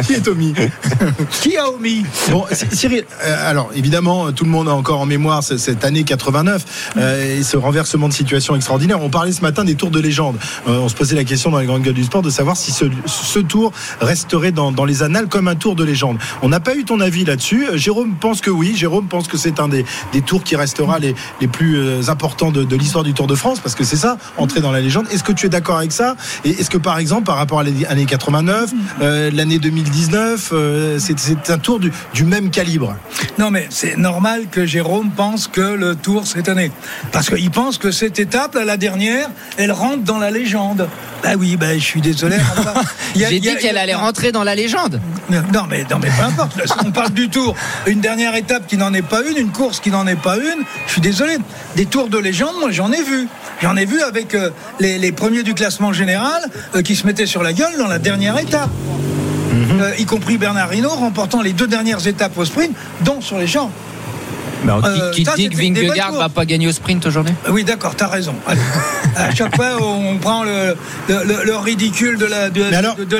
Qui 0.06 0.14
est 0.14 0.20
Tommy 0.20 0.54
Qui 1.30 1.56
a 1.56 1.68
omis 1.68 2.04
Bon, 2.30 2.44
Cyril, 2.72 3.04
euh, 3.24 3.50
alors 3.50 3.70
évidemment, 3.74 4.32
tout 4.32 4.44
le 4.44 4.50
monde 4.50 4.68
a 4.68 4.72
encore 4.74 5.00
en 5.00 5.06
mémoire 5.06 5.42
ce- 5.42 5.56
cette 5.56 5.84
année 5.84 6.04
89 6.04 6.64
euh, 6.96 7.38
et 7.38 7.42
ce 7.42 7.56
renversement 7.56 8.08
de 8.08 8.12
situation 8.12 8.54
extraordinaire. 8.56 9.00
On 9.02 9.10
parlait 9.10 9.32
ce 9.32 9.42
matin 9.42 9.64
des 9.64 9.74
tours 9.74 9.90
de 9.90 10.00
légende. 10.00 10.36
Euh, 10.68 10.78
on 10.78 10.88
se 10.88 10.94
posait 10.94 11.16
la 11.16 11.24
question 11.24 11.50
dans 11.50 11.58
les 11.58 11.66
grandes 11.66 11.82
gueules 11.82 11.94
du 11.94 12.04
sport 12.04 12.22
de 12.22 12.30
savoir 12.30 12.56
si 12.56 12.72
ce, 12.72 12.84
ce 13.06 13.38
tour 13.38 13.72
resterait 14.00 14.52
dans, 14.52 14.72
dans 14.72 14.84
les 14.84 15.02
annales 15.02 15.28
comme 15.28 15.48
un 15.48 15.54
tour 15.56 15.74
de 15.74 15.84
légende. 15.84 16.18
On 16.42 16.48
n'a 16.48 16.60
pas 16.60 16.74
eu 16.74 16.84
ton 16.84 17.00
avis 17.00 17.24
là-dessus. 17.24 17.66
Euh, 17.68 17.76
Jérôme 17.76 18.14
pense 18.20 18.40
que 18.40 18.50
oui. 18.50 18.74
Jérôme 18.76 19.06
pense 19.08 19.28
que 19.28 19.36
c'est 19.36 19.60
un 19.60 19.68
des, 19.68 19.84
des 20.12 20.20
tours 20.22 20.42
qui 20.44 20.56
restera 20.56 20.98
les, 20.98 21.14
les 21.40 21.48
plus 21.48 21.76
euh, 21.78 22.02
importants 22.08 22.50
de, 22.50 22.64
de 22.64 22.76
l'histoire 22.76 23.04
du 23.04 23.14
Tour 23.14 23.26
de 23.26 23.34
France 23.34 23.60
parce 23.60 23.74
que 23.74 23.84
c'est 23.84 23.96
ça, 23.96 24.16
entrer 24.38 24.60
dans 24.60 24.72
la 24.72 24.80
légende. 24.80 25.06
Est-ce 25.12 25.22
que 25.24 25.32
tu 25.32 25.46
es 25.46 25.48
d'accord 25.48 25.76
avec 25.78 25.92
ça? 25.92 26.16
Et 26.44 26.50
est-ce 26.50 26.70
que 26.70 26.78
par 26.78 26.98
exemple, 26.98 27.24
par 27.24 27.36
rapport 27.36 27.60
à 27.60 27.62
l'année 27.64 28.06
89, 28.06 28.23
euh, 29.00 29.30
l'année 29.32 29.58
2019, 29.58 30.50
euh, 30.52 30.98
c'est 30.98 31.50
un 31.50 31.58
tour 31.58 31.78
du, 31.78 31.92
du 32.14 32.24
même 32.24 32.50
calibre 32.50 32.96
Non, 33.38 33.50
mais 33.50 33.66
c'est 33.70 33.96
normal 33.96 34.46
que 34.50 34.66
Jérôme 34.66 35.10
pense 35.10 35.46
que 35.46 35.60
le 35.60 35.94
tour 35.94 36.26
cette 36.26 36.48
année. 36.48 36.70
Parce 37.12 37.28
qu'il 37.28 37.50
pense 37.50 37.78
que 37.78 37.90
cette 37.90 38.18
étape, 38.18 38.54
là, 38.54 38.64
la 38.64 38.76
dernière, 38.76 39.28
elle 39.56 39.72
rentre 39.72 40.02
dans 40.04 40.18
la 40.18 40.30
légende. 40.30 40.88
Bah 41.22 41.30
oui, 41.38 41.56
bah, 41.56 41.74
je 41.74 41.84
suis 41.84 42.00
désolé. 42.00 42.36
J'ai 43.14 43.40
dit 43.40 43.56
qu'elle 43.56 43.78
allait 43.78 43.94
rentrer 43.94 44.32
dans 44.32 44.44
la 44.44 44.54
légende. 44.54 45.00
Non, 45.30 45.64
mais, 45.68 45.84
non, 45.90 45.98
mais 46.00 46.08
peu 46.08 46.24
importe. 46.24 46.56
Là, 46.56 46.64
On 46.84 46.90
parle 46.90 47.12
du 47.12 47.28
tour. 47.28 47.54
Une 47.86 48.00
dernière 48.00 48.34
étape 48.34 48.66
qui 48.66 48.76
n'en 48.76 48.92
est 48.92 49.02
pas 49.02 49.22
une, 49.22 49.36
une 49.38 49.52
course 49.52 49.80
qui 49.80 49.90
n'en 49.90 50.06
est 50.06 50.20
pas 50.20 50.36
une. 50.36 50.64
Je 50.86 50.92
suis 50.92 51.00
désolé. 51.00 51.38
Des 51.76 51.86
tours 51.86 52.08
de 52.08 52.18
légende, 52.18 52.54
moi, 52.60 52.70
j'en 52.70 52.92
ai 52.92 53.02
vu. 53.02 53.28
J'en 53.62 53.76
ai 53.76 53.86
vu 53.86 54.02
avec 54.02 54.34
euh, 54.34 54.50
les, 54.80 54.98
les 54.98 55.12
premiers 55.12 55.42
du 55.42 55.54
classement 55.54 55.92
général 55.92 56.42
euh, 56.74 56.82
qui 56.82 56.96
se 56.96 57.06
mettaient 57.06 57.26
sur 57.26 57.42
la 57.42 57.52
gueule 57.52 57.78
dans 57.78 57.88
la 57.88 57.98
dernière 58.04 58.38
étape. 58.38 58.70
Euh, 59.80 59.94
y 59.98 60.04
compris 60.04 60.36
Bernard 60.36 60.72
Hinault 60.74 60.90
remportant 60.90 61.40
les 61.40 61.54
deux 61.54 61.66
dernières 61.66 62.06
étapes 62.06 62.36
au 62.36 62.44
sprint, 62.44 62.76
dont 63.00 63.20
sur 63.20 63.38
les 63.38 63.46
champs. 63.46 63.70
Qui- 64.82 64.88
Euh, 65.00 65.10
qui 65.12 65.24
ça, 65.24 65.34
dit 65.36 65.48
que 65.48 65.56
Vingegaard 65.56 66.12
va 66.12 66.28
pas 66.28 66.44
gagner 66.44 66.66
au 66.68 66.72
sprint 66.72 67.04
aujourd'hui? 67.06 67.34
Oui, 67.50 67.64
d'accord, 67.64 67.94
t'as 67.96 68.08
raison. 68.08 68.34
Allez. 68.46 68.60
à 69.16 69.34
chaque 69.34 69.54
fois, 69.56 69.76
on 69.80 70.16
prend 70.18 70.42
le, 70.44 70.74
le- 71.08 71.24
le- 71.24 71.44
le 71.44 71.56
ridicule 71.56 72.18
de 72.18 72.26
la- 72.26 72.50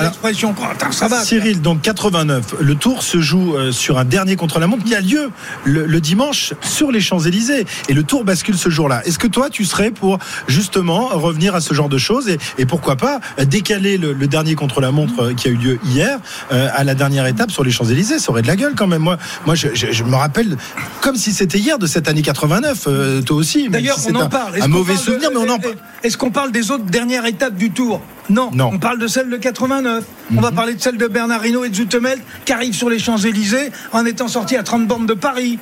l'expression. 0.04 0.54
ça 0.90 1.08
va. 1.08 1.22
Cyril, 1.24 1.60
donc 1.60 1.82
89, 1.82 2.54
le 2.60 2.74
tour 2.74 3.02
se 3.02 3.20
joue 3.20 3.54
euh, 3.56 3.72
sur 3.72 3.98
un 3.98 4.04
dernier 4.04 4.36
contre-la-montre 4.36 4.84
qui 4.84 4.94
a 4.94 5.00
lieu 5.00 5.30
le, 5.64 5.86
le 5.86 6.00
dimanche 6.00 6.54
sur 6.62 6.90
les 6.90 7.00
Champs-Élysées. 7.00 7.66
Et 7.88 7.92
le 7.94 8.02
tour 8.02 8.24
bascule 8.24 8.56
ce 8.56 8.68
jour-là. 8.70 9.02
Est-ce 9.04 9.18
que 9.18 9.26
toi, 9.26 9.50
tu 9.50 9.64
serais 9.64 9.90
pour 9.90 10.18
justement 10.48 11.08
revenir 11.08 11.54
à 11.54 11.60
ce 11.60 11.74
genre 11.74 11.88
de 11.88 11.98
choses 11.98 12.28
et, 12.28 12.38
et 12.58 12.66
pourquoi 12.66 12.96
pas 12.96 13.20
euh, 13.38 13.44
décaler 13.44 13.98
le, 13.98 14.12
le 14.12 14.26
dernier 14.26 14.54
contre-la-montre 14.54 15.20
euh, 15.22 15.34
qui 15.34 15.48
a 15.48 15.50
eu 15.50 15.56
lieu 15.56 15.78
hier 15.84 16.18
euh, 16.52 16.68
à 16.74 16.84
la 16.84 16.94
dernière 16.94 17.26
étape 17.26 17.50
sur 17.50 17.64
les 17.64 17.70
Champs-Élysées? 17.70 18.18
Ça 18.18 18.30
aurait 18.30 18.42
de 18.42 18.46
la 18.46 18.56
gueule 18.56 18.74
quand 18.76 18.86
même. 18.86 19.02
Moi, 19.02 19.18
moi 19.46 19.54
je, 19.54 19.68
je- 19.74 19.92
je 19.92 20.04
me 20.04 20.16
rappelle 20.16 20.56
comme 21.00 21.16
si 21.16 21.32
c'était 21.34 21.58
hier 21.58 21.78
de 21.78 21.86
cette 21.86 22.08
année 22.08 22.22
89, 22.22 22.84
euh, 22.86 23.20
toi 23.20 23.36
aussi. 23.36 23.68
D'ailleurs, 23.68 23.98
si 23.98 24.08
on 24.10 24.14
en 24.16 24.28
parle. 24.28 24.54
Un, 24.62 24.68
mauvais 24.68 24.94
parle 24.94 25.04
de- 25.06 25.10
souvenir, 25.12 25.30
mais 25.32 25.38
on 25.38 25.50
en 25.52 25.58
parle. 25.58 25.74
Est-ce 26.02 26.16
qu'on 26.16 26.30
parle 26.30 26.50
des 26.52 26.70
autres 26.70 26.84
dernières 26.84 27.26
étapes 27.26 27.54
du 27.56 27.70
Tour? 27.70 28.00
Non. 28.30 28.50
Non. 28.54 28.70
On 28.72 28.78
parle 28.78 28.98
de 28.98 29.06
celle 29.06 29.28
de 29.28 29.36
89. 29.36 30.04
On 30.34 30.40
va 30.40 30.50
parler 30.52 30.74
de 30.74 30.80
celle 30.80 30.96
de 30.96 31.06
Bernard 31.06 31.44
Hinault 31.44 31.64
et 31.64 31.68
de 31.68 31.74
Zutemel 31.74 32.18
qui 32.46 32.52
arrivent 32.54 32.74
sur 32.74 32.88
les 32.88 32.98
Champs-Élysées 32.98 33.70
en 33.92 34.06
étant 34.06 34.28
sortis 34.28 34.56
à 34.56 34.62
30 34.62 34.86
bornes 34.86 35.06
de 35.06 35.14
Paris. 35.14 35.58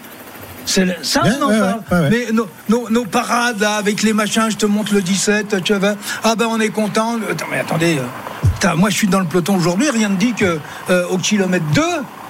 C'est 0.65 0.85
le- 0.85 0.95
ça, 1.03 1.25
Ouais, 1.25 1.31
on 1.41 1.45
en 1.45 1.49
ouais, 1.51 1.59
parle. 1.59 2.03
ouais. 2.05 2.09
Mais 2.11 2.33
nos, 2.33 2.47
nos- 2.69 2.89
nos 2.89 3.05
parades, 3.05 3.61
là, 3.61 3.75
avec 3.75 4.03
les 4.05 4.13
machins, 4.13 4.49
je 4.49 4.57
te 4.57 4.67
montre 4.67 4.95
le 4.95 5.03
17, 5.03 5.57
tu 5.65 5.75
vois. 5.75 5.97
Ah 6.23 6.37
ben, 6.37 6.47
on 6.49 6.61
est 6.61 6.69
content. 6.69 7.17
Attends, 7.29 7.47
mais 7.51 7.59
attendez. 7.59 7.99
euh, 7.99 8.77
moi, 8.77 8.89
je 8.91 8.95
suis 8.95 9.09
dans 9.09 9.19
le 9.19 9.27
peloton 9.27 9.57
aujourd'hui. 9.57 9.91
Rien 9.91 10.09
ne 10.11 10.17
dit 10.17 10.35
que 10.35 10.59
euh, 10.89 11.05
au 11.09 11.19
kilomètre 11.19 11.65
2, 11.75 11.83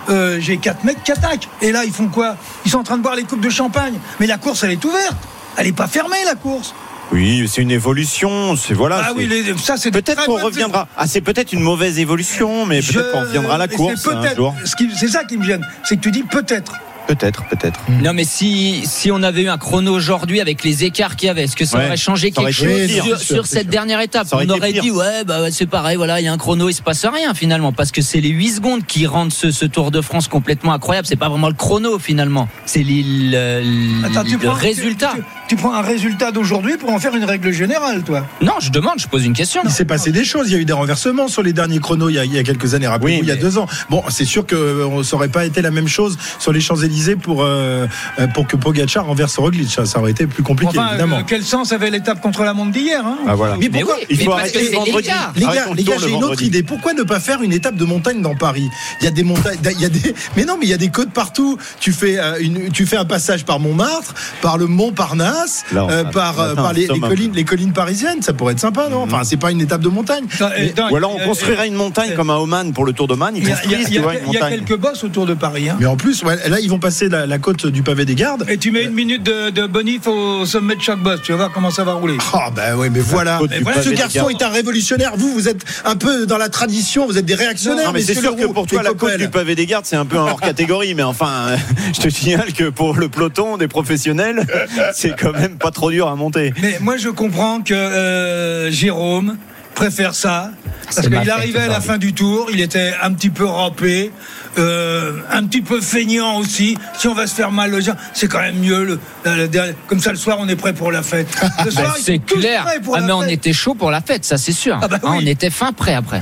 euh, 0.08 0.38
j'ai 0.40 0.56
4 0.58 0.84
mecs 0.84 1.02
qui 1.04 1.12
attaquent. 1.12 1.48
Et 1.60 1.72
là, 1.72 1.84
ils 1.84 1.92
font 1.92 2.08
quoi? 2.08 2.36
Ils 2.64 2.70
sont 2.70 2.78
en 2.78 2.82
train 2.82 2.96
de 2.96 3.02
boire 3.02 3.14
les 3.16 3.24
coupes 3.24 3.40
de 3.40 3.50
champagne. 3.50 3.94
Mais 4.20 4.26
la 4.26 4.38
course, 4.38 4.64
elle 4.64 4.72
est 4.72 4.84
ouverte. 4.84 5.16
Elle 5.56 5.66
n'est 5.66 5.72
pas 5.72 5.86
fermée, 5.86 6.16
la 6.24 6.34
course. 6.34 6.74
Oui, 7.12 7.46
c'est 7.52 7.60
une 7.60 7.70
évolution. 7.70 8.56
C'est 8.56 8.72
voilà. 8.72 9.00
Ah 9.02 9.06
c'est- 9.08 9.14
oui, 9.18 9.26
les- 9.26 9.56
ça, 9.58 9.76
c'est 9.76 9.90
des 9.90 10.00
Peut-être 10.00 10.24
qu'on 10.24 10.38
reviendra. 10.42 10.88
Ah, 10.96 11.06
c'est 11.06 11.20
peut-être 11.20 11.52
une 11.52 11.60
mauvaise 11.60 11.98
évolution, 11.98 12.64
mais 12.64 12.80
peut-être 12.80 13.12
qu'on 13.12 13.20
reviendra 13.20 13.56
à 13.56 13.58
la 13.58 13.68
course 13.68 14.06
un 14.08 14.22
peut-être- 14.22 14.36
jour. 14.36 14.54
C'est 14.96 15.08
ça 15.08 15.24
qui 15.24 15.36
me 15.36 15.44
gêne. 15.44 15.66
C'est 15.84 15.96
que 15.96 16.00
tu 16.02 16.10
dis 16.10 16.22
peut-être. 16.22 16.72
Peut-être, 17.06 17.44
peut-être. 17.48 17.80
Non, 18.02 18.12
mais 18.14 18.24
si, 18.24 18.82
si 18.84 19.10
on 19.10 19.22
avait 19.22 19.42
eu 19.42 19.48
un 19.48 19.58
chrono 19.58 19.92
aujourd'hui 19.92 20.40
avec 20.40 20.62
les 20.64 20.84
écarts 20.84 21.16
qu'il 21.16 21.26
y 21.26 21.30
avait, 21.30 21.42
est-ce 21.44 21.56
que 21.56 21.64
ça 21.64 21.78
Ouais. 21.78 21.86
aurait 21.86 21.96
changé 21.96 22.32
Ça 22.34 22.40
aurait 22.40 22.52
quelque 22.52 22.70
chose 22.70 22.86
pire, 22.86 23.04
sur, 23.04 23.18
sûr, 23.20 23.46
cette 23.46 23.62
sûr. 23.64 23.70
dernière 23.70 24.00
étape 24.00 24.26
Ça 24.28 24.36
On 24.40 24.48
aurait 24.48 24.72
pire. 24.72 24.82
dit, 24.82 24.90
ouais, 24.90 25.24
bah, 25.24 25.50
c'est 25.50 25.66
pareil, 25.66 25.96
voilà, 25.96 26.20
il 26.20 26.24
y 26.24 26.28
a 26.28 26.32
un 26.32 26.38
chrono, 26.38 26.68
il 26.68 26.74
se 26.74 26.80
passe 26.82 27.04
rien 27.04 27.34
finalement, 27.34 27.72
parce 27.72 27.90
que 27.90 28.00
c'est 28.02 28.20
les 28.20 28.28
8 28.30 28.50
secondes 28.56 28.86
qui 28.86 29.06
rendent 29.06 29.32
ce, 29.32 29.50
ce 29.50 29.66
Tour 29.66 29.90
de 29.90 30.00
France 30.00 30.28
complètement 30.28 30.72
incroyable. 30.72 31.06
C'est 31.06 31.16
pas 31.16 31.28
vraiment 31.28 31.48
le 31.48 31.54
chrono 31.54 31.98
finalement, 31.98 32.48
c'est 32.66 32.82
les- 32.82 33.02
le, 33.04 34.06
Attends, 34.06 34.24
tu 34.24 34.38
le 34.38 34.48
résultat. 34.50 35.12
tu- 35.14 35.22
tu 35.52 35.56
prends 35.56 35.74
un 35.74 35.82
résultat 35.82 36.32
d'aujourd'hui 36.32 36.78
pour 36.78 36.88
en 36.94 36.98
faire 36.98 37.14
une 37.14 37.24
règle 37.26 37.52
générale, 37.52 38.02
toi. 38.04 38.24
Non, 38.40 38.54
je 38.58 38.70
demande, 38.70 38.94
je 38.96 39.06
pose 39.06 39.26
une 39.26 39.34
question. 39.34 39.60
Il 39.66 39.70
s'est 39.70 39.84
passé 39.84 40.10
des 40.10 40.24
choses. 40.24 40.48
Il 40.48 40.54
y 40.54 40.56
a 40.56 40.58
eu 40.58 40.64
des 40.64 40.72
renversements 40.72 41.28
sur 41.28 41.42
les 41.42 41.52
derniers 41.52 41.78
chronos 41.78 42.08
il 42.08 42.14
y 42.14 42.18
a, 42.18 42.24
il 42.24 42.32
y 42.32 42.38
a 42.38 42.42
quelques 42.42 42.72
années. 42.72 42.86
Rappelez-vous, 42.88 43.18
Oui, 43.18 43.22
il 43.22 43.28
y 43.28 43.32
a 43.32 43.34
mais- 43.34 43.40
deux 43.42 43.58
ans. 43.58 43.66
Bon, 43.90 44.02
c'est 44.08 44.24
sûr 44.24 44.46
que 44.46 44.54
euh, 44.56 45.02
ça 45.02 45.16
aurait 45.16 45.28
pas 45.28 45.44
été 45.44 45.60
la 45.60 45.70
même 45.70 45.88
chose 45.88 46.16
sur 46.38 46.54
les 46.54 46.62
Champs-Élysées 46.62 47.16
pour 47.16 47.42
euh, 47.42 47.86
euh, 48.18 48.26
pour 48.28 48.46
que 48.46 48.56
Pogacar 48.56 49.04
renverse 49.04 49.36
Roglic. 49.38 49.70
Ça, 49.70 49.84
ça 49.84 49.98
aurait 49.98 50.12
été 50.12 50.26
plus 50.26 50.42
compliqué, 50.42 50.78
Enfin, 50.78 50.88
évidemment. 50.92 51.18
euh, 51.18 51.22
quel 51.26 51.42
sens 51.44 51.70
avait 51.72 51.90
l'étape 51.90 52.22
contre 52.22 52.44
la 52.44 52.54
montre 52.54 52.70
d'hier 52.72 53.04
hein 53.06 53.18
Ah 53.28 53.34
voilà. 53.34 53.56
Mais 53.58 53.68
Mais 53.70 53.80
pourquoi 53.80 53.96
oui, 54.00 54.06
Il 54.08 54.16
mais 54.16 54.24
faut 54.24 54.30
parce 54.30 54.40
arrêter 54.44 54.64
le 54.70 54.74
vendredi. 54.74 55.08
Les 55.36 55.44
gars, 55.44 55.66
les 55.76 55.84
j'ai 55.84 56.10
une 56.12 56.24
autre 56.24 56.42
idée. 56.42 56.62
Pourquoi 56.62 56.94
ne 56.94 57.02
pas 57.02 57.20
faire 57.20 57.42
une 57.42 57.52
étape 57.52 57.76
de 57.76 57.84
montagne 57.84 58.22
dans 58.22 58.34
Paris? 58.36 58.70
Il 59.02 59.04
y 59.04 59.06
a 59.06 59.10
des 59.10 59.22
montagnes, 59.22 59.58
il 59.74 59.80
y 59.82 59.84
a 59.84 59.90
des. 59.90 60.14
Mais 60.34 60.46
non, 60.46 60.56
mais 60.58 60.64
il 60.64 60.70
y 60.70 60.74
a 60.74 60.78
des 60.78 60.88
côtes 60.88 61.10
partout. 61.12 61.58
Tu 61.78 61.92
fais 61.92 62.18
euh, 62.18 62.38
une, 62.40 62.70
tu 62.70 62.86
fais 62.86 62.96
un 62.96 63.04
passage 63.04 63.44
par 63.44 63.60
Montmartre, 63.60 64.14
par 64.40 64.56
le 64.56 64.66
Mont 64.66 64.92
Parnasse, 64.92 65.41
Là, 65.72 65.86
euh, 65.90 66.04
par, 66.04 66.40
euh, 66.40 66.54
par 66.54 66.72
les, 66.72 66.86
collines, 66.86 67.32
les 67.34 67.44
collines 67.44 67.72
parisiennes. 67.72 68.22
Ça 68.22 68.32
pourrait 68.32 68.52
être 68.52 68.60
sympa, 68.60 68.88
non? 68.90 69.02
Enfin, 69.02 69.22
c'est 69.24 69.36
pas 69.36 69.50
une 69.50 69.60
étape 69.60 69.80
de 69.80 69.88
montagne. 69.88 70.24
Mais- 70.40 70.70
attends, 70.70 70.90
Ou 70.90 70.96
alors 70.96 71.14
on 71.16 71.20
euh, 71.20 71.24
construirait 71.24 71.68
une 71.68 71.74
montagne 71.74 72.14
comme 72.14 72.30
à 72.30 72.38
Oman 72.38 72.72
pour 72.72 72.84
le 72.84 72.92
Tour 72.92 73.08
d'Oman. 73.08 73.34
Il 73.36 73.48
y 73.48 73.52
a, 73.52 73.56
y 73.64 73.92
y 73.92 73.96
y 73.96 74.38
quelques 74.38 74.76
bosses 74.76 75.04
autour 75.04 75.26
de 75.26 75.34
Paris. 75.34 75.68
hein. 75.68 75.76
Mais 75.80 75.86
en 75.86 75.96
plus, 75.96 76.22
ouais, 76.22 76.36
là, 76.48 76.60
ils 76.60 76.68
vont 76.70 76.78
passer 76.78 77.08
la, 77.08 77.26
la 77.26 77.38
côte 77.38 77.66
du 77.66 77.82
pavé 77.82 78.04
des 78.04 78.14
gardes. 78.14 78.44
Et 78.48 78.58
tu 78.58 78.70
mets 78.70 78.84
une 78.84 78.92
minute 78.94 79.22
de, 79.22 79.50
de 79.50 79.66
bonif 79.66 80.06
au 80.06 80.44
sommet 80.46 80.76
de 80.76 80.80
chaque 80.82 80.98
boss. 81.02 81.20
Tu 81.22 81.32
vas 81.32 81.38
voir 81.38 81.52
comment 81.52 81.70
ça 81.70 81.84
va 81.84 81.94
rouler. 81.94 82.16
Ah 82.32 82.50
bah 82.54 82.76
oui, 82.76 82.88
mais 82.90 83.00
voilà. 83.00 83.40
Mais 83.50 83.82
ce 83.82 83.90
garçon 83.90 84.28
est 84.28 84.42
un 84.42 84.48
révolutionnaire. 84.48 85.12
Vous, 85.16 85.32
vous 85.32 85.48
êtes 85.48 85.64
un 85.84 85.96
peu 85.96 86.26
dans 86.26 86.38
la 86.38 86.48
tradition. 86.48 87.06
Vous 87.06 87.18
êtes 87.18 87.24
des 87.26 87.34
réactionnaires. 87.34 87.86
Non, 87.86 87.92
mais 87.92 88.02
c'est 88.02 88.14
sûr 88.14 88.36
que 88.36 88.46
pour 88.46 88.66
toi, 88.66 88.82
la 88.82 88.94
côte 88.94 89.16
du 89.16 89.28
pavé 89.28 89.54
des 89.54 89.66
gardes, 89.66 89.84
c'est 89.86 89.96
un 89.96 90.06
peu 90.06 90.16
hors 90.16 90.40
catégorie. 90.40 90.94
Mais 90.94 91.02
enfin, 91.02 91.30
euh, 91.48 91.56
je 91.94 92.00
te 92.00 92.08
signale 92.08 92.52
que 92.52 92.68
pour 92.70 92.94
le 92.96 93.08
peloton 93.08 93.56
des 93.56 93.68
professionnels, 93.68 94.46
c'est 94.94 95.16
quand 95.22 95.32
même 95.32 95.56
pas 95.58 95.70
trop 95.70 95.90
dur 95.90 96.08
à 96.08 96.16
monter. 96.16 96.52
Mais 96.60 96.78
moi, 96.80 96.96
je 96.96 97.08
comprends 97.08 97.60
que 97.62 97.72
euh, 97.74 98.70
Jérôme 98.70 99.36
préfère 99.74 100.14
ça. 100.14 100.50
Parce 100.84 101.00
C'est 101.00 101.08
ma 101.10 101.20
qu'il 101.20 101.30
arrivait 101.30 101.60
à 101.60 101.68
la 101.68 101.80
fin 101.80 101.96
du 101.96 102.12
tour, 102.12 102.48
il 102.52 102.60
était 102.60 102.92
un 103.00 103.12
petit 103.14 103.30
peu 103.30 103.46
râpé, 103.46 104.10
euh, 104.58 105.12
un 105.30 105.44
petit 105.44 105.62
peu 105.62 105.80
feignant 105.80 106.36
aussi. 106.38 106.76
Si 106.98 107.08
on 107.08 107.14
va 107.14 107.26
se 107.26 107.34
faire 107.34 107.50
mal, 107.50 107.70
le- 107.70 107.80
c'est 108.12 108.28
quand 108.28 108.40
même 108.40 108.58
mieux. 108.58 108.84
Le, 108.84 108.98
le- 109.24 109.36
le 109.36 109.48
dernier- 109.48 109.72
comme 109.86 110.00
ça, 110.00 110.10
le 110.10 110.18
soir, 110.18 110.36
on 110.40 110.48
est 110.48 110.56
prêt 110.56 110.74
pour 110.74 110.92
la 110.92 111.02
fête. 111.02 111.28
Le 111.64 111.64
Bah, 111.64 111.70
soir, 111.70 111.96
c'est 111.98 112.18
clair. 112.18 112.66
Ah, 112.68 113.00
la 113.00 113.06
mais 113.06 113.12
on 113.12 113.22
était 113.22 113.54
chaud 113.54 113.74
pour 113.74 113.90
la 113.90 114.02
fête, 114.02 114.24
ça 114.26 114.36
c'est 114.36 114.52
sûr. 114.52 114.78
Ah 114.82 114.88
bah 114.88 114.98
Hein, 115.02 115.14
on 115.16 115.26
était 115.26 115.48
fin 115.48 115.72
prêt 115.72 115.94
après. 115.94 116.20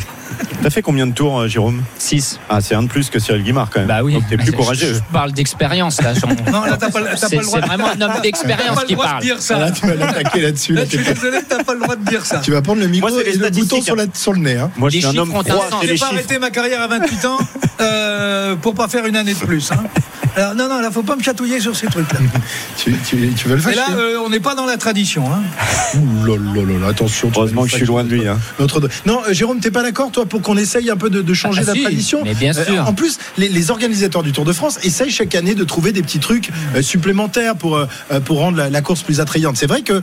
T'as 0.62 0.70
fait 0.70 0.82
combien 0.82 1.06
de 1.06 1.12
tours, 1.12 1.40
euh, 1.40 1.48
Jérôme 1.48 1.82
6. 1.98 2.38
Ah, 2.48 2.60
c'est 2.60 2.74
un 2.74 2.82
de 2.82 2.88
plus 2.88 3.08
que 3.08 3.18
Cyril 3.18 3.42
Guimard 3.42 3.70
quand 3.70 3.80
même. 3.80 3.88
Bah 3.88 4.02
oui. 4.02 4.12
Donc 4.14 4.28
t'es 4.28 4.36
plus 4.36 4.46
Je- 4.46 4.52
courageux. 4.52 4.94
Je 4.94 5.12
parle 5.12 5.32
d'expérience 5.32 6.00
là. 6.02 6.12
Non, 6.52 6.62
là, 6.64 6.76
t'as 6.76 6.86
pas, 6.86 6.90
pas 6.90 6.98
le 7.00 7.04
droit. 7.06 7.16
c'est 7.16 7.36
vraiment 7.36 7.86
un 7.88 8.00
homme 8.00 8.12
T'as 8.14 8.20
d'expérience 8.20 8.74
pas 8.76 8.82
le 8.82 8.86
qui 8.86 8.94
droit 8.94 9.06
de 9.06 9.10
parle. 9.10 9.22
dire 9.22 9.36
Ah, 9.38 9.42
ça. 9.42 9.58
Là, 9.58 9.70
tu 9.70 9.86
vas 9.86 9.94
l'attaquer 9.94 10.40
là-dessus. 10.42 10.74
Là, 10.74 10.82
là, 10.82 10.86
je 10.90 10.96
suis 10.96 11.14
désolé, 11.14 11.38
t'as 11.48 11.64
pas 11.64 11.74
le 11.74 11.80
droit 11.80 11.96
de 11.96 12.04
dire 12.04 12.26
ça. 12.26 12.38
Tu 12.40 12.50
vas 12.50 12.60
prendre 12.62 12.80
le 12.80 12.88
micro 12.88 13.08
Moi, 13.08 13.20
et 13.24 13.32
le 13.36 13.50
bouton 13.50 13.80
sur, 13.82 13.96
la- 13.96 14.04
sur 14.12 14.32
le 14.34 14.40
nez. 14.40 14.56
Hein. 14.58 14.70
Moi, 14.76 14.90
je 14.90 14.96
Les 14.96 15.00
suis 15.02 15.10
un 15.10 15.16
homme 15.20 15.30
froid, 15.30 15.42
J'ai 15.44 15.88
pas 15.88 15.94
chiffres. 15.94 16.06
arrêté 16.12 16.38
ma 16.38 16.50
carrière 16.50 16.82
à 16.82 16.88
28 16.88 17.24
ans 17.24 17.38
euh, 17.80 18.56
pour 18.56 18.74
pas 18.74 18.88
faire 18.88 19.06
une 19.06 19.16
année 19.16 19.34
de 19.34 19.38
plus. 19.38 19.70
hein. 19.72 19.82
Alors, 20.36 20.54
non, 20.54 20.68
non, 20.68 20.80
là, 20.80 20.90
faut 20.90 21.02
pas 21.02 21.16
me 21.16 21.22
chatouiller 21.22 21.60
sur 21.60 21.74
ces 21.76 21.86
trucs-là. 21.88 22.18
Tu, 22.76 22.94
tu- 23.06 23.32
tu 23.36 23.48
veux 23.48 23.56
le 23.56 23.60
Et 23.60 23.64
fâcher? 23.64 23.76
là, 23.76 23.88
euh, 23.98 24.16
on 24.24 24.30
n'est 24.30 24.40
pas 24.40 24.54
dans 24.54 24.64
la 24.64 24.78
tradition. 24.78 25.24
Hein. 25.30 25.42
Ouh 25.98 26.24
là 26.24 26.36
là 26.36 26.62
là 26.62 26.78
là, 26.80 26.86
attention. 26.88 27.30
Heureusement 27.34 27.64
que 27.64 27.68
je 27.70 27.76
suis 27.76 27.84
loin 27.84 28.04
de 28.04 28.08
lui. 28.08 28.26
hein. 28.26 28.38
Notre... 28.58 28.80
Non, 29.04 29.20
euh, 29.28 29.34
Jérôme, 29.34 29.60
t'es 29.60 29.70
pas 29.70 29.82
d'accord, 29.82 30.10
toi, 30.10 30.24
pour 30.24 30.40
qu'on 30.40 30.56
essaye 30.56 30.88
un 30.90 30.96
peu 30.96 31.10
de, 31.10 31.20
de 31.20 31.34
changer 31.34 31.60
Ah, 31.64 31.66
la 31.66 31.72
si, 31.74 31.82
tradition? 31.82 32.20
mais 32.24 32.32
bien 32.34 32.52
Euh, 32.56 32.64
sûr. 32.64 32.88
En 32.88 32.94
plus, 32.94 33.18
les, 33.36 33.48
les 33.50 33.70
organisateurs 33.70 34.22
du 34.22 34.32
Tour 34.32 34.44
de 34.46 34.52
France 34.54 34.78
essayent 34.82 35.10
chaque 35.10 35.34
année 35.34 35.54
de 35.54 35.64
trouver 35.64 35.92
des 35.92 36.02
petits 36.02 36.20
trucs 36.20 36.48
euh, 36.74 36.80
supplémentaires 36.80 37.54
pour, 37.56 37.78
pour 38.24 38.38
rendre 38.38 38.56
la, 38.56 38.70
la 38.70 38.80
course 38.80 39.02
plus 39.02 39.20
attrayante. 39.20 39.56
C'est 39.58 39.66
vrai 39.66 39.82
que 39.82 39.92
euh, 39.94 40.00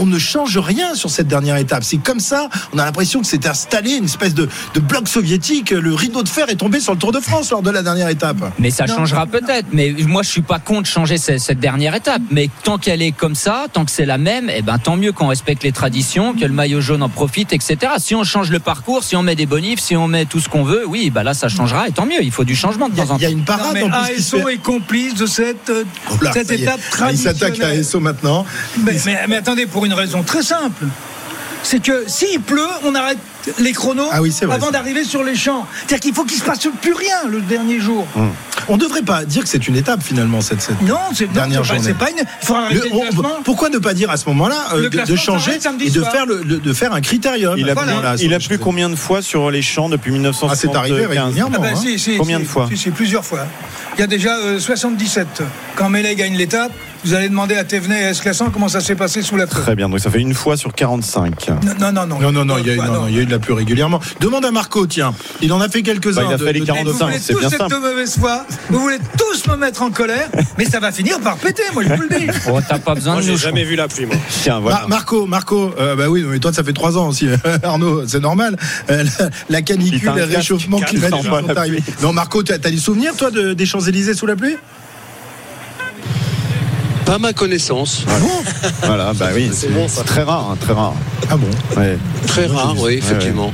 on 0.00 0.04
ne 0.04 0.18
change 0.18 0.58
rien 0.58 0.94
sur 0.94 1.08
cette 1.08 1.28
dernière 1.28 1.56
étape. 1.56 1.82
C'est 1.84 1.96
comme 1.98 2.20
ça, 2.20 2.50
on 2.74 2.78
a 2.78 2.84
l'impression 2.84 3.20
que 3.22 3.26
c'est 3.26 3.46
installé 3.46 3.92
une 3.92 4.04
espèce 4.04 4.34
de, 4.34 4.48
de 4.74 4.80
bloc 4.80 5.08
soviétique. 5.08 5.70
Le 5.70 5.94
rideau 5.94 6.22
de 6.22 6.28
fer 6.28 6.50
est 6.50 6.56
tombé 6.56 6.80
sur 6.80 6.92
le 6.92 6.98
Tour 6.98 7.12
de 7.12 7.20
France 7.20 7.50
lors 7.52 7.62
de 7.62 7.70
la 7.70 7.82
dernière 7.82 8.08
étape. 8.08 8.36
Mais 8.58 8.70
ça 8.70 8.86
changera 8.86 9.24
peut-être. 9.26 9.67
Mais 9.72 9.94
moi, 10.06 10.22
je 10.22 10.28
suis 10.30 10.42
pas 10.42 10.58
contre 10.58 10.88
changer 10.88 11.18
cette, 11.18 11.40
cette 11.40 11.60
dernière 11.60 11.94
étape. 11.94 12.22
Mais 12.30 12.48
tant 12.64 12.78
qu'elle 12.78 13.02
est 13.02 13.12
comme 13.12 13.34
ça, 13.34 13.66
tant 13.72 13.84
que 13.84 13.90
c'est 13.90 14.06
la 14.06 14.18
même, 14.18 14.50
eh 14.54 14.62
ben 14.62 14.78
tant 14.78 14.96
mieux 14.96 15.12
qu'on 15.12 15.26
respecte 15.28 15.62
les 15.64 15.72
traditions, 15.72 16.34
que 16.34 16.44
le 16.44 16.52
maillot 16.52 16.80
jaune 16.80 17.02
en 17.02 17.08
profite, 17.08 17.52
etc. 17.52 17.76
Si 17.98 18.14
on 18.14 18.24
change 18.24 18.50
le 18.50 18.58
parcours, 18.60 19.04
si 19.04 19.16
on 19.16 19.22
met 19.22 19.34
des 19.36 19.46
bonifs, 19.46 19.80
si 19.80 19.96
on 19.96 20.08
met 20.08 20.24
tout 20.24 20.40
ce 20.40 20.48
qu'on 20.48 20.64
veut, 20.64 20.84
oui, 20.86 21.10
bah 21.10 21.22
là, 21.22 21.34
ça 21.34 21.48
changera 21.48 21.88
et 21.88 21.92
tant 21.92 22.06
mieux. 22.06 22.22
Il 22.22 22.30
faut 22.32 22.44
du 22.44 22.56
changement 22.56 22.88
de 22.88 22.96
temps 22.96 23.10
en 23.10 23.16
il 23.16 23.22
y 23.22 23.26
a 23.26 23.28
temps. 23.28 23.32
une 23.32 23.38
Non, 23.40 23.44
parade 23.44 23.70
mais 23.74 23.82
en 23.82 23.90
plus 23.90 24.18
ASO 24.18 24.38
fait- 24.46 24.54
est 24.54 24.58
complice 24.62 25.14
de 25.14 25.26
cette, 25.26 25.70
euh, 25.70 25.84
Oh 26.10 26.14
là, 26.22 26.32
cette 26.32 26.50
étape 26.50 26.80
Ah, 27.00 27.08
Il 27.12 27.18
s'attaque 27.18 27.42
à 27.54 27.56
traditionnelle. 27.56 27.84
SO 27.84 28.00
maintenant. 28.00 28.46
Mais, 28.78 28.96
mais- 29.06 29.18
mais 29.28 29.36
attendez, 29.36 29.66
pour 29.66 29.84
une 29.86 29.92
raison 29.94 30.22
très 30.22 30.42
simple. 30.42 30.86
C'est 31.70 31.80
que 31.82 32.04
s'il 32.06 32.40
pleut, 32.40 32.62
on 32.82 32.94
arrête 32.94 33.18
les 33.58 33.72
chronos 33.72 34.08
Ah 34.10 34.22
oui, 34.22 34.32
c'est 34.32 34.46
vrai, 34.46 34.54
avant 34.56 34.70
d'arriver 34.70 35.04
sur 35.04 35.22
les 35.22 35.34
champs. 35.36 35.66
C'est-à-dire 35.80 36.00
qu'il 36.00 36.14
faut 36.14 36.24
qu'il 36.24 36.38
se 36.38 36.44
passe 36.44 36.66
plus 36.80 36.94
rien 36.94 37.28
le 37.28 37.42
dernier 37.42 37.78
jour. 37.78 38.06
On 38.68 38.76
ne 38.76 38.80
devrait 38.80 39.02
pas 39.02 39.26
dire 39.26 39.42
que 39.42 39.48
c'est 39.50 39.68
une 39.68 39.76
étape 39.76 40.02
finalement 40.02 40.40
cette, 40.40 40.62
cette... 40.62 40.80
Non, 40.80 40.96
c'est 41.14 41.26
non, 41.26 41.32
Dernière 41.34 41.64
c'est 41.66 41.68
pas- 41.68 41.74
journée. 41.76 41.82
c'est 41.88 41.98
pas 41.98 42.10
une. 42.10 42.16
Il 42.40 42.46
faut 42.46 42.54
arrêter 42.54 42.74
Le- 42.80 42.84
le, 42.88 42.94
on- 42.94 43.00
classement. 43.00 43.36
pourquoi 43.44 43.68
ne 43.68 43.76
pas 43.76 43.92
dire 43.92 44.10
à 44.10 44.16
ce 44.16 44.26
moment-là 44.30 44.56
euh, 44.74 44.88
de- 44.88 45.16
changer 45.16 45.58
et 45.80 45.90
de 45.90 46.02
faire, 46.04 46.24
le, 46.24 46.42
le- 46.42 46.56
de 46.58 46.72
faire 46.72 46.94
un 46.94 47.02
critérium 47.02 47.58
Il 47.58 47.68
a, 47.68 47.74
Voilà. 47.74 47.92
plu, 47.92 48.00
Voilà, 48.00 48.16
il 48.18 48.32
a 48.34 48.40
sur- 48.40 48.48
plu 48.48 48.58
combien 48.58 48.88
de 48.88 48.96
fois 48.96 49.20
sur 49.20 49.50
les 49.50 49.60
champs 49.60 49.90
depuis 49.90 50.10
Ah, 50.10 50.32
c'est 50.54 50.74
arrivé 50.74 50.96
1975 51.06 51.08
régulièrement. 51.34 51.50
Ah 51.54 51.58
bah, 51.58 51.68
hein. 51.74 51.76
si, 51.76 51.98
si, 51.98 52.16
Combien 52.16 52.38
si, 52.38 52.44
de 52.44 52.48
fois 52.48 52.66
si, 52.70 52.78
si, 52.78 52.90
plusieurs 52.90 53.26
fois. 53.26 53.46
Il 53.96 54.00
y 54.00 54.04
a 54.04 54.06
déjà 54.06 54.36
euh, 54.38 54.58
77. 54.58 55.42
Quand 55.76 55.90
Mélé 55.90 56.14
gagne 56.14 56.34
l'étape, 56.36 56.72
vous 57.04 57.14
allez 57.14 57.28
demander 57.28 57.54
à 57.56 57.64
Thévenet 57.64 58.00
et 58.02 58.04
à 58.06 58.10
Esclassan 58.10 58.50
comment 58.52 58.68
ça 58.68 58.80
s'est 58.80 58.94
passé 58.94 59.22
sous 59.22 59.36
la 59.36 59.46
pluie. 59.46 59.60
Très 59.62 59.74
bien, 59.76 59.88
donc 59.88 60.00
ça 60.00 60.10
fait 60.10 60.20
une 60.20 60.34
fois 60.34 60.56
sur 60.56 60.72
45. 60.74 61.48
Non, 61.48 61.56
non, 61.80 61.92
non, 61.92 62.06
non. 62.20 62.32
Non, 62.32 62.44
non, 62.44 62.58
il 62.58 62.66
y, 62.66 62.70
a, 62.70 62.74
eu- 62.74 62.78
bah, 62.78 62.86
non, 62.86 62.92
non, 63.02 63.06
il 63.08 63.14
y 63.16 63.18
a 63.18 63.22
eu 63.22 63.26
de 63.26 63.30
la 63.30 63.38
pluie 63.38 63.54
régulièrement. 63.54 64.00
Demande 64.20 64.44
à 64.44 64.50
Marco, 64.50 64.86
tiens. 64.86 65.14
Il 65.40 65.52
en 65.52 65.60
a 65.60 65.68
fait 65.68 65.82
quelques-uns. 65.82 66.22
Bah, 66.22 66.26
il 66.28 66.34
a 66.34 66.36
de- 66.36 66.44
fait 66.44 66.52
les 66.52 66.60
de- 66.60 66.64
40 66.66 66.86
Vous 66.86 66.92
voulez 66.92 67.18
c'est 67.20 67.32
tous 67.32 67.38
bien 67.40 67.48
être 67.50 67.58
simple. 67.58 67.74
de 67.74 67.78
mauvaise 67.80 68.16
foi, 68.18 68.44
vous 68.70 68.78
voulez 68.80 68.98
tous 69.16 69.46
me 69.48 69.56
mettre 69.56 69.82
en 69.82 69.90
colère, 69.90 70.28
mais 70.58 70.64
ça 70.64 70.80
va 70.80 70.92
finir 70.92 71.20
par 71.20 71.36
péter, 71.36 71.62
moi 71.72 71.82
je 71.84 71.94
vous 71.94 72.02
le 72.02 72.18
dis. 72.18 72.26
Oh, 72.50 72.58
t'as 72.66 72.78
pas 72.78 72.94
besoin 72.94 73.14
Moi, 73.14 73.22
de 73.22 73.28
nous. 73.28 73.36
jamais 73.36 73.64
vu 73.64 73.76
la 73.76 73.88
pluie, 73.88 74.06
moi. 74.06 74.16
Tiens, 74.42 74.58
voilà. 74.60 74.78
Mar- 74.80 74.88
Marco, 74.88 75.26
Marco, 75.26 75.74
euh, 75.78 75.94
bah 75.96 76.08
oui, 76.08 76.24
mais 76.28 76.38
toi 76.38 76.52
ça 76.52 76.64
fait 76.64 76.72
trois 76.72 76.96
ans 76.98 77.08
aussi, 77.08 77.28
Arnaud, 77.62 78.06
c'est 78.06 78.20
normal. 78.20 78.56
Euh, 78.90 79.04
la, 79.48 79.62
canicule, 79.62 80.10
le 80.16 80.24
réchauffement 80.24 80.78
climatique. 80.80 81.28
Non, 82.02 82.12
Marco, 82.12 82.42
tu 82.42 82.52
as, 82.52 82.58
des 82.58 82.76
souvenirs 82.76 83.14
toi 83.16 83.30
de- 83.30 83.52
des 83.54 83.66
Champs 83.66 83.80
Élysées 83.80 84.14
sous 84.14 84.26
la 84.26 84.36
pluie? 84.36 84.56
Pas 87.08 87.18
ma 87.18 87.32
connaissance. 87.32 88.04
Voilà, 88.82 89.14
bah 89.14 89.30
oui, 89.34 89.48
C'est 89.50 89.72
bon, 89.72 89.86
très 90.04 90.24
rare, 90.24 90.50
hein, 90.50 90.58
très 90.60 90.74
rare. 90.74 90.92
Ah 91.30 91.38
bon 91.38 91.48
Ouais. 91.74 91.96
Très 92.26 92.44
rare, 92.44 92.74
oui, 92.78 92.96
effectivement. 92.98 93.50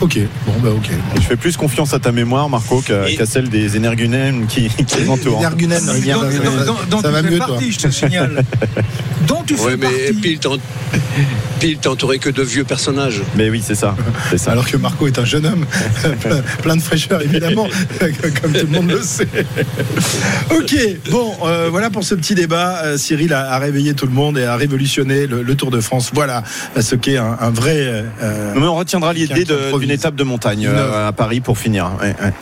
Ok, 0.00 0.18
bon 0.46 0.52
bah 0.62 0.68
ok. 0.76 0.90
Je 1.16 1.20
fais 1.22 1.36
plus 1.36 1.56
confiance 1.56 1.94
à 1.94 1.98
ta 1.98 2.12
mémoire, 2.12 2.48
Marco, 2.50 2.82
qu'à 2.82 3.26
celle 3.26 3.48
des 3.48 3.76
énergunèmes 3.76 4.46
qui, 4.46 4.68
qui 4.68 5.02
Dont, 5.04 5.14
regarde, 5.36 5.58
dont- 5.58 5.70
ça- 7.00 7.02
ça 7.02 7.08
tu 7.08 7.14
va 7.14 7.22
mieux 7.22 7.36
toi. 7.38 7.46
partie, 7.48 7.72
je 7.72 7.78
te 7.78 7.90
signale. 7.90 8.44
dont 9.26 9.42
tu 9.46 9.54
Oui, 9.54 9.60
fais 9.70 9.76
mais 9.76 9.86
partie. 9.86 10.38
pile, 11.60 11.78
t'es 11.78 11.88
entouré 11.88 12.18
que 12.18 12.28
de 12.28 12.42
vieux 12.42 12.64
personnages. 12.64 13.22
Mais 13.36 13.48
oui, 13.48 13.62
c'est 13.64 13.74
ça. 13.74 13.96
C'est 14.30 14.38
ça. 14.38 14.52
Alors 14.52 14.68
que 14.68 14.76
Marco 14.76 15.06
est 15.06 15.18
un 15.18 15.24
jeune 15.24 15.46
homme, 15.46 15.64
plein, 16.20 16.42
plein 16.62 16.76
de 16.76 16.82
fraîcheur 16.82 17.22
évidemment, 17.22 17.66
comme 18.42 18.52
tout 18.52 18.66
le 18.66 18.72
monde 18.72 18.90
le 18.90 19.02
sait. 19.02 19.26
Ok, 20.50 20.76
bon, 21.10 21.32
euh, 21.44 21.68
voilà 21.70 21.88
pour 21.90 22.04
ce 22.04 22.14
petit 22.14 22.34
débat. 22.34 22.82
Euh, 22.84 22.98
Cyril 22.98 23.32
a, 23.32 23.50
a 23.52 23.58
réveillé 23.58 23.94
tout 23.94 24.06
le 24.06 24.12
monde 24.12 24.36
et 24.38 24.44
a 24.44 24.56
révolutionné 24.56 25.26
le, 25.26 25.42
le 25.42 25.54
Tour 25.54 25.70
de 25.70 25.80
France. 25.80 26.10
Voilà 26.12 26.42
ce 26.78 26.94
qu'est 26.94 27.16
un, 27.16 27.36
un 27.40 27.50
vrai. 27.50 28.04
euh, 28.22 28.54
Non, 28.54 28.60
mais 28.60 28.66
on 28.66 28.74
retiendra 28.76 29.12
l'idée 29.12 29.44
de- 29.44 29.70
d'une 29.86 29.94
étape 29.94 30.14
de 30.14 30.24
montagne 30.24 30.62
Une 30.62 30.68
euh, 30.68 31.08
à 31.08 31.12
Paris 31.12 31.40
pour 31.40 31.58
finir. 31.58 31.90
Ouais, 32.00 32.14
ouais. 32.22 32.32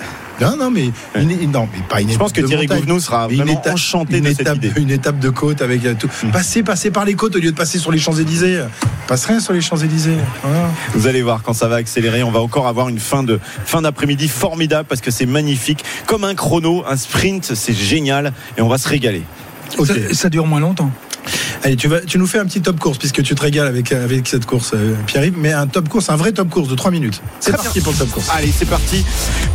non, 0.41 0.57
non, 0.57 0.71
mais, 0.71 0.91
une- 1.15 1.51
non, 1.53 1.69
mais 1.73 1.81
pas 1.89 2.01
une 2.01 2.11
Je 2.11 2.19
pense 2.19 2.33
que 2.33 2.41
Thierry. 2.41 2.67
Gouvenou 2.67 2.99
sera 3.01 3.29
Mais 3.29 3.35
une 3.37 3.43
vraiment 3.45 3.61
étape- 3.61 3.75
enchanté 3.75 4.19
une 4.19 4.25
de 4.25 4.29
étape, 4.31 4.47
cette 4.47 4.57
idée. 4.57 4.73
Une 4.81 4.91
étape 4.91 5.19
de 5.19 5.29
côte 5.31 5.63
avec 5.63 5.85
euh, 5.85 5.95
tout. 5.99 6.09
Passer, 6.33 6.63
passer 6.63 6.91
par 6.91 7.05
les 7.05 7.15
côtes 7.15 7.37
au 7.37 7.39
lieu 7.39 7.51
de 7.53 7.57
passer 7.57 7.79
sur 7.79 7.93
les 7.93 7.99
Champs-Élysées. 7.99 8.61
Passerait 9.07 9.39
sur 9.41 9.53
les 9.53 9.61
Champs-Élysées. 9.61 10.17
Voilà. 10.43 10.69
Vous 10.95 11.07
allez 11.07 11.23
voir 11.23 11.43
quand 11.43 11.53
ça 11.53 11.69
va 11.69 11.77
accélérer, 11.77 12.23
on 12.23 12.31
va 12.31 12.41
encore 12.41 12.67
avoir 12.67 12.89
une 12.89 12.99
fin 12.99 13.23
de 13.23 13.39
fin 13.65 13.83
d'après-midi 13.83 14.29
formidable 14.29 14.87
parce 14.89 15.01
que 15.01 15.11
c'est 15.11 15.27
magnifique, 15.27 15.85
comme 16.07 16.25
un 16.25 16.35
chrono, 16.35 16.85
un 16.89 16.97
sprint, 16.97 17.53
c'est 17.55 17.75
génial 17.75 18.33
et 18.59 18.63
on 18.63 18.69
va 18.69 18.79
se 18.79 18.89
régaler. 18.89 19.23
Ça 20.13 20.29
dure 20.31 20.47
moins 20.47 20.61
longtemps. 20.61 20.91
Allez, 21.65 21.77
tu, 21.77 21.89
vas, 21.89 22.03
tu 22.03 22.19
nous 22.19 22.27
fais 22.27 22.39
un 22.39 22.45
petit 22.45 22.61
top 22.61 22.79
course 22.79 22.99
puisque 22.99 23.23
tu 23.23 23.35
te 23.35 23.41
régales 23.41 23.67
avec, 23.67 23.91
avec 23.91 24.29
cette 24.29 24.45
course, 24.45 24.73
euh, 24.75 24.95
Pierre-Yves. 25.07 25.39
Mais 25.39 25.55
un 25.55 25.67
top 25.67 25.89
course, 25.89 26.11
un 26.11 26.17
vrai 26.17 26.31
top 26.33 26.51
course 26.51 26.69
de 26.69 26.75
3 26.75 26.91
minutes. 26.91 27.23
C'est 27.41 27.53
parti 27.53 27.81
pour 27.81 27.93
le 27.93 27.99
top 28.01 28.11
course. 28.11 28.29
Allez, 28.37 28.53
c'est 28.55 28.69
parti 28.69 29.03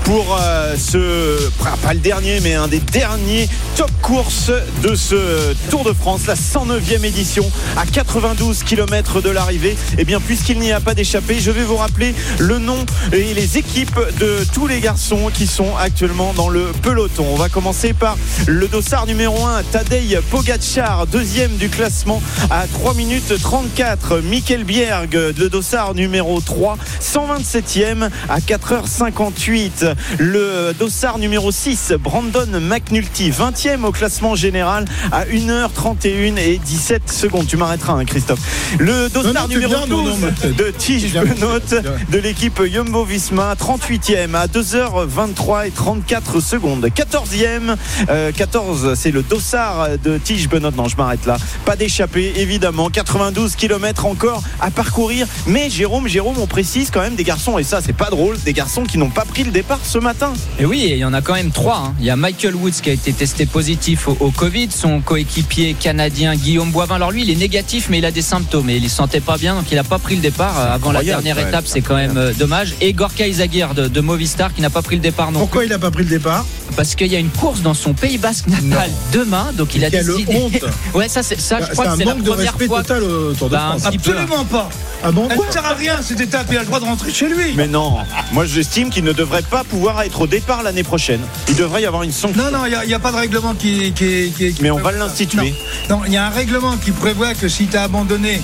pour 0.06 0.40
euh, 0.42 0.76
ce 0.76 1.52
pas 1.84 1.94
le 1.94 2.00
dernier 2.00 2.40
mais 2.40 2.56
un 2.56 2.68
des 2.68 2.80
derniers 2.80 3.48
top 3.76 3.92
courses 4.02 4.52
de 4.82 4.96
ce 4.96 5.54
Tour 5.70 5.84
de 5.84 5.94
France, 5.94 6.26
la 6.26 6.34
109e 6.34 7.06
édition 7.06 7.48
à 7.78 7.86
92 7.86 8.64
km 8.64 9.22
de 9.22 9.30
l'arrivée. 9.30 9.78
Et 10.00 10.04
bien 10.04 10.20
puisqu'il 10.20 10.58
n'y 10.58 10.72
a 10.72 10.80
pas 10.80 10.96
d'échappée, 10.96 11.40
je 11.40 11.52
vais 11.52 11.64
vous 11.64 11.78
rappeler 11.78 12.16
le 12.40 12.58
nom 12.58 12.88
et 13.14 13.36
les 13.36 13.60
équipes 13.60 14.00
de 14.20 14.38
tous 14.52 14.66
les 14.66 14.80
garçons 14.80 15.30
qui 15.32 15.46
sont 15.46 15.78
actuellement 15.78 16.34
dans 16.34 16.50
le 16.50 16.72
peloton. 16.82 17.28
On 17.30 17.36
va 17.36 17.50
commencer 17.50 17.94
par 17.94 18.18
le 18.48 18.68
dossard 18.68 19.06
numéro 19.06 19.46
1, 19.46 19.62
Tadej 19.72 20.20
Pogacar, 20.32 21.06
deuxième 21.06 21.56
du 21.58 21.70
classement 21.70 21.99
classement 22.00 22.22
à 22.50 22.66
3 22.68 22.94
minutes 22.94 23.34
34. 23.42 24.20
Michael 24.20 24.64
Bierg 24.64 25.10
de 25.10 25.48
Dossard 25.50 25.96
numéro 25.96 26.40
3, 26.40 26.78
127e 27.02 28.10
à 28.30 28.40
4h58. 28.40 29.96
Le 30.18 30.74
Dossard 30.78 31.18
numéro 31.20 31.52
6, 31.52 31.94
Brandon 32.00 32.48
McNulty, 32.62 33.32
20e 33.32 33.84
au 33.84 33.92
classement 33.92 34.36
général 34.36 34.86
à 35.12 35.26
1h31 35.26 36.38
et 36.38 36.58
17 36.58 37.12
secondes. 37.12 37.48
Tu 37.48 37.58
m'arrêteras, 37.58 37.94
hein, 37.94 38.06
Christophe. 38.06 38.40
Le 38.80 39.10
Dossard 39.10 39.34
Non, 39.34 39.42
non, 39.42 39.48
numéro 39.50 39.70
bien, 39.74 39.88
non, 39.88 40.04
12 40.04 40.22
non, 40.22 40.28
mais- 40.44 40.50
de 40.52 40.72
Tige 40.72 41.12
bien. 41.12 41.24
de 41.24 42.18
l'équipe 42.18 42.62
Jumbo 42.72 43.04
Visma, 43.04 43.56
38e 43.58 44.36
à 44.36 44.48
2h23 44.48 45.68
et 45.68 45.72
34 45.72 46.40
secondes. 46.40 46.88
14e, 46.94 47.76
euh, 48.10 48.32
14, 48.32 48.94
c'est 48.96 49.12
le 49.12 49.22
Dossard 49.22 49.90
de 50.04 50.18
Tige 50.18 50.48
Benoît. 50.48 50.70
Non, 50.76 50.88
je 50.88 50.96
m'arrête 50.96 51.26
là. 51.26 51.38
Pas 51.66 51.76
d'échappée, 51.90 52.34
évidemment. 52.38 52.90
92 52.92 53.56
km 53.56 54.06
encore 54.06 54.44
à 54.62 54.70
parcourir. 54.70 55.26
Mais 55.48 55.70
Jérôme, 55.72 56.08
Jérôme, 56.08 56.36
on 56.40 56.46
précise 56.46 56.92
quand 56.94 57.02
même 57.02 57.16
des 57.16 57.24
garçons, 57.24 57.58
et 57.58 57.64
ça, 57.64 57.82
c'est 57.84 57.94
pas 57.98 58.12
drôle, 58.12 58.38
des 58.46 58.54
garçons 58.54 58.84
qui 58.84 59.00
n'ont 59.00 59.10
pas 59.10 59.26
pris 59.26 59.44
le 59.44 59.50
départ 59.52 59.80
ce 59.84 59.98
matin. 59.98 60.34
Et 60.60 60.66
oui, 60.66 60.84
et 60.84 60.94
il 60.94 61.00
y 61.00 61.06
en 61.06 61.14
a 61.16 61.22
quand 61.22 61.34
même 61.34 61.50
trois. 61.52 61.78
hein. 61.88 61.94
Il 62.00 62.06
y 62.06 62.12
a 62.12 62.16
Michael 62.16 62.56
Woods 62.56 62.80
qui 62.84 62.92
a 62.92 62.94
été 62.94 63.12
testé 63.12 63.48
positif 63.48 64.08
au, 64.08 64.16
au 64.20 64.30
Covid, 64.30 64.70
son 64.72 65.02
coéquipier 65.02 65.74
canadien 65.74 66.36
Guillaume 66.36 66.70
Boivin. 66.72 66.96
Alors 66.96 67.12
lui, 67.12 67.24
il 67.24 67.32
est 67.32 67.36
négatif, 67.36 67.88
mais 67.90 67.98
il 67.98 68.06
a 68.06 68.12
des 68.12 68.22
symptômes 68.22 68.70
et 68.70 68.76
il 68.78 68.84
ne 68.84 68.88
sentait 68.90 69.20
pas 69.20 69.38
bien, 69.38 69.56
donc 69.56 69.66
il 69.72 69.76
n'a 69.76 69.84
pas 69.84 69.98
pris 69.98 70.16
le 70.16 70.22
départ 70.22 70.60
euh, 70.60 70.76
avant 70.76 70.92
la 70.92 71.02
dernière 71.04 71.40
étape. 71.40 71.66
C'est 71.68 71.82
quand 71.82 71.96
même 71.96 72.18
euh, 72.18 72.34
dommage. 72.34 72.76
Et 72.82 72.94
Gorka 72.94 73.26
Izagir 73.28 73.74
de, 73.74 73.88
de 73.88 74.02
Movistar 74.02 74.54
qui 74.54 74.62
n'a 74.62 74.70
pas 74.70 74.84
pris 74.84 74.96
le 74.96 75.02
départ 75.02 75.32
non 75.32 75.40
Pourquoi 75.40 75.64
il 75.66 75.70
n'a 75.72 75.80
pas 75.80 75.90
pris 75.90 76.04
le 76.04 76.10
départ? 76.10 76.46
Parce 76.76 76.94
qu'il 76.94 77.08
y 77.08 77.16
a 77.16 77.20
une 77.20 77.30
course 77.32 77.62
dans 77.62 77.74
son 77.74 77.94
Pays 77.94 78.20
Basque 78.20 78.46
natal 78.48 78.92
demain, 79.12 79.48
donc 79.58 79.74
il 79.74 79.84
a 79.84 79.90
Quelle 79.90 80.06
décidé. 80.06 80.36
honte 80.36 80.64
ouais, 80.94 81.10
ça, 81.10 81.24
c'est 81.24 81.40
ça. 81.40 81.60
Je 81.68 81.69
C'est 81.70 81.74
crois 81.74 81.86
que 81.86 81.90
un 81.92 81.96
c'est 81.98 82.06
la 82.06 82.14
manque 82.14 82.24
de 82.24 82.30
première 82.30 82.52
respect 82.54 82.68
total 82.68 83.04
au 83.04 83.34
Tour 83.34 83.50
de 83.50 83.54
Bah, 83.56 83.66
France. 83.78 83.86
Absolument 83.86 84.46
pas. 84.46 84.70
Ah 85.02 85.12
bon 85.12 85.28
Elle 85.32 85.38
ne 85.38 85.52
sert 85.52 85.66
à 85.66 85.74
rien 85.74 85.96
cette 86.02 86.20
étape. 86.20 86.48
Il 86.52 86.58
a 86.58 86.62
le 86.62 86.66
droit 86.66 86.80
de 86.80 86.86
rentrer 86.86 87.12
chez 87.12 87.30
lui. 87.30 87.54
Mais 87.56 87.68
non, 87.68 87.98
moi 88.34 88.46
j'estime 88.46 88.90
qu'il 88.90 89.04
ne 89.06 89.14
devrait 89.14 89.42
pas 89.44 89.64
pouvoir 89.64 90.02
être 90.02 90.22
au 90.22 90.28
départ 90.28 90.62
l'année 90.64 90.84
prochaine. 90.84 91.22
Il 91.48 91.56
devrait 91.56 91.82
y 91.82 91.86
avoir 91.86 92.04
une 92.04 92.12
sanction. 92.12 92.44
Non, 92.44 92.52
non, 92.52 92.66
il 92.66 92.88
n'y 92.88 92.94
a, 92.94 93.00
pas 93.00 93.12
de 93.12 93.18
règlement 93.18 93.54
qui. 93.54 93.94
qui, 93.94 94.32
qui- 94.38 94.54
qui 94.54 94.62
Mais 94.62 94.72
on 94.72 94.80
va 94.80 94.92
l'instituer. 94.92 95.54
Non, 95.90 95.98
Non, 95.98 96.02
il 96.06 96.14
y 96.14 96.18
a 96.18 96.26
un 96.26 96.30
règlement 96.30 96.76
qui 96.78 96.92
prévoit 96.92 97.34
que 97.34 97.48
si 97.48 97.68
tu 97.68 97.78
as 97.78 97.84
abandonné 97.84 98.42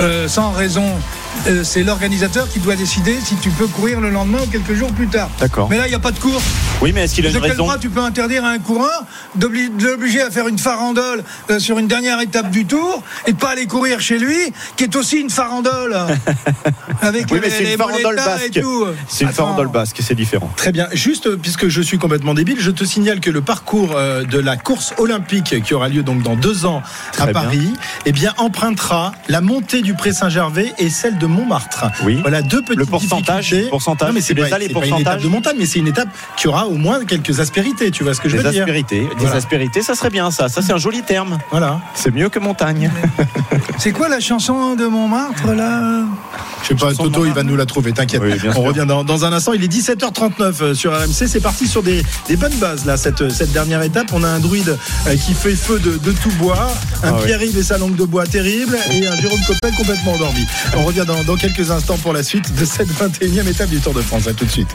euh, 0.00 0.26
sans 0.28 0.50
raison, 0.50 0.84
euh, 1.46 1.62
c'est 1.64 1.82
l'organisateur 1.84 2.48
qui 2.48 2.58
doit 2.58 2.76
décider 2.76 3.16
si 3.24 3.36
tu 3.36 3.50
peux 3.50 3.66
courir 3.68 4.00
le 4.00 4.10
lendemain 4.10 4.38
ou 4.42 4.46
quelques 4.50 4.74
jours 4.74 4.90
plus 4.92 5.08
tard. 5.08 5.28
D'accord. 5.38 5.68
Mais 5.70 5.78
là, 5.78 5.86
il 5.86 5.90
n'y 5.90 5.94
a 5.96 6.00
pas 6.00 6.10
de 6.12 6.18
course. 6.18 6.42
Oui, 6.82 6.92
mais 6.92 7.04
est-ce 7.04 7.14
qu'il 7.14 7.24
a 7.26 7.30
De 7.30 7.34
une 7.36 7.40
quel 7.40 7.50
raison 7.52 7.62
droit 7.64 7.78
tu 7.78 7.88
peux 7.90 8.00
interdire 8.00 8.44
à 8.44 8.48
un 8.50 8.58
coureur 8.58 9.04
de 9.36 9.48
l'obliger 9.80 10.20
à 10.22 10.30
faire 10.30 10.48
une 10.48 10.58
farandole 10.58 11.22
euh, 11.50 11.58
sur 11.60 11.78
une 11.78 11.86
dernière 11.86 12.20
étape 12.20 12.50
du 12.50 12.64
tour 12.66 13.02
et 13.26 13.32
de 13.32 13.36
pas 13.36 13.50
aller 13.50 13.66
courir 13.66 14.00
chez 14.00 14.18
lui, 14.18 14.52
qui 14.76 14.84
est 14.84 14.96
aussi 14.96 15.18
une 15.20 15.30
farandole 15.30 15.96
avec 17.00 17.26
Oui, 17.30 17.38
mais 17.40 17.50
c'est 17.50 17.62
les 17.62 17.72
une 17.72 17.78
farandole 17.78 18.14
et 18.14 18.16
basque. 18.16 18.60
tout. 18.60 18.86
C'est 19.08 19.22
une 19.24 19.28
Attends. 19.30 19.36
farandole 19.36 19.68
basque, 19.68 19.98
c'est 20.00 20.14
différent. 20.16 20.50
Très 20.56 20.72
bien. 20.72 20.88
Juste, 20.92 21.28
euh, 21.28 21.36
puisque 21.40 21.68
je 21.68 21.80
suis 21.80 21.98
complètement 21.98 22.34
débile, 22.34 22.56
je 22.58 22.70
te 22.72 22.84
signale 22.84 23.20
que 23.20 23.30
le 23.30 23.42
parcours 23.42 23.92
euh, 23.94 24.24
de 24.24 24.38
la 24.40 24.56
course 24.56 24.92
olympique 24.98 25.62
qui 25.62 25.74
aura 25.74 25.88
lieu 25.88 26.02
donc 26.02 26.22
dans 26.22 26.34
deux 26.36 26.66
ans 26.66 26.82
à 26.84 27.12
Très 27.12 27.24
bien. 27.32 27.32
Paris, 27.42 27.72
eh 28.06 28.12
bien, 28.12 28.34
empruntera 28.38 29.12
la 29.28 29.40
montée 29.40 29.82
du 29.82 29.94
Pré 29.94 30.12
Saint-Gervais 30.12 30.72
et 30.78 30.90
celle 30.90 31.16
de 31.18 31.26
Montmartre. 31.26 31.84
Oui. 32.04 32.18
Voilà 32.22 32.42
deux 32.42 32.62
petites 32.62 32.76
Le 32.78 32.86
pourcentage, 32.86 33.44
difficultés. 33.44 33.70
pourcentage, 33.70 34.08
Non, 34.08 34.14
mais 34.14 34.20
c'est 34.20 34.34
les 34.34 34.48
pas, 34.48 34.56
as, 34.56 34.58
les 34.58 34.66
c'est 34.66 34.72
pas 34.72 34.80
une 34.80 34.90
pourcentages 34.90 35.14
étape 35.14 35.22
de 35.22 35.28
montagne, 35.28 35.56
mais 35.58 35.66
c'est 35.66 35.78
une 35.78 35.88
étape 35.88 36.08
qui 36.36 36.48
aura 36.48 36.66
au 36.72 36.76
moins 36.76 37.04
quelques 37.04 37.38
aspérités. 37.40 37.90
Tu 37.90 38.02
vois 38.04 38.14
ce 38.14 38.20
que 38.20 38.28
je 38.28 38.36
Des 38.36 38.42
veux 38.42 38.50
dire 38.50 38.62
aspérités. 38.62 39.00
Des 39.00 39.08
Voilà. 39.18 39.36
aspérités, 39.36 39.82
ça 39.82 39.94
serait 39.94 40.10
bien 40.10 40.30
ça. 40.30 40.48
Ça, 40.48 40.62
c'est 40.62 40.72
un 40.72 40.78
joli 40.78 41.02
terme. 41.02 41.38
Voilà. 41.50 41.80
C'est 41.94 42.12
mieux 42.12 42.28
que 42.28 42.38
montagne. 42.38 42.90
C'est 43.78 43.92
quoi 43.92 44.08
la 44.08 44.20
chanson 44.20 44.74
de 44.76 44.86
Montmartre 44.86 45.52
là 45.54 46.02
Je 46.62 46.68
sais 46.68 46.74
pas, 46.74 46.90
Chanson 46.90 47.04
Toto, 47.04 47.26
il 47.26 47.32
va 47.32 47.42
nous 47.42 47.56
la 47.56 47.66
trouver, 47.66 47.92
t'inquiète. 47.92 48.20
Oui, 48.22 48.32
On 48.48 48.52
sûr. 48.52 48.62
revient 48.62 48.84
dans, 48.86 49.02
dans 49.02 49.24
un 49.24 49.32
instant. 49.32 49.52
Il 49.54 49.64
est 49.64 49.72
17h39 49.72 50.62
euh, 50.62 50.74
sur 50.74 50.92
RMC. 50.92 51.26
C'est 51.26 51.40
parti 51.40 51.66
sur 51.66 51.82
des, 51.82 52.02
des 52.28 52.36
bonnes 52.36 52.54
bases, 52.56 52.84
là, 52.84 52.96
cette, 52.96 53.30
cette 53.30 53.52
dernière 53.52 53.82
étape. 53.82 54.08
On 54.12 54.22
a 54.22 54.28
un 54.28 54.38
druide 54.40 54.76
euh, 55.08 55.16
qui 55.16 55.34
fait 55.34 55.56
feu 55.56 55.78
de, 55.80 55.96
de 55.96 56.12
tout 56.12 56.30
bois, 56.38 56.68
un 57.02 57.08
Ah. 57.08 57.22
Pierre-Yves 57.24 57.58
et 57.58 57.62
sa 57.62 57.78
langue 57.78 57.96
de 57.96 58.04
bois 58.04 58.24
terrible, 58.26 58.76
et 58.92 59.06
un 59.06 59.16
Jérôme 59.16 59.40
Coppel 59.46 59.72
complètement 59.76 60.12
endormi. 60.12 60.46
On 60.76 60.84
revient 60.84 61.04
dans, 61.06 61.22
dans 61.24 61.36
quelques 61.36 61.70
instants 61.70 61.98
pour 61.98 62.12
la 62.12 62.22
suite 62.22 62.54
de 62.54 62.64
cette 62.64 62.88
21e 62.90 63.48
étape 63.48 63.70
du 63.70 63.80
Tour 63.80 63.94
de 63.94 64.00
France. 64.02 64.28
À 64.28 64.32
tout 64.32 64.44
de 64.44 64.50
suite. 64.50 64.74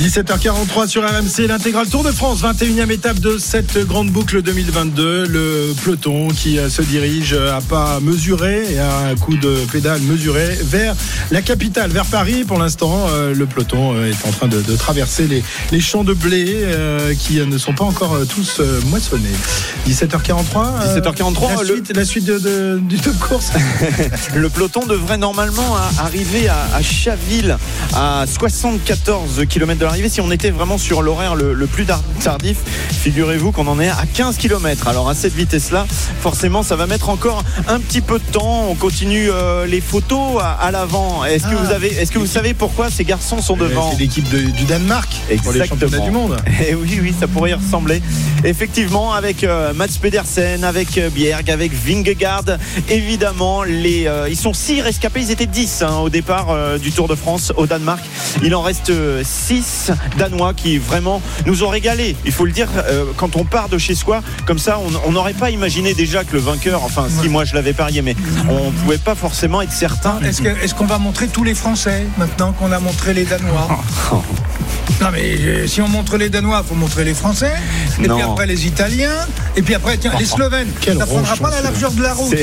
17h43 0.00 0.88
sur 0.88 1.02
RMC, 1.08 1.46
l'intégral 1.46 1.86
Tour 1.88 2.02
de 2.02 2.10
France, 2.10 2.42
21e 2.42 2.90
étape 2.90 3.20
de 3.20 3.38
cette 3.38 3.78
grande 3.86 4.10
boucle 4.10 4.42
2022. 4.42 5.26
Le 5.28 5.72
peloton 5.84 6.28
qui 6.28 6.58
euh, 6.58 6.68
se 6.68 6.82
dirige 6.82 7.32
à 7.34 7.60
pas 7.60 8.00
mesuré 8.00 8.64
et 8.72 8.78
à 8.80 8.98
un 9.10 9.14
coup 9.14 9.36
de 9.36 9.54
pédale 9.70 10.00
mesuré 10.00 10.58
vers 10.62 10.96
la 11.30 11.42
capitale, 11.42 11.90
vers 11.92 12.06
Paris. 12.06 12.42
Pour 12.44 12.58
l'instant, 12.58 13.06
euh, 13.10 13.34
le 13.34 13.46
peloton 13.46 13.94
euh, 13.94 14.10
est 14.10 14.26
en 14.26 14.32
train 14.32 14.48
de, 14.48 14.60
de 14.62 14.74
traverser 14.76 15.28
les, 15.28 15.44
les 15.70 15.80
champs 15.80 16.02
de 16.04 16.12
blé 16.12 16.44
euh, 16.48 17.14
qui 17.14 17.38
euh, 17.38 17.46
ne 17.46 17.56
sont 17.56 17.72
pas 17.72 17.84
encore 17.84 18.14
euh, 18.14 18.24
tous 18.24 18.56
euh, 18.58 18.80
moissonnés. 18.86 19.28
17h43. 19.88 20.82
euh, 20.82 21.00
17h43, 21.00 21.56
La 21.56 21.62
le- 21.62 21.74
suite, 21.76 21.96
la 21.96 22.04
suite 22.04 22.24
de, 22.24 22.38
de- 22.40 22.80
du 22.82 22.98
top 22.98 23.16
course. 23.20 23.52
Le 24.34 24.48
peloton 24.48 24.84
devrait 24.86 25.18
normalement 25.18 25.76
à- 25.76 26.02
arriver 26.04 26.48
à, 26.48 26.66
à 26.74 26.82
Chaville 26.82 27.56
à 27.94 28.24
74 28.26 29.42
km 29.48 29.78
de 29.80 29.83
l'arrivée. 29.84 30.08
Si 30.08 30.20
on 30.20 30.30
était 30.30 30.50
vraiment 30.50 30.78
sur 30.78 31.02
l'horaire 31.02 31.34
le, 31.34 31.52
le 31.54 31.66
plus 31.66 31.86
tardif, 32.22 32.58
figurez-vous 32.90 33.52
qu'on 33.52 33.66
en 33.66 33.78
est 33.80 33.88
à 33.88 34.04
15 34.14 34.36
km. 34.36 34.88
Alors 34.88 35.08
à 35.08 35.14
cette 35.14 35.34
vitesse-là, 35.34 35.86
forcément, 36.20 36.62
ça 36.62 36.76
va 36.76 36.86
mettre 36.86 37.08
encore 37.08 37.42
un 37.68 37.78
petit 37.80 38.00
peu 38.00 38.18
de 38.18 38.24
temps. 38.32 38.66
On 38.70 38.74
continue 38.74 39.30
euh, 39.30 39.66
les 39.66 39.80
photos 39.80 40.40
à, 40.40 40.52
à 40.52 40.70
l'avant. 40.70 41.24
Est-ce 41.24 41.44
que 41.44 41.54
Ah. 41.54 41.64
vous 41.64 41.70
avez, 41.72 41.88
est-ce 41.88 42.10
que 42.12 42.18
vous 42.18 42.26
savez 42.26 42.54
pourquoi 42.54 42.90
ces 42.90 43.04
garçons 43.04 43.40
sont 43.40 43.56
devant 43.56 43.90
C'est 43.92 43.98
l'équipe 43.98 44.28
de- 44.30 44.50
du 44.50 44.64
Danemark 44.64 45.08
pour 45.42 45.52
les 45.52 45.60
Exactement. 45.60 45.66
championnats 45.90 46.04
du 46.04 46.10
monde. 46.10 46.36
Eh 46.66 46.74
oui, 46.74 46.98
oui, 47.02 47.12
ça 47.18 47.26
pourrait 47.28 47.50
y 47.50 47.54
ressembler. 47.54 48.00
Effectivement, 48.44 49.12
avec 49.12 49.44
euh, 49.44 49.72
Mats 49.74 49.86
Pedersen, 50.00 50.64
avec 50.64 50.96
euh, 50.98 51.10
Bjerg, 51.10 51.50
avec 51.50 51.72
Vingegaard, 51.72 52.44
évidemment, 52.88 53.62
les, 53.64 54.06
euh, 54.06 54.28
ils 54.28 54.36
sont 54.36 54.54
six 54.54 54.80
rescapés, 54.80 55.20
ils 55.20 55.30
étaient 55.30 55.46
10 55.46 55.82
hein, 55.82 55.96
au 56.02 56.08
départ 56.08 56.78
du 56.78 56.92
Tour 56.92 57.08
de 57.08 57.14
France 57.14 57.52
au 57.56 57.66
Danemark. 57.66 58.02
Il 58.42 58.54
en 58.54 58.62
reste 58.62 58.92
6 59.22 59.64
Danois 60.18 60.54
qui 60.54 60.78
vraiment 60.78 61.20
nous 61.46 61.62
ont 61.64 61.68
régalé. 61.68 62.16
Il 62.24 62.32
faut 62.32 62.44
le 62.44 62.52
dire, 62.52 62.68
euh, 62.76 63.04
quand 63.16 63.36
on 63.36 63.44
part 63.44 63.68
de 63.68 63.78
chez 63.78 63.94
soi, 63.94 64.22
comme 64.46 64.58
ça, 64.58 64.78
on 65.06 65.12
n'aurait 65.12 65.32
pas 65.34 65.50
imaginé 65.50 65.94
déjà 65.94 66.24
que 66.24 66.32
le 66.34 66.40
vainqueur, 66.40 66.82
enfin, 66.84 67.06
si 67.22 67.28
moi 67.28 67.44
je 67.44 67.54
l'avais 67.54 67.72
parié, 67.72 68.02
mais 68.02 68.16
on 68.48 68.70
pouvait 68.70 68.98
pas 68.98 69.14
forcément 69.14 69.62
être 69.62 69.72
certain. 69.72 70.18
Est-ce 70.22 70.74
qu'on 70.74 70.86
va 70.86 70.98
montrer 70.98 71.28
tous 71.28 71.44
les 71.44 71.54
Français 71.54 72.06
maintenant 72.18 72.52
qu'on 72.52 72.72
a 72.72 72.78
montré 72.78 73.14
les 73.14 73.24
Danois? 73.24 73.68
Non 75.00 75.08
mais 75.12 75.22
euh, 75.40 75.66
si 75.66 75.80
on 75.80 75.88
montre 75.88 76.16
les 76.18 76.28
Danois, 76.28 76.62
il 76.64 76.68
faut 76.68 76.74
montrer 76.74 77.04
les 77.04 77.14
Français, 77.14 77.52
et 78.02 78.06
Non. 78.06 78.16
puis 78.16 78.24
après 78.24 78.46
les 78.46 78.66
Italiens, 78.66 79.26
et 79.56 79.62
puis 79.62 79.74
après 79.74 79.96
tiens, 79.96 80.12
les 80.18 80.24
Slovènes. 80.26 80.68
Quel 80.80 80.98
Ça 80.98 81.06
prendra 81.06 81.30
ronchon, 81.30 81.42
pas 81.42 81.50
la 81.50 81.62
largeur 81.62 81.90
de 81.92 82.02
la 82.02 82.12
route. 82.14 82.34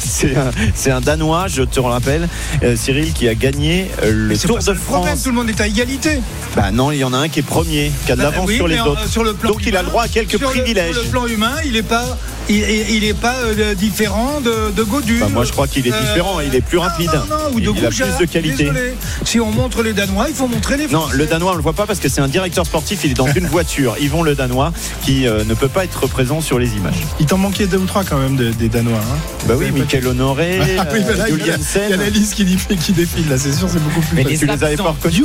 C'est- 0.00 0.34
hein. 0.34 0.50
C'est 0.74 0.90
un, 0.90 1.00
Danois, 1.00 1.46
je 1.48 1.62
te 1.62 1.78
le 1.78 1.86
rappelle, 1.86 2.28
euh, 2.64 2.74
Cyril, 2.74 3.12
qui 3.12 3.28
a 3.28 3.34
gagné 3.34 3.90
euh, 4.02 4.12
le 4.12 4.36
Tour 4.36 4.56
de 4.58 4.62
ça 4.62 4.72
le 4.72 4.78
problème, 4.78 5.08
France. 5.08 5.22
tout 5.22 5.28
le 5.30 5.36
monde 5.36 5.50
est 5.50 5.60
à 5.60 5.66
égalité. 5.66 6.20
Bah 6.56 6.70
non, 6.72 6.79
il 6.90 6.98
y 6.98 7.04
en 7.04 7.12
a 7.12 7.18
un 7.18 7.28
qui 7.28 7.40
est 7.40 7.42
premier, 7.42 7.92
qui 8.06 8.12
a 8.12 8.16
de 8.16 8.22
Bah, 8.22 8.30
l'avance 8.30 8.46
oui, 8.48 8.56
sur 8.56 8.66
les 8.68 8.78
euh, 8.78 8.84
autres. 8.84 9.06
sur 9.08 9.22
le 9.24 9.34
plan 9.34 9.50
Donc 9.50 9.66
il 9.66 9.76
a 9.76 9.82
le 9.82 9.88
droit 9.88 10.04
à 10.04 10.08
quelques 10.08 10.30
sur 10.30 10.40
le- 10.40 10.46
privilèges. 10.46 10.94
sur 10.94 11.02
le 11.04 11.08
plan 11.10 11.26
humain, 11.26 11.56
il 11.66 11.72
n'est 11.72 11.82
pas, 11.82 12.16
il, 12.50 12.56
il- 12.56 12.90
il 12.96 13.04
est 13.04 13.14
pas 13.14 13.36
euh, 13.44 13.74
différent 13.74 14.40
de, 14.40 14.70
de 14.76 14.82
Godu. 14.82 15.18
Bah, 15.20 15.28
moi, 15.32 15.44
je 15.44 15.52
crois 15.52 15.66
qu'il 15.68 15.86
est 15.86 15.90
différent, 15.90 16.40
il 16.40 16.54
est 16.54 16.60
plus 16.60 16.78
rapide. 16.78 17.10
Non, 17.14 17.36
non, 17.36 17.54
ou 17.54 17.60
de 17.60 17.70
Il 17.76 17.86
a 17.86 17.88
plus 17.88 18.18
de 18.20 18.24
qualité. 18.26 18.64
désolé. 18.64 18.94
Si 19.24 19.40
on 19.40 19.50
montre 19.50 19.82
les 19.82 19.92
Danois, 19.92 20.26
il 20.28 20.34
faut 20.34 20.46
montrer 20.48 20.76
les 20.76 20.88
Non, 20.88 21.04
le 21.12 21.26
Danois, 21.26 21.52
on 21.52 21.56
le 21.56 21.62
voit 21.62 21.72
pas 21.72 21.86
parce 21.86 21.98
que 22.00 22.08
c'est 22.08 22.20
un 22.20 22.28
directeur 22.28 22.66
sportif, 22.66 23.00
il 23.04 23.12
est 23.12 23.14
dans 23.14 23.26
une 23.32 23.46
voiture. 23.56 23.96
Yvon 24.00 24.22
le 24.22 24.34
Danois, 24.34 24.72
qui 25.02 25.26
euh, 25.26 25.44
ne 25.44 25.54
peut 25.54 25.68
pas 25.68 25.84
être 25.84 26.06
présent 26.06 26.40
sur 26.40 26.58
les 26.58 26.74
images. 26.76 26.94
Il 27.20 27.26
t'en 27.26 27.38
manquait 27.38 27.66
deux 27.66 27.78
ou 27.78 27.86
trois 27.86 28.04
quand 28.04 28.18
même 28.18 28.36
de- 28.36 28.50
des 28.50 28.68
Danois. 28.68 28.98
hein. 28.98 29.18
Bah 29.46 29.54
oui, 29.56 29.70
Michael 29.70 30.06
Honoré, 30.08 30.58
Ah 30.78 30.84
oui, 30.92 31.00
là, 31.16 31.26
il 31.28 31.38
y 31.46 31.50
a- 31.50 31.56
Janssen. 31.56 31.82
Il 31.86 31.90
y 31.90 31.94
a 31.94 31.96
la 31.96 32.10
liste 32.10 32.34
qui, 32.34 32.44
défile 32.44 33.28
là, 33.28 33.38
c'est 33.38 33.52
sûr, 33.52 33.68
c'est 33.70 33.82
beaucoup 33.82 34.00
plus 34.00 34.16
Mais 34.16 34.22
facile. 34.24 34.40
les 34.40 34.46
Tu 34.54 34.58
les 34.58 34.64
avais 34.64 34.76
pas 34.76 34.82
reconnus 34.90 35.24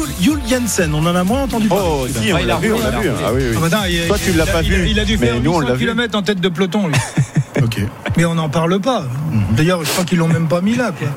Janssen, 0.49 0.93
on 0.93 1.05
en 1.05 1.15
a 1.15 1.23
moins 1.23 1.43
entendu 1.43 1.67
parler. 1.67 1.83
Oh, 1.87 2.07
si, 2.07 2.31
on 2.33 2.37
l'a 2.45 2.55
a 2.55 2.59
vu, 2.59 2.71
on 2.73 2.79
l'a 2.79 2.89
il 2.89 2.95
a 2.95 2.99
vu. 2.99 3.09
Ah 3.25 3.31
oui, 3.33 3.41
oui. 3.51 3.57
Ah 3.63 3.67
bah, 3.69 3.89
il- 3.89 4.07
Toi, 4.07 4.17
tu 4.23 4.33
l'as 4.33 4.45
pas 4.45 4.61
il- 4.61 4.69
vu, 4.71 4.87
Il 4.89 4.99
a 4.99 5.05
dû 5.05 5.17
mais 5.17 5.27
faire 5.27 5.41
nous, 5.41 5.51
on 5.51 5.59
800 5.59 5.67
l'a 5.69 5.73
vu. 5.75 5.85
km 5.85 6.17
en 6.17 6.21
tête 6.21 6.39
de 6.39 6.49
peloton, 6.49 6.87
lui. 6.87 6.95
Ok. 7.63 7.79
Mais 8.17 8.25
on 8.25 8.35
n'en 8.35 8.49
parle 8.49 8.79
pas. 8.79 9.05
D'ailleurs, 9.51 9.83
je 9.83 9.89
crois 9.89 10.03
qu'ils 10.03 10.17
l'ont 10.17 10.27
même 10.27 10.47
pas 10.47 10.61
mis 10.61 10.75
là. 10.75 10.91
Quoi. 10.97 11.07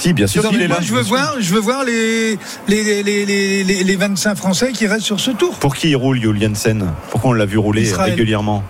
Si, 0.00 0.12
bien 0.12 0.26
sûr 0.28 0.44
mais 0.52 0.64
est 0.64 0.68
là. 0.68 0.76
je 0.80 0.94
veux 0.94 1.00
voir, 1.02 1.34
je 1.40 1.52
veux 1.52 1.60
voir 1.60 1.82
les, 1.84 2.38
les, 2.68 3.02
les, 3.02 3.24
les, 3.24 3.64
les, 3.64 3.82
les 3.84 3.96
25 3.96 4.36
Français 4.36 4.72
qui 4.72 4.86
restent 4.86 5.06
sur 5.06 5.18
ce 5.18 5.30
tour. 5.32 5.54
Pour 5.56 5.74
qui 5.74 5.90
il 5.90 5.96
roule, 5.96 6.20
Jules 6.20 6.40
Janssen 6.40 6.92
Pourquoi 7.10 7.30
on 7.30 7.32
l'a 7.32 7.46
vu 7.46 7.58
rouler 7.58 7.82
Israël. 7.82 8.10
régulièrement? 8.10 8.62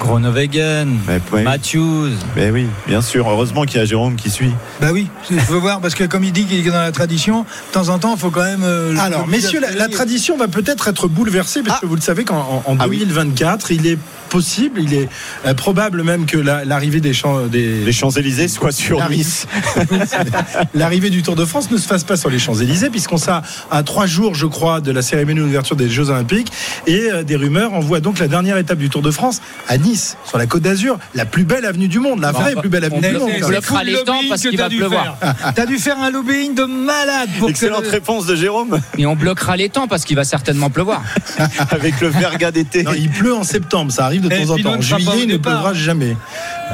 Groenewegen, 0.00 0.96
ouais, 1.32 1.42
Matthews. 1.42 2.10
mais 2.36 2.50
oui, 2.50 2.66
bien 2.86 3.02
sûr. 3.02 3.28
Heureusement 3.28 3.64
qu'il 3.64 3.78
y 3.80 3.82
a 3.82 3.84
Jérôme 3.84 4.14
qui 4.14 4.30
suit. 4.30 4.52
Bah 4.80 4.88
oui, 4.92 5.08
je 5.28 5.34
veux 5.52 5.58
voir, 5.58 5.80
parce 5.80 5.94
que 5.96 6.04
comme 6.04 6.22
il 6.22 6.32
dit 6.32 6.44
qu'il 6.44 6.64
est 6.66 6.70
dans 6.70 6.78
la 6.80 6.92
tradition, 6.92 7.40
de 7.42 7.72
temps 7.72 7.88
en 7.88 7.98
temps, 7.98 8.14
il 8.14 8.20
faut 8.20 8.30
quand 8.30 8.44
même. 8.44 8.62
euh, 8.62 8.96
Alors, 8.98 9.26
messieurs, 9.26 9.60
la, 9.60 9.88
tradition 9.88 10.36
va 10.36 10.46
peut-être 10.46 10.86
être 10.88 11.08
bouleversée 11.08 11.62
parce 11.62 11.78
Ah. 11.78 11.80
que 11.82 11.86
vous 11.86 11.96
le 11.96 12.00
savez 12.00 12.24
qu'en 12.24 12.62
en, 12.66 12.72
en 12.72 12.76
Ah 12.78 12.86
oui. 12.88 12.98
2024, 12.98 13.72
il 13.72 13.86
est 13.88 13.98
possible, 14.28 14.80
il 14.82 14.94
est 14.94 15.08
euh, 15.46 15.54
probable 15.54 16.02
même 16.02 16.26
que 16.26 16.36
la- 16.38 16.64
l'arrivée 16.64 17.00
des, 17.00 17.12
champs, 17.12 17.46
des, 17.46 17.80
Les 17.84 17.92
Champs-Élysées 17.92 18.48
soit 18.48 18.72
sur 18.72 18.98
L'arrivée- 18.98 19.18
Nice. 19.24 19.46
l'arrivée 20.74 21.10
du 21.10 21.22
Tour 21.22 21.36
de 21.36 21.44
France 21.44 21.70
ne 21.70 21.76
se 21.76 21.86
fasse 21.86 22.04
pas 22.04 22.16
sur 22.16 22.30
les 22.30 22.38
Champs-Élysées, 22.38 22.90
puisqu'on 22.90 23.16
sera 23.18 23.42
à 23.70 23.82
trois 23.82 24.06
jours, 24.06 24.34
je 24.34 24.46
crois, 24.46 24.80
de 24.80 24.90
la 24.92 25.02
cérémonie 25.02 25.40
d'ouverture 25.40 25.76
des 25.76 25.88
Jeux 25.88 26.10
Olympiques. 26.10 26.52
Et 26.86 27.10
euh, 27.10 27.22
des 27.22 27.36
rumeurs 27.36 27.74
envoient 27.74 28.00
donc 28.00 28.18
la 28.18 28.28
dernière 28.28 28.56
étape 28.58 28.78
du 28.78 28.88
Tour 28.90 29.02
de 29.02 29.10
France 29.10 29.40
à 29.68 29.78
Nice, 29.78 30.16
sur 30.26 30.38
la 30.38 30.46
Côte 30.46 30.62
d'Azur, 30.62 30.98
la 31.14 31.24
plus 31.26 31.44
belle 31.44 31.64
avenue 31.64 31.88
du 31.88 31.98
monde, 32.00 32.20
la 32.20 32.32
vraie 32.32 32.54
on- 32.56 32.60
plus 32.60 32.68
belle 32.68 32.84
avenue 32.84 33.00
on 33.04 33.08
du 33.08 33.16
monde. 33.18 33.30
on 33.42 33.48
bloquera 33.48 33.84
les 33.84 33.92
temps 34.04 34.12
lobbying 34.14 34.28
parce 34.28 34.42
qu'il 34.42 34.56
va 34.58 34.68
dû 34.68 34.76
pleuvoir. 34.78 35.16
faire. 35.18 35.34
T'as 35.54 35.66
dû 35.66 35.78
faire 35.78 35.98
un 36.00 36.10
lobbying 36.10 36.54
de 36.54 36.64
malade 36.64 37.28
pour 37.38 37.48
Excellente 37.48 37.84
que. 37.84 37.90
réponse 37.90 38.26
de 38.26 38.34
Jérôme 38.36 38.80
Et 38.96 39.06
on 39.06 39.16
bloquera 39.16 39.56
les 39.56 39.68
temps 39.68 39.88
parce 39.88 40.04
qu'il 40.04 40.16
va 40.16 40.24
certainement 40.24 40.70
pleuvoir. 40.70 41.02
avec 41.70 42.00
le 42.00 42.08
verga 42.08 42.50
d'été. 42.50 42.82
Non, 42.82 42.92
il 42.96 43.08
pleut 43.10 43.34
en 43.34 43.44
septembre, 43.44 43.92
ça 43.92 44.04
arrive 44.04 44.17
de 44.20 44.28
temps 44.28 44.50
en 44.50 44.58
temps. 44.58 44.80
Juillet, 44.80 45.26
ne 45.26 45.36
pleuvra 45.36 45.72
jamais. 45.74 46.16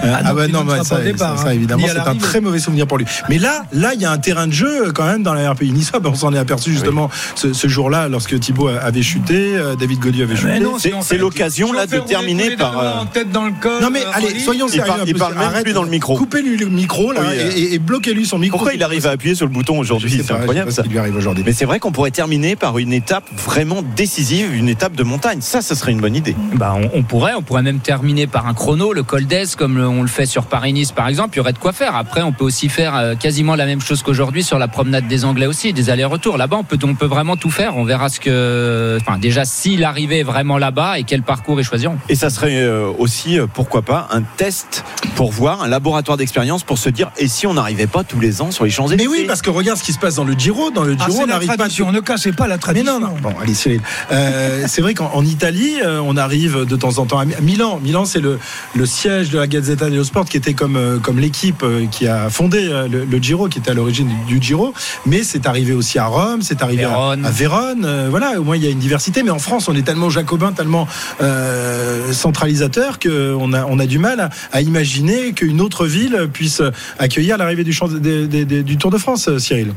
Euh, 0.03 0.13
Ah 0.13 0.19
ah, 0.25 0.29
non, 0.29 0.35
bah 0.35 0.49
non, 0.49 0.65
ne 0.65 0.69
bah, 0.71 0.85
ça, 0.85 1.01
départ, 1.01 1.37
ça, 1.39 1.45
ça, 1.45 1.49
hein. 1.51 1.53
évidemment, 1.53 1.85
Ni 1.85 1.91
à 1.91 1.95
c'est 1.95 2.09
un 2.09 2.17
très 2.17 2.41
mauvais 2.41 2.59
souvenir 2.59 2.87
pour 2.87 2.99
lui. 2.99 3.07
Mais 3.29 3.39
là, 3.39 3.63
là, 3.73 3.95
il 3.95 4.01
y 4.01 4.05
a 4.05 4.11
un 4.11 4.19
terrain 4.19 4.47
de 4.49 4.53
jeu 4.53 4.91
quand 4.93 5.05
même 5.07 5.23
dans 5.23 5.35
la 5.35 5.53
RPI 5.53 5.71
niçois. 5.73 6.01
Ben, 6.01 6.11
on 6.11 6.15
s'en 6.17 6.33
est 6.35 6.39
aperçu 6.39 6.73
justement 6.73 7.09
ce, 7.37 7.53
ce 7.53 7.69
jour-là 7.69 8.09
lorsque 8.09 8.39
Thibaut 8.41 8.69
avait 8.69 9.03
chuté, 9.03 9.57
euh, 9.57 9.77
David 9.77 10.01
Gaudieu 10.01 10.25
avait 10.25 10.35
chuté. 10.37 10.49
Mais 10.49 10.61
non, 10.61 10.79
C'est- 10.79 11.17
l'occasion, 11.17 11.69
si 11.69 11.73
on 11.73 11.77
là, 11.77 11.87
de 11.87 11.99
terminer 11.99 12.57
par, 12.57 12.79
euh, 12.79 12.93
en 13.03 13.07
tête 13.07 13.31
dans 13.31 13.45
le 13.45 13.53
col, 13.61 13.81
Non 13.81 13.91
mais 13.91 14.03
euh, 14.03 14.11
allez, 14.13 14.41
soyons 14.41 14.67
Il 14.69 14.73
sérieux. 14.73 14.93
il 15.07 15.15
parle 15.15 15.35
même 15.39 15.63
plus 15.63 15.73
dans 15.73 15.85
le 15.85 15.91
micro. 15.91 16.17
Coupez-lui 16.17 16.57
le 16.57 16.67
micro 16.67 17.13
là 17.13 17.21
et, 17.35 17.77
euh. 17.77 17.79
bloquez-lui 17.79 18.27
son 18.27 18.39
micro. 18.39 18.59
Pourquoi 18.59 18.75
il 18.75 18.83
arrive 18.83 19.07
à 19.07 19.11
appuyer 19.11 19.35
sur 19.37 19.47
le 19.47 19.53
bouton 19.53 19.79
aujourd'hui 19.79 20.23
C'est 20.27 20.33
incroyable 20.35 20.73
ça. 20.73 20.83
lui 20.83 20.99
arrive 20.99 21.17
aujourd'hui. 21.17 21.45
Mais 21.47 21.53
c'est 21.53 21.65
vrai 21.67 21.79
qu'on 21.79 21.93
pourrait 21.93 22.11
terminer 22.11 22.57
par 22.57 22.79
une 22.79 22.93
étape 22.93 23.25
vraiment 23.47 23.83
décisive, 23.97 24.53
une 24.55 24.69
étape 24.69 24.95
de 24.97 25.03
montagne. 25.05 25.39
Ça, 25.41 25.63
ce 25.63 25.75
serait 25.75 25.93
une 25.93 26.01
bonne 26.01 26.17
idée. 26.17 26.35
Bah, 26.55 26.75
on 26.95 27.03
pourrait, 27.03 27.34
on 27.37 27.43
pourrait 27.43 27.63
même 27.63 27.81
terminer 27.81 28.27
par 28.27 28.47
un 28.47 28.55
chrono, 28.55 28.93
le 28.93 29.03
col 29.03 29.27
d'Est, 29.27 29.57
comme 29.57 29.79
on 29.79 30.03
le 30.03 30.09
fait 30.09 30.27
sur 30.27 30.47
Paris-Nice 30.47 30.93
par 30.93 31.09
exemple. 31.09 31.31
Il 31.35 31.39
y 31.39 31.41
aurait 31.41 31.53
de 31.53 31.59
quoi 31.59 31.73
faire. 31.73 31.97
Après, 31.97 32.23
on 32.23 32.33
peut 32.33 32.45
aussi 32.45 32.69
faire 32.69 32.95
euh, 32.97 33.15
quasiment 33.15 33.55
la 33.55 33.67
même 33.67 33.81
chose 33.81 34.03
qu'aujourd'hui 34.03 34.43
sur 34.43 34.59
la 34.59 34.69
promenade 34.69 35.07
des 35.09 35.25
Anglais 35.25 35.47
aussi, 35.47 35.73
des 35.73 35.91
allers-retours. 35.91 36.37
Là-bas, 36.37 36.57
on 36.59 36.65
peut, 36.65 36.79
on 36.85 36.95
peut 36.95 37.07
vraiment 37.07 37.37
tout 37.37 37.51
faire. 37.51 37.77
On 37.77 37.85
verra 37.85 38.09
ce 38.09 38.21
que, 38.21 38.99
enfin, 39.01 39.19
déjà 39.19 39.45
si 39.45 39.77
l'arrivée 39.77 40.21
est 40.21 40.25
vraiment 40.25 40.59
là-bas 40.59 40.99
et 40.99 41.05
quel 41.05 41.23
parcours 41.23 41.61
ils 41.61 41.65
choisiront. 41.65 41.97
Et 42.09 42.15
ça 42.15 42.31
serait 42.31 42.63
euh, 42.63 42.91
aussi, 42.99 43.39
euh, 43.39 43.47
pourquoi 43.53 43.83
pas, 43.83 44.09
un 44.13 44.23
test 44.23 44.85
pour 45.17 45.31
voir, 45.33 45.63
un 45.63 45.69
laboratoire 45.69 46.17
d'expérience 46.17 46.63
pour 46.65 46.79
se 46.79 46.89
dire, 46.89 47.11
et 47.19 47.29
si 47.29 47.47
on 47.47 47.55
n'arrivait 47.55 47.87
pas 47.87 48.05
tous 48.05 48.21
les 48.21 48.43
ans 48.43 48.51
sur 48.51 48.65
les 48.65 48.71
Champs-Élysées? 48.71 49.09
Mais 49.09 49.09
oui, 49.09 49.25
parce 49.27 49.43
que 49.43 49.51
regarde 49.51 49.79
ce 49.79 49.85
qui 49.85 49.93
se 49.93 49.99
passe 49.99 50.17
dans 50.17 50.25
le 50.25 50.35
Giro. 50.35 50.71
Dans 50.71 50.85
le 50.85 50.97
Ah, 51.01 51.07
Giro, 51.07 51.23
on 51.23 51.27
n'arrive 51.27 51.49
pas. 51.57 51.69
Ne 51.93 52.01
cassez 52.01 52.33
pas 52.33 52.47
la 52.47 52.55
Mais 52.55 52.61
tradition. 52.61 53.01
non, 53.01 53.09
non. 53.09 53.15
Bon, 53.23 53.33
allez, 53.41 53.55
Cyril. 53.55 53.81
Euh, 54.11 54.65
c'est 54.69 54.83
vrai 54.83 54.95
qu'en 54.95 55.11
en 55.15 55.25
Italie, 55.25 55.77
on 55.85 56.17
arrive 56.17 56.65
de 56.65 56.77
temps 56.77 56.99
en 56.99 57.07
temps 57.07 57.19
à 57.19 57.24
à 57.33 57.41
Milan. 57.41 57.81
Milan, 57.83 58.05
c'est 58.05 58.21
le, 58.21 58.39
le 58.75 58.87
siège 58.87 59.31
de 59.31 59.39
la 59.39 59.47
Gazzetta 59.47 59.91
dello 59.91 60.05
Sport, 60.05 60.27
qui 60.27 60.37
était 60.37 60.55
comme, 60.55 60.77
euh, 60.77 60.99
comme 60.99 61.19
l'équipe 61.19 61.63
euh, 61.63 61.87
qui 61.87 62.07
a 62.07 62.31
fondé 62.31 62.69
euh, 62.71 62.89
le, 62.89 63.05
le 63.05 63.19
Giro, 63.19 63.49
qui 63.49 63.59
était 63.59 63.71
à 63.71 63.75
l'origine 63.75 64.09
du, 64.27 64.35
du 64.35 64.43
Giro. 64.47 64.75
Mais 65.07 65.23
c'est 65.23 65.47
arrivé 65.47 65.73
aussi 65.73 65.99
à 65.99 66.07
Rome, 66.07 66.43
c'est 66.43 66.63
arrivé 66.63 66.85
à, 66.85 66.89
Vérone. 66.89 67.25
à 67.25 67.31
Vérone. 67.31 67.85
Euh, 67.85 68.07
voilà, 68.11 68.41
au 68.41 68.45
moins 68.45 68.57
il 68.57 68.65
y 68.65 68.67
a 68.67 68.71
une 68.71 68.79
diversité. 68.79 69.23
Mais 69.23 69.31
en 69.31 69.39
France, 69.39 69.69
on 69.69 69.75
est 69.75 69.83
tellement 69.83 70.11
jacobin, 70.11 70.53
tellement 70.53 70.87
euh, 71.21 72.13
centralisateur 72.13 72.99
qu'on 72.99 73.53
a, 73.53 73.65
on 73.65 73.79
a 73.79 73.87
du 73.87 73.99
mal 73.99 74.21
à, 74.21 74.31
à 74.53 74.61
imaginer 74.61 75.33
qu'une 75.33 75.61
autre 75.61 75.87
ville 75.87 76.29
puisse 76.33 76.63
accueillir 76.99 77.39
l'arrivée 77.39 77.65
du, 77.65 78.77
Tour 78.79 78.91
de 78.91 78.99
France, 78.99 79.39
Cyril. 79.39 79.73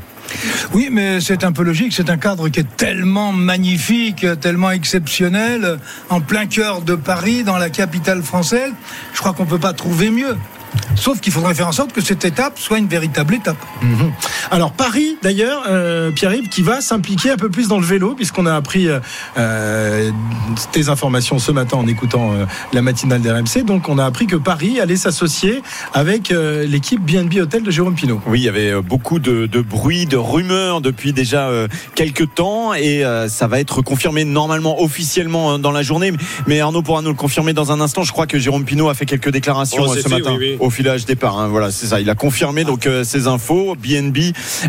Oui, 0.72 0.88
mais 0.90 1.20
c'est 1.20 1.44
un 1.44 1.52
peu 1.52 1.62
logique. 1.62 1.92
C'est 1.92 2.10
un 2.10 2.18
cadre 2.18 2.48
qui 2.48 2.60
est 2.60 2.76
tellement 2.76 3.32
magnifique, 3.32 4.26
tellement 4.40 4.70
exceptionnel, 4.70 5.78
en 6.10 6.20
plein 6.20 6.46
cœur 6.46 6.82
de 6.82 6.94
Paris, 6.94 7.44
dans 7.44 7.58
la 7.58 7.70
capitale 7.70 8.22
française. 8.22 8.72
Je 9.12 9.18
crois 9.18 9.32
qu'on 9.32 9.44
ne 9.44 9.50
peut 9.50 9.58
pas 9.58 9.72
trouver 9.72 10.10
mieux. 10.10 10.36
Sauf 10.96 11.20
qu'il 11.20 11.32
faudrait 11.32 11.54
faire 11.54 11.68
en 11.68 11.72
sorte 11.72 11.92
que 11.92 12.00
cette 12.00 12.24
étape 12.24 12.58
soit 12.58 12.78
une 12.78 12.88
véritable 12.88 13.34
étape. 13.34 13.56
Mhm. 13.82 14.12
Alors 14.50 14.72
Paris, 14.72 15.16
d'ailleurs, 15.22 15.64
euh, 15.68 16.10
Pierre-Yves, 16.10 16.48
qui 16.48 16.62
va 16.62 16.80
s'impliquer 16.80 17.30
un 17.30 17.36
peu 17.36 17.50
plus 17.50 17.68
dans 17.68 17.78
le 17.78 17.86
vélo, 17.86 18.14
puisqu'on 18.14 18.46
a 18.46 18.54
appris 18.54 18.88
euh, 18.88 18.98
euh, 19.36 20.10
tes 20.72 20.88
informations 20.88 21.38
ce 21.38 21.52
matin 21.52 21.76
en 21.76 21.86
écoutant 21.86 22.32
euh, 22.32 22.44
la 22.72 22.82
matinale 22.82 23.20
d'RMC. 23.20 23.64
Donc 23.64 23.88
on 23.88 23.98
a 23.98 24.04
appris 24.04 24.26
que 24.26 24.36
Paris 24.36 24.80
allait 24.80 24.96
s'associer 24.96 25.62
avec 25.94 26.30
euh, 26.30 26.66
l'équipe 26.66 27.00
BNB 27.00 27.38
Hotel 27.40 27.62
de 27.62 27.70
Jérôme 27.70 27.94
Pinault. 27.94 28.20
Oui, 28.26 28.40
il 28.40 28.44
y 28.44 28.48
avait 28.48 28.80
beaucoup 28.82 29.18
de, 29.18 29.46
de 29.46 29.60
bruit, 29.60 30.06
de 30.06 30.16
rumeurs 30.16 30.80
depuis 30.80 31.12
déjà 31.12 31.48
euh, 31.48 31.68
quelques 31.94 32.34
temps 32.34 32.74
et 32.74 33.04
euh, 33.04 33.28
ça 33.28 33.46
va 33.46 33.60
être 33.60 33.82
confirmé 33.82 34.24
normalement 34.24 34.82
officiellement 34.82 35.52
euh, 35.52 35.58
dans 35.58 35.72
la 35.72 35.82
journée. 35.82 36.12
Mais 36.46 36.60
Arnaud 36.60 36.82
pourra 36.82 37.02
nous 37.02 37.10
le 37.10 37.14
confirmer 37.14 37.52
dans 37.52 37.72
un 37.72 37.80
instant. 37.80 38.02
Je 38.02 38.12
crois 38.12 38.26
que 38.26 38.38
Jérôme 38.38 38.64
Pinault 38.64 38.88
a 38.88 38.94
fait 38.94 39.06
quelques 39.06 39.30
déclarations 39.30 39.84
Oh, 39.86 39.94
ce 39.94 40.00
fait, 40.00 40.08
matin 40.08 40.36
oui, 40.38 40.50
oui. 40.50 40.56
Au 40.60 40.70
filage 40.70 41.04
départ. 41.06 41.38
hein. 41.38 41.48
Voilà, 41.48 41.70
c'est 41.70 41.86
ça. 41.86 42.00
Il 42.00 42.10
a 42.10 42.14
confirmé 42.14 42.64
donc 42.64 42.86
euh, 42.86 43.04
ces 43.04 43.26
infos. 43.26 43.76
BNB 43.76 44.18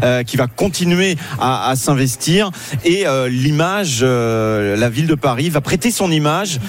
euh, 0.03 0.23
qui 0.23 0.37
va 0.37 0.47
continuer 0.47 1.17
à, 1.39 1.69
à 1.69 1.75
s'investir 1.75 2.51
et 2.85 3.05
euh, 3.07 3.27
l'image, 3.29 4.03
la 4.03 4.89
ville 4.89 5.07
de 5.07 5.15
Paris 5.15 5.49
va 5.49 5.61
prêter 5.61 5.91
son 5.91 6.11
image 6.11 6.59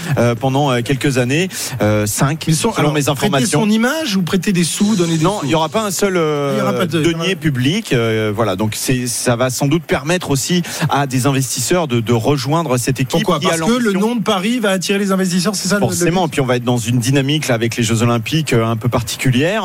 pendant 0.40 0.80
quelques 0.82 1.18
années, 1.18 1.48
euh, 1.82 2.06
cinq 2.06 2.44
Ils 2.48 2.54
sont, 2.54 2.70
selon 2.72 2.78
alors, 2.78 2.92
mes 2.94 3.00
prêter 3.02 3.10
informations. 3.10 3.60
son 3.62 3.70
image 3.70 4.16
ou 4.16 4.22
prêter 4.22 4.52
des 4.52 4.64
sous, 4.64 4.96
donner 4.96 5.16
des 5.18 5.24
Non, 5.24 5.40
sous 5.40 5.46
il 5.46 5.48
n'y 5.48 5.54
aura 5.54 5.68
pas 5.68 5.82
un 5.84 5.90
seul 5.90 6.14
pas 6.14 6.86
de- 6.86 7.02
denier 7.02 7.36
public. 7.36 7.94
voilà, 8.34 8.56
donc 8.56 8.74
c'est 8.76 9.06
ça 9.06 9.36
va 9.36 9.50
sans 9.50 9.66
doute 9.66 9.82
permettre 9.84 10.30
aussi 10.30 10.62
à 10.88 11.06
des 11.06 11.26
investisseurs 11.26 11.88
de, 11.88 12.00
de 12.00 12.12
rejoindre 12.12 12.76
cette 12.78 13.00
équipe. 13.00 13.10
Pourquoi 13.24 13.40
Parce 13.40 13.60
que 13.60 13.78
le 13.78 13.92
nom 13.92 14.16
de 14.16 14.22
Paris 14.22 14.58
va 14.60 14.70
attirer 14.70 14.98
les 14.98 15.12
investisseurs, 15.12 15.54
c'est 15.54 15.68
ça 15.68 15.76
le- 15.76 15.80
le 15.82 15.86
Forcément, 15.86 16.24
but 16.26 16.32
puis 16.32 16.40
on 16.40 16.46
va 16.46 16.56
être 16.56 16.64
dans 16.64 16.78
une 16.78 16.98
dynamique 16.98 17.48
là 17.48 17.54
avec 17.54 17.76
les 17.76 17.82
Jeux 17.82 18.02
Olympiques 18.02 18.52
un 18.52 18.76
peu 18.76 18.88
particulière. 18.88 19.09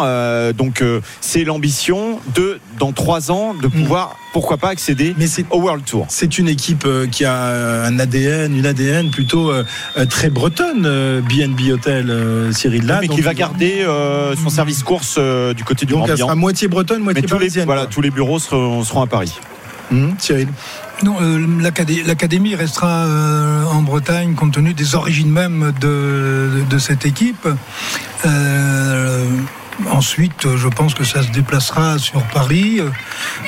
Euh, 0.02 0.54
donc 0.54 0.82
euh, 0.82 1.02
c'est 1.22 1.44
l'ambition 1.44 2.20
de 2.34 2.60
dans 2.80 2.92
trois 2.92 3.32
ans 3.32 3.54
de 3.54 3.68
pouvoir 3.68 4.18
pourquoi 4.34 4.58
pas 4.58 4.70
accéder 4.70 4.96
Hmm. 5.12 5.16
Mais 5.18 5.28
au 5.52 5.62
World 5.62 5.86
Tour. 5.86 6.06
C'est 6.10 6.38
une 6.38 6.48
équipe 6.48 6.86
euh, 6.86 7.08
qui 7.08 7.26
a 7.26 7.86
un 7.86 8.00
ADN, 8.00 8.56
une 8.56 8.66
ADN 8.66 9.12
plutôt 9.12 9.52
très 10.10 10.30
bretonne, 10.30 11.22
BNB 11.22 11.72
Hotel, 11.72 12.50
Cyril 12.52 12.86
là. 12.86 13.00
mais 13.02 13.08
qui 13.08 13.22
va 13.22 13.34
garder 13.34 13.86
son 14.42 14.50
service 14.50 14.84
course 14.84 15.20
du 15.56 15.64
côté 15.64 15.86
du 15.86 15.94
Donc 15.94 16.08
elle 16.10 16.18
sera 16.18 16.36
moitié 16.36 16.68
bretonne, 16.68 17.00
Mais 17.00 17.14
moitié 17.14 17.22
tous 17.24 17.34
les, 17.36 17.40
parisienne. 17.40 17.66
voilà, 17.66 17.86
tous 17.86 18.02
les 18.02 18.10
bureaux 18.10 18.40
seront, 18.40 18.84
seront 18.84 19.02
à 19.02 19.08
Paris. 19.08 19.34
Cyril. 20.20 20.48
Non, 21.04 21.18
euh, 21.22 21.46
l'acadé- 21.62 22.04
l'académie 22.04 22.56
restera 22.56 23.06
euh, 23.06 23.64
en 23.66 23.82
Bretagne 23.82 24.34
compte 24.34 24.54
tenu 24.54 24.74
des 24.74 24.96
origines 24.96 25.32
même 25.32 25.74
de 25.82 26.78
cette 26.80 27.06
équipe. 27.06 27.48
Euh, 28.26 29.26
Ensuite, 29.92 30.46
euh, 30.46 30.58
je 30.58 30.68
pense 30.68 30.94
que 30.94 31.04
ça 31.04 31.22
se 31.22 31.32
déplacera 31.32 31.98
sur 32.00 32.22
Paris. 32.24 32.80
Euh, 32.80 32.90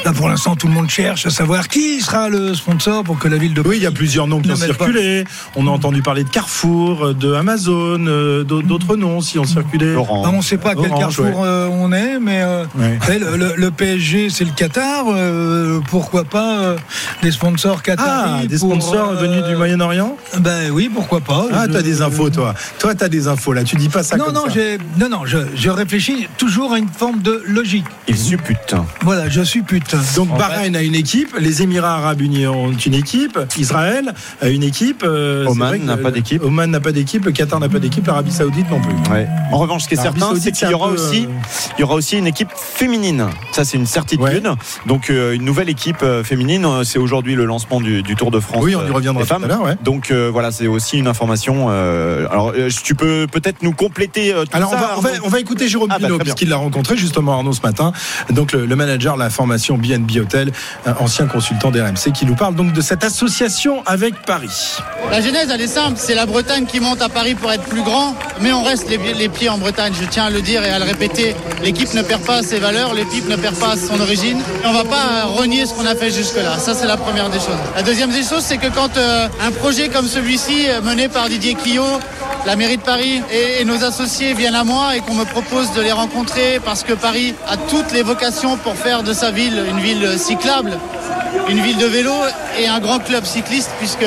Là, 0.05 0.11
pour 0.13 0.28
l'instant, 0.30 0.55
tout 0.55 0.67
le 0.67 0.73
monde 0.73 0.89
cherche 0.89 1.25
à 1.25 1.30
savoir 1.30 1.67
qui 1.67 2.01
sera 2.01 2.30
le 2.30 2.53
sponsor 2.53 3.03
pour 3.03 3.17
que 3.17 3.28
la 3.28 3.38
ville 3.38 3.53
de 3.53 3.61
Oui, 3.61 3.78
il 3.78 3.84
y 3.84 3.86
a 3.86 3.91
plusieurs 3.91 4.28
noms 4.28 4.41
qui 4.41 4.51
ont 4.51 4.55
pas. 4.57 4.65
circulé. 4.65 5.23
On 5.55 5.67
a 5.67 5.71
entendu 5.71 6.01
parler 6.01 6.23
de 6.23 6.30
Carrefour, 6.30 7.05
euh, 7.07 7.13
de 7.13 7.34
Amazon, 7.34 7.97
d'au- 8.43 8.61
d'autres 8.61 8.95
noms 8.97 9.17
aussi 9.17 9.39
ont 9.39 9.45
circulé. 9.45 9.93
Laurent. 9.93 10.23
Ah, 10.25 10.30
on 10.34 10.38
ne 10.38 10.41
sait 10.41 10.57
pas 10.57 10.71
à 10.71 10.75
quel 10.75 10.91
Orange, 10.91 11.15
carrefour 11.17 11.43
euh, 11.43 11.67
on 11.71 11.91
est, 11.93 12.19
mais 12.19 12.43
Ouais. 12.75 13.19
le, 13.19 13.38
le- 13.38 13.53
le 13.55 13.71
PSG, 13.71 14.30
c'est 14.30 14.43
le 14.45 14.51
Qatar. 14.51 15.05
euh, 15.09 15.80
pourquoi 15.89 16.23
pas 16.25 16.59
euh, 16.59 16.78
des 17.21 17.32
sponsors 17.32 17.78
Ah, 17.80 17.84
qataris 17.84 18.47
des 18.47 18.57
pour, 18.59 18.71
sponsors 18.71 19.11
euh, 19.11 19.15
venus 19.15 19.43
du 19.45 19.55
Moyen-Orient? 19.55 20.17
Ben 20.39 20.69
oui, 20.71 20.89
pourquoi 20.93 21.21
pas. 21.21 21.45
Ah, 21.53 21.65
Je- 21.67 21.73
t'as 21.73 21.82
des 21.82 22.01
infos, 22.01 22.30
toi. 22.30 22.53
Toi, 22.80 22.95
t'as 22.95 23.07
des 23.09 23.28
infos, 23.28 23.53
là. 23.53 23.63
Tu 23.63 23.75
dis 23.78 23.89
pas 23.89 24.03
ça 24.03 24.17
Non, 24.17 24.25
comme 24.25 24.34
non, 24.36 24.49
ça. 24.49 24.59
non, 24.99 25.09
non, 25.09 25.25
je, 25.25 25.38
je 25.55 25.69
réfléchis 25.69 26.16
toujours 26.38 26.74
à 26.74 26.78
une 26.80 26.88
forme 26.88 27.22
de 27.22 27.43
logique. 27.47 27.86
Il 28.07 28.18
suppute. 28.18 28.76
Voilà, 29.01 29.30
je 29.30 29.41
suis 29.41 29.61
pute. 29.61 29.95
Donc 30.15 30.32
En 30.32 30.38
Bahreïn 30.38 30.76
a 30.76 30.82
une 30.82 30.95
équipe, 30.95 31.36
les 31.39 31.61
Émirats 31.61 31.95
Arabes 31.97 32.22
Unis 32.22 32.47
ont 32.47 32.72
une 32.72 32.93
équipe, 32.93 33.38
Israël 33.57 34.13
a 34.41 34.47
une 34.49 34.63
équipe. 34.63 35.03
euh, 35.03 35.45
Oman 35.47 35.84
n'a 35.84 35.97
pas 35.97 36.11
d'équipe. 36.11 36.43
Oman 36.43 36.70
n'a 36.72 36.80
pas 36.80 36.91
d'équipe, 36.91 37.26
le 37.26 37.32
Qatar 37.32 37.59
n'a 37.59 37.70
pas 37.70 37.80
d'équipe, 37.80 38.05
l'Arabie 38.07 38.32
Saoudite 38.32 38.70
non 38.70 38.80
plus. 38.82 38.93
Ouais. 39.13 39.28
En 39.51 39.57
revanche, 39.57 39.84
ce 39.84 39.88
qui 39.89 39.93
est 39.95 40.01
certain, 40.01 40.34
c'est 40.39 40.51
qu'il 40.51 40.70
y 40.70 40.74
aura 40.74 40.89
peu, 40.89 40.95
aussi, 40.95 41.26
euh, 41.26 41.74
il 41.78 41.82
y 41.82 41.84
aura 41.84 41.95
aussi 41.95 42.18
une 42.18 42.28
équipe 42.28 42.49
féminine. 42.55 43.28
Ça, 43.51 43.63
c'est 43.65 43.78
une 43.78 43.86
certitude. 43.86 44.49
Donc, 44.86 45.09
euh, 45.09 45.34
une 45.34 45.45
nouvelle 45.45 45.70
équipe 45.70 46.01
euh, 46.03 46.24
féminine. 46.24 46.65
C'est 46.84 46.99
aujourd'hui 46.99 47.36
le 47.36 47.45
lancement 47.45 47.80
du, 47.82 48.01
du 48.03 48.15
Tour 48.15 48.32
de 48.32 48.39
France. 48.39 48.63
Oui, 48.63 48.76
on 48.76 48.86
y 48.86 48.89
reviendra 48.91 49.24
tout 49.24 49.28
femmes. 49.30 49.43
à 49.43 49.47
l'heure, 49.47 49.61
ouais. 49.63 49.76
Donc 49.84 50.11
euh, 50.11 50.30
voilà, 50.32 50.51
c'est 50.51 50.68
aussi 50.68 50.97
une 50.97 51.07
information. 51.07 51.68
euh, 51.70 52.28
alors, 52.32 52.53
euh, 52.55 52.70
tu 52.84 52.95
peux 52.95 53.28
peut-être 53.32 53.61
nous 53.63 53.74
compléter 53.74 54.34
euh, 54.34 54.43
tout 54.45 54.49
Alors 54.55 54.72
ça. 54.72 54.78
on 54.78 54.80
va, 54.80 54.88
on, 54.97 55.01
va, 55.01 55.09
Arnaud 55.09 55.22
on 55.26 55.30
va 55.30 55.39
écouter 55.39 55.68
Jérôme 55.68 55.89
Ah, 55.91 55.97
puisqu'il 56.20 56.49
l'a 56.49 56.58
rencontré 56.58 56.97
justement 56.97 57.34
Arnaud 57.34 57.53
ce 57.53 57.62
matin. 57.62 57.91
Donc 58.30 58.51
le, 58.51 58.66
le 58.66 58.76
manager 58.76 59.16
de 59.16 59.20
la 59.20 59.30
formation 59.30 59.78
BNB 59.78 60.18
Hotel, 60.18 60.51
ancien 60.99 61.28
consultant 61.28 61.72
d'RMC, 61.72 62.12
qui 62.14 62.26
nous 62.26 62.36
parle 62.36 62.55
donc 62.55 62.74
de 62.74 62.82
cette 62.82 63.03
association 63.03 63.84
avec 63.86 64.22
Paris. 64.26 64.78
La 65.12 65.22
genèse, 65.22 65.49
elle 65.53 65.62
est 65.62 65.68
simple. 65.68 65.95
C'est 65.97 66.16
la 66.16 66.26
Bretagne 66.26 66.66
qui 66.66 66.80
monte 66.80 67.01
à 67.01 67.10
Paris 67.10 67.36
pour 67.36 67.51
être 67.51 67.64
plus 67.64 67.84
grand, 67.84 68.16
mais 68.41 68.51
on 68.53 68.64
reste 68.64 68.89
les, 68.89 68.97
les 69.14 69.30
pieds 69.30 69.49
en 69.49 69.58
Bretagne. 69.58 69.93
Je 69.99 70.05
tiens 70.05 70.26
à 70.26 70.30
le 70.30 70.41
dire 70.41 70.64
et 70.64 70.70
à 70.70 70.80
le 70.80 70.86
répéter. 70.86 71.36
L'équipe 71.64 71.93
ne 71.93 72.01
perd 72.01 72.24
pas 72.24 72.43
ses 72.43 72.60
valeurs, 72.60 72.93
l'équipe 72.93 73.28
ne 73.28 73.36
perd 73.36 73.55
pas 73.55 73.76
son 73.76 73.99
origine. 73.99 74.39
Et 74.64 74.68
on 74.68 74.74
va 74.74 74.84
pas 74.84 75.26
renier 75.26 75.66
ce 75.66 75.74
qu'on 75.74 75.86
a 75.86 75.95
fait 75.95 76.12
jusque-là. 76.12 76.58
Ça, 76.60 76.74
c'est 76.74 76.88
la 76.88 76.97
première 76.97 77.30
des 77.30 77.39
choses. 77.39 77.58
La 77.76 77.84
deuxième 77.84 78.12
des 78.12 78.24
choses, 78.24 78.43
c'est 78.43 78.58
que 78.58 78.68
quand 78.68 78.97
euh, 78.97 79.28
un 79.45 79.51
projet 79.51 79.89
comme 79.89 80.08
celui-ci, 80.08 80.68
euh, 80.70 80.82
mené 80.82 81.08
par 81.08 81.30
Didier 81.30 81.55
Cliot, 81.55 81.99
la 82.45 82.55
mairie 82.55 82.78
de 82.78 82.82
Paris 82.82 83.22
et, 83.32 83.62
et 83.62 83.66
nos 83.66 83.84
associés 83.84 84.34
viennent 84.34 84.55
à 84.55 84.64
moi 84.64 84.95
et 84.95 84.99
qu'on 85.01 85.16
me 85.16 85.26
propose 85.26 85.74
de 85.74 85.82
les 85.82 85.91
rencontrer 85.98 86.60
parce 86.64 86.84
que 86.84 86.93
Paris 86.93 87.34
a 87.48 87.58
toutes 87.58 87.91
les 87.91 88.04
vocations 88.04 88.56
pour 88.58 88.76
faire 88.76 89.02
de 89.02 89.14
sa 89.14 89.32
ville 89.32 89.64
une 89.68 89.80
ville 89.80 90.08
cyclable, 90.20 90.78
une 91.50 91.60
ville 91.60 91.78
de 91.78 91.88
vélo 91.88 92.14
et 92.60 92.68
un 92.68 92.80
grand 92.80 93.00
club 93.00 93.26
cycliste 93.26 93.72
puisque 93.80 94.06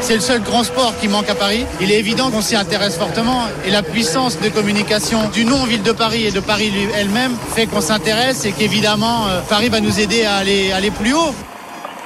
c'est 0.00 0.14
le 0.14 0.20
seul 0.20 0.40
grand 0.40 0.64
sport 0.64 0.94
qui 0.98 1.08
manque 1.08 1.28
à 1.28 1.34
Paris. 1.34 1.66
Il 1.82 1.92
est 1.92 1.98
évident 1.98 2.30
qu'on 2.30 2.40
s'y 2.40 2.56
intéresse 2.56 2.96
fortement 2.96 3.42
et 3.66 3.70
la 3.70 3.82
puissance 3.82 4.40
de 4.40 4.48
communication 4.48 5.28
du 5.28 5.44
nom-ville 5.44 5.82
de 5.82 5.92
Paris 5.92 6.24
et 6.24 6.30
de 6.30 6.40
Paris 6.40 6.72
elle-même 6.96 7.36
fait 7.54 7.66
qu'on 7.66 7.82
s'intéresse 7.82 8.46
et 8.46 8.52
qu'évidemment 8.52 9.26
euh, 9.26 9.40
Paris 9.46 9.68
va 9.68 9.80
nous 9.80 10.00
aider 10.00 10.24
à 10.24 10.36
aller 10.36 10.90
plus 10.90 11.12
haut. 11.12 11.34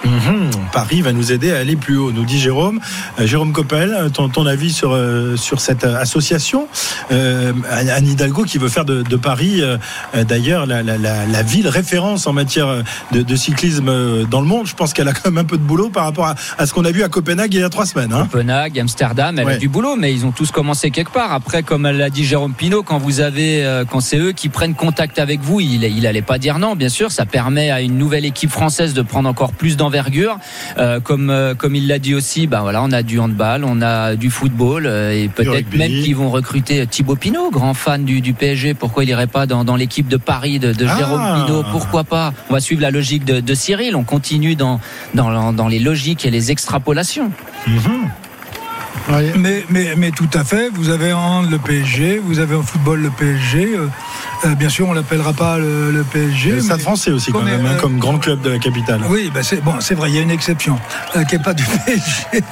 Mhm. 0.05 0.51
Paris 0.72 1.03
va 1.03 1.12
nous 1.12 1.32
aider 1.32 1.53
à 1.53 1.59
aller 1.59 1.76
plus 1.76 1.96
haut, 1.96 2.12
nous 2.12 2.24
dit 2.24 2.38
Jérôme. 2.38 2.80
Euh, 3.18 3.26
Jérôme 3.26 3.53
Coppel, 3.53 3.92
euh, 3.92 4.09
ton, 4.09 4.28
ton 4.28 4.46
avis 4.46 4.72
sur, 4.72 4.92
euh, 4.92 5.36
sur 5.36 5.61
cette 5.61 5.84
association 5.84 6.68
euh, 7.12 7.53
Anne 7.70 8.07
Hidalgo 8.07 8.44
qui 8.44 8.59
veut 8.59 8.68
faire 8.68 8.84
de, 8.84 9.03
de 9.03 9.16
Paris, 9.16 9.61
euh, 9.62 9.76
d'ailleurs, 10.24 10.66
la, 10.66 10.82
la, 10.82 10.96
la, 10.96 11.26
la 11.26 11.42
ville 11.42 11.68
référence 11.68 12.26
en 12.26 12.32
matière 12.32 12.82
de, 13.12 13.22
de 13.22 13.36
cyclisme 13.36 14.24
dans 14.26 14.40
le 14.40 14.46
monde. 14.46 14.66
Je 14.66 14.74
pense 14.74 14.92
qu'elle 14.92 15.09
a 15.09 15.12
quand 15.12 15.30
même 15.30 15.38
un 15.38 15.44
peu 15.44 15.57
de 15.59 15.62
boulot 15.62 15.90
par 15.90 16.05
rapport 16.05 16.26
à, 16.26 16.34
à 16.59 16.66
ce 16.66 16.72
qu'on 16.72 16.84
a 16.84 16.90
vu 16.90 17.03
à 17.03 17.09
Copenhague 17.09 17.53
il 17.55 17.61
y 17.61 17.62
a 17.62 17.68
trois 17.68 17.86
semaines. 17.86 18.12
Hein. 18.12 18.28
Copenhague, 18.30 18.78
Amsterdam, 18.78 19.38
elle 19.38 19.46
Ouais. 19.46 19.55
a 19.55 19.59
du 19.59 19.68
boulot, 19.68 19.96
mais 19.96 20.12
ils 20.12 20.24
ont 20.24 20.30
tous 20.32 20.51
commencé 20.51 20.90
quelque 20.90 21.12
part. 21.12 21.32
Après, 21.32 21.62
comme 21.62 21.82
l'a 21.88 22.11
dit 22.11 22.24
Jérôme 22.24 22.55
Pinault, 22.55 22.82
quand 22.82 22.98
vous 22.98 23.20
avez, 23.20 23.84
quand 23.90 24.01
c'est 24.01 24.18
eux 24.18 24.32
qui 24.32 24.48
prennent 24.48 24.74
contact 24.74 25.18
avec 25.18 25.40
vous, 25.40 25.61
il, 25.61 25.84
il 25.84 26.07
allait 26.07 26.22
pas 26.22 26.38
dire 26.38 26.59
non, 26.59 26.76
bien 26.76 26.88
sûr. 26.88 27.11
Ça 27.11 27.26
permet 27.26 27.70
à 27.70 27.80
une 27.80 27.98
nouvelle 27.98 28.24
équipe 28.24 28.51
française 28.51 28.94
de 28.94 29.03
prendre 29.03 29.28
encore 29.28 29.53
plus 29.53 29.76
d'envergure. 29.91 30.38
Euh, 30.78 31.01
comme 31.01 31.30
euh, 31.30 31.55
comme 31.55 31.74
il 31.74 31.88
l'a 31.88 31.99
dit 31.99 32.14
aussi, 32.14 32.47
ben 32.47 32.61
voilà, 32.61 32.82
on 32.82 32.93
a 32.93 33.03
du 33.03 33.18
handball, 33.18 33.64
on 33.64 33.82
a 33.82 34.14
du 34.14 34.30
football 34.30 34.86
euh, 34.86 35.11
et 35.12 35.28
peut-être 35.28 35.74
même 35.74 35.91
qu'ils 35.91 36.16
vont 36.16 36.30
recruter 36.30 36.86
Thibaut 36.86 37.16
Pinot, 37.16 37.51
grand 37.51 37.74
fan 37.74 38.05
du, 38.05 38.20
du 38.20 38.32
PSG. 38.32 38.74
Pourquoi 38.74 39.05
il 39.05 39.11
irait 39.11 39.26
pas 39.26 39.47
dans, 39.47 39.64
dans 39.64 39.76
l'équipe 39.76 40.09
de 40.09 40.16
Paris 40.16 40.59
de, 40.59 40.72
de 40.72 40.86
Ah. 40.88 40.97
Jérôme 40.97 41.47
Pinot? 41.47 41.64
Pourquoi 41.70 42.05
pas? 42.05 42.32
On 42.49 42.55
va 42.55 42.61
suivre 42.61 42.82
la 42.82 42.91
logique 42.91 43.24
de, 43.24 43.41
de 43.41 43.55
Cyril. 43.55 43.97
On 43.97 44.05
continue 44.05 44.55
dans, 44.55 44.80
dans 45.14 45.53
dans 45.53 45.68
les 45.68 45.78
logiques 45.78 46.24
et 46.24 46.30
les 46.30 46.51
extrapolations. 46.51 47.30
Mais, 49.09 49.64
mais, 49.70 49.94
mais 49.96 50.11
tout 50.11 50.28
à 50.34 50.44
fait, 50.44 50.70
vous 50.72 50.88
avez 50.90 51.12
en 51.12 51.42
le 51.42 51.59
PSG, 51.59 52.20
vous 52.24 52.38
avez 52.38 52.55
en 52.55 52.62
football 52.62 53.01
le 53.03 53.11
PSG. 53.11 53.74
euh, 53.76 53.86
euh, 54.44 54.55
bien 54.55 54.68
sûr, 54.68 54.88
on 54.88 54.92
l'appellera 54.92 55.32
pas 55.32 55.59
le, 55.59 55.90
le 55.90 56.03
PSG. 56.05 56.53
Le 56.53 56.61
Stade 56.61 56.76
mais- 56.78 56.82
français 56.82 57.11
aussi, 57.11 57.32
quand 57.32 57.42
même, 57.42 57.66
hein, 57.66 57.72
euh, 57.76 57.80
comme 57.80 57.98
grand 57.98 58.18
club 58.18 58.40
de 58.40 58.51
la 58.51 58.59
capitale. 58.59 59.01
Oui, 59.09 59.30
ben 59.34 59.42
c'est 59.42 59.62
bon, 59.62 59.72
vrai, 59.96 60.11
il 60.11 60.14
y 60.16 60.18
a 60.18 60.22
une 60.22 60.30
exception 60.30 60.78
euh, 61.16 61.24
qui 61.24 61.34
est 61.34 61.42
pas 61.42 61.55
du 61.55 61.64
PSG. 61.64 62.03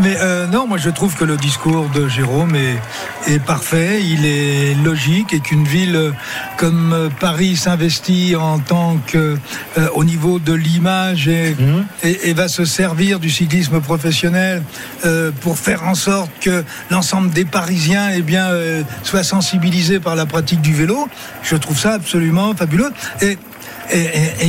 Mais 0.00 0.16
euh, 0.20 0.46
non, 0.48 0.66
moi 0.66 0.76
je 0.78 0.90
trouve 0.90 1.14
que 1.14 1.24
le 1.24 1.36
discours 1.36 1.88
de 1.94 2.08
Jérôme 2.08 2.54
est, 2.56 3.32
est 3.32 3.38
parfait, 3.38 4.02
il 4.02 4.26
est 4.26 4.74
logique 4.84 5.32
et 5.32 5.40
qu'une 5.40 5.64
ville 5.64 5.96
euh, 5.96 6.10
comme 6.56 6.92
euh, 6.92 7.08
Paris 7.20 7.56
s'investit 7.56 8.34
en 8.36 8.58
tant 8.58 8.98
que 9.06 9.36
euh, 9.78 9.88
au 9.94 10.04
niveau 10.04 10.38
de 10.38 10.52
l'image 10.52 11.28
et, 11.28 11.54
Mhm. 11.58 11.84
et, 12.02 12.30
et 12.30 12.34
va 12.34 12.48
se 12.48 12.64
servir 12.64 13.20
du 13.20 13.30
cyclisme 13.30 13.80
professionnel 13.80 14.62
euh, 15.06 15.30
pour 15.40 15.58
faire 15.58 15.84
en 15.84 15.94
sorte 15.98 16.30
que 16.40 16.64
l'ensemble 16.90 17.30
des 17.30 17.44
Parisiens 17.44 18.10
eh 18.16 18.24
euh, 18.34 18.82
soient 19.02 19.22
sensibilisés 19.22 20.00
par 20.00 20.16
la 20.16 20.24
pratique 20.24 20.62
du 20.62 20.72
vélo. 20.72 21.08
Je 21.42 21.56
trouve 21.56 21.78
ça 21.78 21.94
absolument 21.94 22.54
fabuleux 22.54 22.92
et 23.20 23.36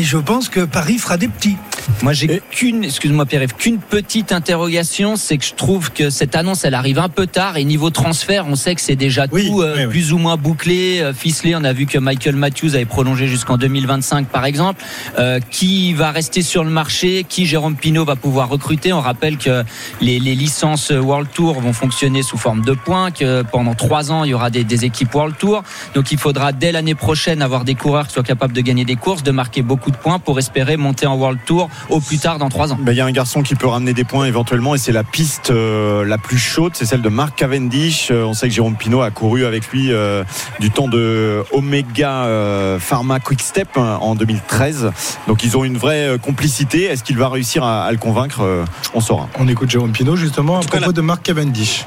je 0.04 0.18
pense 0.18 0.50
que 0.50 0.62
Paris 0.62 0.97
fera 0.97 1.18
des 1.18 1.28
petits. 1.28 1.58
Moi, 2.02 2.14
j'ai 2.14 2.42
qu'une, 2.52 2.86
excuse-moi 2.86 3.26
Pierre, 3.26 3.46
qu'une 3.58 3.80
petite 3.80 4.32
interrogation, 4.32 5.16
c'est 5.18 5.38
que 5.38 5.44
je 5.46 5.54
trouve 5.54 5.92
que 5.92 6.10
cette 6.10 6.36
annonce, 6.36 6.64
elle 6.64 6.74
arrive 6.74 7.00
un 7.00 7.10
peu 7.10 7.28
tard 7.28 7.58
et 7.58 7.66
niveau 7.66 7.90
transfert, 7.90 8.46
on 8.48 8.56
sait 8.56 8.74
que 8.76 8.82
c'est 8.82 8.96
déjà 8.96 9.26
Oui, 9.32 9.48
tout 9.48 9.62
euh, 9.62 9.74
oui, 9.76 9.84
oui. 9.86 9.90
plus 9.90 10.14
ou 10.14 10.18
moins 10.18 10.38
bouclé, 10.38 11.02
euh, 11.02 11.14
ficelé. 11.14 11.56
On 11.56 11.64
a 11.64 11.74
vu 11.74 11.86
que 11.86 11.98
Michael 11.98 12.36
Matthews 12.36 12.76
avait 12.76 12.86
prolongé 12.86 13.28
jusqu'en 13.28 13.58
2025, 13.58 14.28
par 14.28 14.46
exemple. 14.46 14.82
Euh, 15.18 15.40
qui 15.52 15.94
va 15.94 16.12
rester 16.12 16.42
sur 16.42 16.64
le 16.64 16.70
marché? 16.70 17.26
Qui 17.28 17.46
Jérôme 17.46 17.76
Pinault 17.76 18.06
va 18.06 18.16
pouvoir 18.16 18.48
recruter? 18.50 18.94
On 18.94 19.02
rappelle 19.02 19.38
que 19.38 19.64
les, 20.00 20.20
les 20.20 20.36
licences 20.36 20.92
World 20.92 21.28
Tour 21.34 21.60
vont 21.60 21.74
fonctionner 21.74 22.24
sous 22.24 22.38
forme 22.38 22.62
de 22.62 22.74
points, 22.74 23.12
que 23.12 23.42
pendant 23.42 23.76
trois 23.76 24.12
ans, 24.12 24.24
il 24.24 24.30
y 24.30 24.34
aura 24.34 24.50
des, 24.50 24.64
des 24.64 24.86
équipes 24.86 25.14
World 25.14 25.36
Tour. 25.38 25.64
Donc, 25.96 26.12
il 26.12 26.18
faudra 26.18 26.54
dès 26.54 26.72
l'année 26.72 26.96
prochaine 26.96 27.42
avoir 27.42 27.66
des 27.66 27.76
coureurs 27.76 28.08
qui 28.08 28.14
soient 28.14 28.24
capables 28.24 28.54
de 28.54 28.62
gagner 28.62 28.86
des 28.86 28.96
courses, 28.96 29.24
de 29.24 29.32
marquer 29.32 29.62
beaucoup 29.62 29.92
de 29.92 29.98
points 29.98 30.20
pour 30.20 30.40
espérer 30.40 30.78
monter 30.78 31.06
en 31.06 31.16
World 31.16 31.40
Tour 31.46 31.70
au 31.90 32.00
plus 32.00 32.18
tard 32.20 32.38
dans 32.38 32.50
trois 32.50 32.72
ans. 32.74 32.78
Ben, 32.80 32.92
Il 32.92 32.98
y 32.98 33.02
a 33.02 33.06
un 33.06 33.12
garçon 33.12 33.42
qui 33.42 33.56
peut 33.56 33.68
ramener 33.68 33.94
des 33.94 34.04
points 34.04 34.26
éventuellement 34.26 34.76
et 34.76 34.78
c'est 34.78 34.92
la 34.92 35.04
piste 35.04 35.52
euh, 35.52 36.06
la 36.06 36.18
plus 36.18 36.38
chaude, 36.38 36.74
c'est 36.76 36.86
celle 36.86 37.02
de 37.02 37.10
Mark 37.10 37.36
Cavendish. 37.36 38.10
Euh, 38.12 38.24
on 38.24 38.34
sait 38.34 38.48
que 38.48 38.54
Jérôme 38.54 38.76
Pinault 38.76 39.02
a 39.02 39.12
couru 39.12 39.46
avec 39.46 39.68
lui 39.70 39.92
euh, 39.92 40.24
du 40.60 40.72
temps 40.72 40.88
de 40.88 41.44
Omega 41.52 42.26
euh, 42.26 42.80
Pharma 42.80 43.20
Quick 43.20 43.42
Step 43.42 43.70
hein, 43.76 43.98
en 44.02 44.16
2013. 44.16 44.92
Donc 45.28 45.44
ils 45.44 45.58
ont 45.58 45.64
une 45.64 45.78
vraie 45.78 46.08
euh, 46.10 46.18
complicité. 46.18 46.84
Est-ce 46.84 47.04
qu'il 47.04 47.18
va 47.18 47.30
réussir 47.30 47.64
à, 47.64 47.84
à 47.86 47.92
le 47.92 47.98
convaincre? 47.98 48.42
Euh, 48.42 48.66
On 48.94 49.02
saura. 49.02 49.28
On 49.40 49.48
écoute 49.48 49.70
Jérôme 49.70 49.92
Pinault 49.92 50.16
justement 50.16 50.60
à 50.60 50.62
propos 50.62 50.92
de 50.92 51.02
Mark 51.02 51.24
Cavendish. 51.24 51.86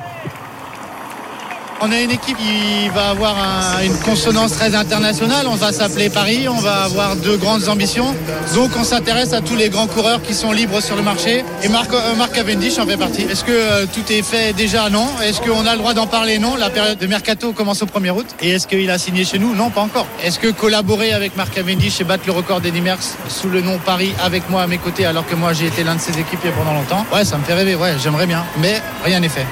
On 1.85 1.91
a 1.91 1.99
une 2.01 2.13
équipe 2.13 2.37
qui 2.37 2.89
va 2.95 3.11
avoir 3.11 3.35
un- 3.37 3.83
une 3.83 3.99
consonance 3.99 4.53
très 4.53 4.73
internationale. 4.77 5.47
On 5.49 5.57
va 5.57 5.73
s'appeler 5.73 6.11
Paris, 6.11 6.47
on 6.49 6.59
va 6.61 6.85
avoir 6.85 7.17
de 7.17 7.35
grandes 7.35 7.69
ambitions. 7.69 8.15
Donc 8.55 8.71
on 8.79 8.85
s'intéresse 8.85 9.33
à 9.33 9.41
tous 9.41 9.57
les 9.57 9.69
grands 9.69 9.89
coureurs 9.89 10.23
qui 10.23 10.33
sont 10.33 10.53
libres 10.53 10.81
sur 10.81 10.95
le 10.95 11.03
marché. 11.03 11.45
Et 11.65 11.69
Marc, 11.69 11.93
euh, 11.93 12.15
Cavendish 12.33 12.79
en 12.79 12.87
fait 12.87 12.97
partie. 12.97 13.23
Est-ce 13.23 13.43
que 13.43 13.51
euh, 13.51 13.87
tout 13.93 14.05
est 14.13 14.23
fait 14.23 14.53
déjà? 14.53 14.91
Non. 14.91 15.09
Est-ce 15.25 15.41
qu'on 15.41 15.67
a 15.67 15.73
le 15.73 15.79
droit 15.79 15.93
d'en 15.93 16.07
parler? 16.07 16.39
Non. 16.39 16.55
La 16.55 16.71
période 16.71 16.99
de 16.99 17.07
mercato 17.09 17.53
commence 17.53 17.83
au 17.83 17.87
1er 17.87 18.11
août. 18.11 18.27
Et 18.41 18.51
est-ce 18.51 18.69
qu'il 18.69 18.89
a 18.89 18.99
signé 18.99 19.25
chez 19.25 19.41
nous? 19.41 19.53
Non, 19.53 19.71
pas 19.71 19.81
encore. 19.81 20.07
Est-ce 20.23 20.39
que 20.39 20.53
collaborer 20.53 21.13
avec 21.13 21.37
Marc 21.37 21.53
Cavendish 21.55 22.01
et 22.01 22.05
battre 22.05 22.25
le 22.27 22.33
record 22.33 22.61
d'Eddie 22.61 22.81
Merckx 22.81 23.17
sous 23.29 23.49
le 23.49 23.61
nom 23.61 23.79
Paris 23.85 24.13
avec 24.25 24.49
moi 24.49 24.63
à 24.63 24.67
mes 24.69 24.79
côtés 24.79 25.05
alors 25.05 25.27
que 25.27 25.35
moi 25.35 25.53
j'ai 25.53 25.67
été 25.67 25.83
l'un 25.83 25.97
de 25.97 26.01
ses 26.01 26.13
équipiers 26.19 26.53
pendant 26.57 26.75
longtemps? 26.75 27.05
Ouais, 27.13 27.25
ça 27.25 27.39
me 27.39 27.43
fait 27.45 27.55
rêver. 27.55 27.75
Ouais, 27.75 27.95
j'aimerais 28.01 28.27
bien. 28.27 28.45
Mais 28.61 28.81
rien 29.05 29.19
n'est 29.19 29.29
fait. 29.29 29.47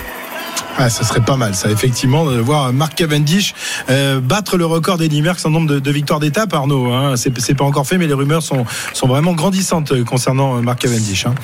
Ah, 0.83 0.89
ça 0.89 1.05
serait 1.05 1.21
pas 1.21 1.37
mal, 1.37 1.55
ça, 1.55 1.71
effectivement, 1.71 2.25
de 2.25 2.39
voir 2.39 2.73
Mark 2.73 2.95
Cavendish 2.95 3.55
euh, 3.91 4.19
battre 4.19 4.57
le 4.57 4.65
record 4.65 4.97
d'Eddie 4.97 5.21
Merckx 5.21 5.45
en 5.45 5.51
nombre 5.51 5.79
de, 5.79 5.91
victoires 5.91 6.21
d'étape, 6.21 6.55
Arnaud. 6.55 6.91
Hein. 6.91 7.17
C'est 7.17 7.55
pas 7.55 7.67
encore 7.67 7.87
fait, 7.87 7.99
mais 7.99 8.07
les 8.07 8.15
rumeurs 8.15 8.43
sont, 8.43 8.65
sont 8.95 9.07
vraiment 9.07 9.35
grandissantes 9.35 9.93
euh, 9.93 10.05
concernant 10.05 10.57
euh, 10.57 10.63
Mark 10.63 10.79
Cavendish. 10.79 11.27
Hein. 11.27 11.35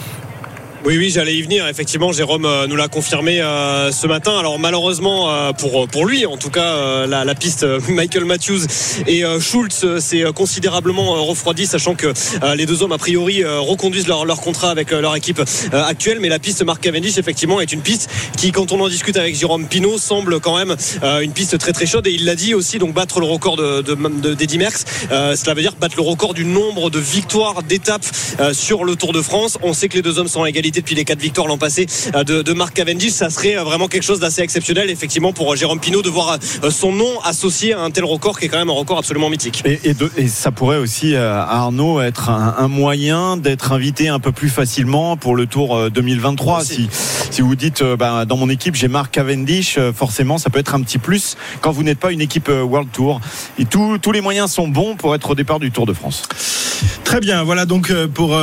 Oui, 0.86 0.98
oui, 0.98 1.10
j'allais 1.10 1.34
y 1.34 1.42
venir. 1.42 1.66
Effectivement, 1.66 2.12
Jérôme 2.12 2.44
euh, 2.44 2.68
nous 2.68 2.76
l'a 2.76 2.86
confirmé 2.86 3.40
euh, 3.40 3.90
ce 3.90 4.06
matin. 4.06 4.38
Alors 4.38 4.60
malheureusement 4.60 5.28
euh, 5.28 5.52
pour 5.52 5.88
pour 5.88 6.06
lui, 6.06 6.26
en 6.26 6.36
tout 6.36 6.48
cas, 6.48 7.08
la, 7.08 7.34
piste 7.34 7.66
Michael 7.88 8.24
Matthews 8.24 8.60
et 9.08 9.24
Schultz 9.40 9.84
s'est 9.98 10.22
considérablement 10.32 11.16
euh, 11.16 11.20
refroidi, 11.22 11.66
sachant 11.66 11.96
que 11.96 12.12
les 12.54 12.66
deux 12.66 12.84
hommes 12.84 12.92
a 12.92 12.98
priori 12.98 13.42
reconduisent 13.44 14.06
leur, 14.06 14.24
leur 14.26 14.40
contrat 14.40 14.70
avec 14.70 14.92
leur 14.92 15.16
équipe 15.16 15.42
actuelle. 15.72 16.20
Mais 16.20 16.28
la 16.28 16.38
piste 16.38 16.62
Mark 16.62 16.80
Cavendish, 16.80 17.18
effectivement, 17.18 17.60
est 17.60 17.72
une 17.72 17.82
piste 17.82 18.08
qui, 18.36 18.52
quand 18.52 18.70
on 18.70 18.78
en 18.78 18.88
discute 18.88 19.16
avec 19.16 19.34
Jérôme 19.34 19.66
Pinault, 19.66 19.98
semble 19.98 20.38
quand 20.38 20.56
même 20.56 20.76
une 21.20 21.32
piste 21.32 21.58
très 21.58 21.72
très 21.72 21.86
chaude. 21.86 22.06
Et 22.06 22.12
il 22.12 22.24
l'a 22.24 22.36
dit 22.36 22.54
aussi, 22.54 22.78
donc 22.78 22.94
battre 22.94 23.18
le 23.18 23.26
record 23.26 23.56
de 23.56 23.82
de, 23.82 24.56
Merckx, 24.56 24.84
cela 25.10 25.54
veut 25.54 25.62
dire 25.62 25.74
battre 25.80 25.96
le 25.96 26.02
record 26.02 26.32
du 26.32 26.44
nombre 26.44 26.90
de 26.90 27.00
victoires 27.00 27.64
d'étapes 27.64 28.06
sur 28.52 28.84
le 28.84 28.94
Tour 28.94 29.12
de 29.12 29.20
France. 29.20 29.58
On 29.62 29.72
sait 29.72 29.88
que 29.88 29.96
les 29.96 30.02
deux 30.02 30.20
hommes 30.20 30.28
sont 30.28 30.40
en 30.40 30.46
égalité 30.46 30.75
depuis 30.76 30.94
les 30.94 31.04
quatre 31.04 31.20
victoires 31.20 31.46
l'an 31.48 31.58
passé 31.58 31.86
euh, 32.14 32.22
de, 32.22 32.42
de 32.42 32.52
Mark 32.52 32.74
Cavendish. 32.74 33.10
Ça 33.12 33.30
serait 33.30 33.56
euh, 33.56 33.64
vraiment 33.64 33.88
quelque 33.88 34.02
chose 34.02 34.20
d'assez 34.20 34.42
exceptionnel, 34.42 34.90
effectivement, 34.90 35.32
pour 35.32 35.52
euh, 35.52 35.56
Jérôme 35.56 35.80
Pinault 35.80 36.02
de 36.02 36.10
voir 36.10 36.38
son 36.70 36.92
nom 36.92 37.18
associé 37.24 37.72
à 37.72 37.80
un 37.80 37.90
tel 37.90 38.04
record 38.04 38.38
qui 38.38 38.44
est 38.44 38.48
quand 38.48 38.58
même 38.58 38.70
un 38.70 38.74
record 38.74 38.98
absolument 38.98 39.30
mythique. 39.30 39.62
Et, 39.64 39.80
et 39.84 39.94
de- 39.94 40.10
et 40.16 40.28
ça 40.28 40.50
pourrait 40.52 40.76
aussi, 40.76 41.16
Arnaud, 41.16 42.00
être 42.00 42.28
un, 42.30 42.54
un 42.58 42.68
moyen 42.68 43.36
d'être 43.36 43.72
invité 43.72 44.08
un 44.08 44.20
peu 44.20 44.32
plus 44.32 44.48
facilement 44.50 45.16
pour 45.16 45.34
le 45.34 45.46
Tour 45.46 45.76
euh, 45.76 45.90
2023. 45.90 46.64
Si, 46.64 46.88
si 47.30 47.40
vous 47.42 47.56
dites, 47.56 47.82
bah, 47.82 48.24
dans 48.26 48.36
mon 48.36 48.48
équipe, 48.50 48.74
j'ai 48.74 48.88
Mark 48.88 49.10
Cavendish, 49.12 49.78
forcément, 49.94 50.38
ça 50.38 50.50
peut 50.50 50.58
être 50.58 50.74
un 50.74 50.82
petit 50.82 50.98
plus 50.98 51.36
quand 51.60 51.70
vous 51.72 51.82
n'êtes 51.82 51.98
pas 51.98 52.12
une 52.12 52.20
équipe 52.20 52.48
World 52.48 52.90
Tour. 52.92 53.20
Et 53.58 53.64
tous 53.64 53.98
tous 53.98 54.12
les 54.12 54.20
moyens 54.20 54.50
sont 54.52 54.68
bons 54.68 54.96
pour 54.96 55.14
être 55.14 55.30
au 55.30 55.34
départ 55.34 55.58
du 55.58 55.70
Tour 55.70 55.86
de 55.86 55.92
France. 55.92 56.22
Très 57.04 57.20
bien, 57.20 57.42
voilà 57.44 57.64
donc 57.64 57.92
pour 58.14 58.38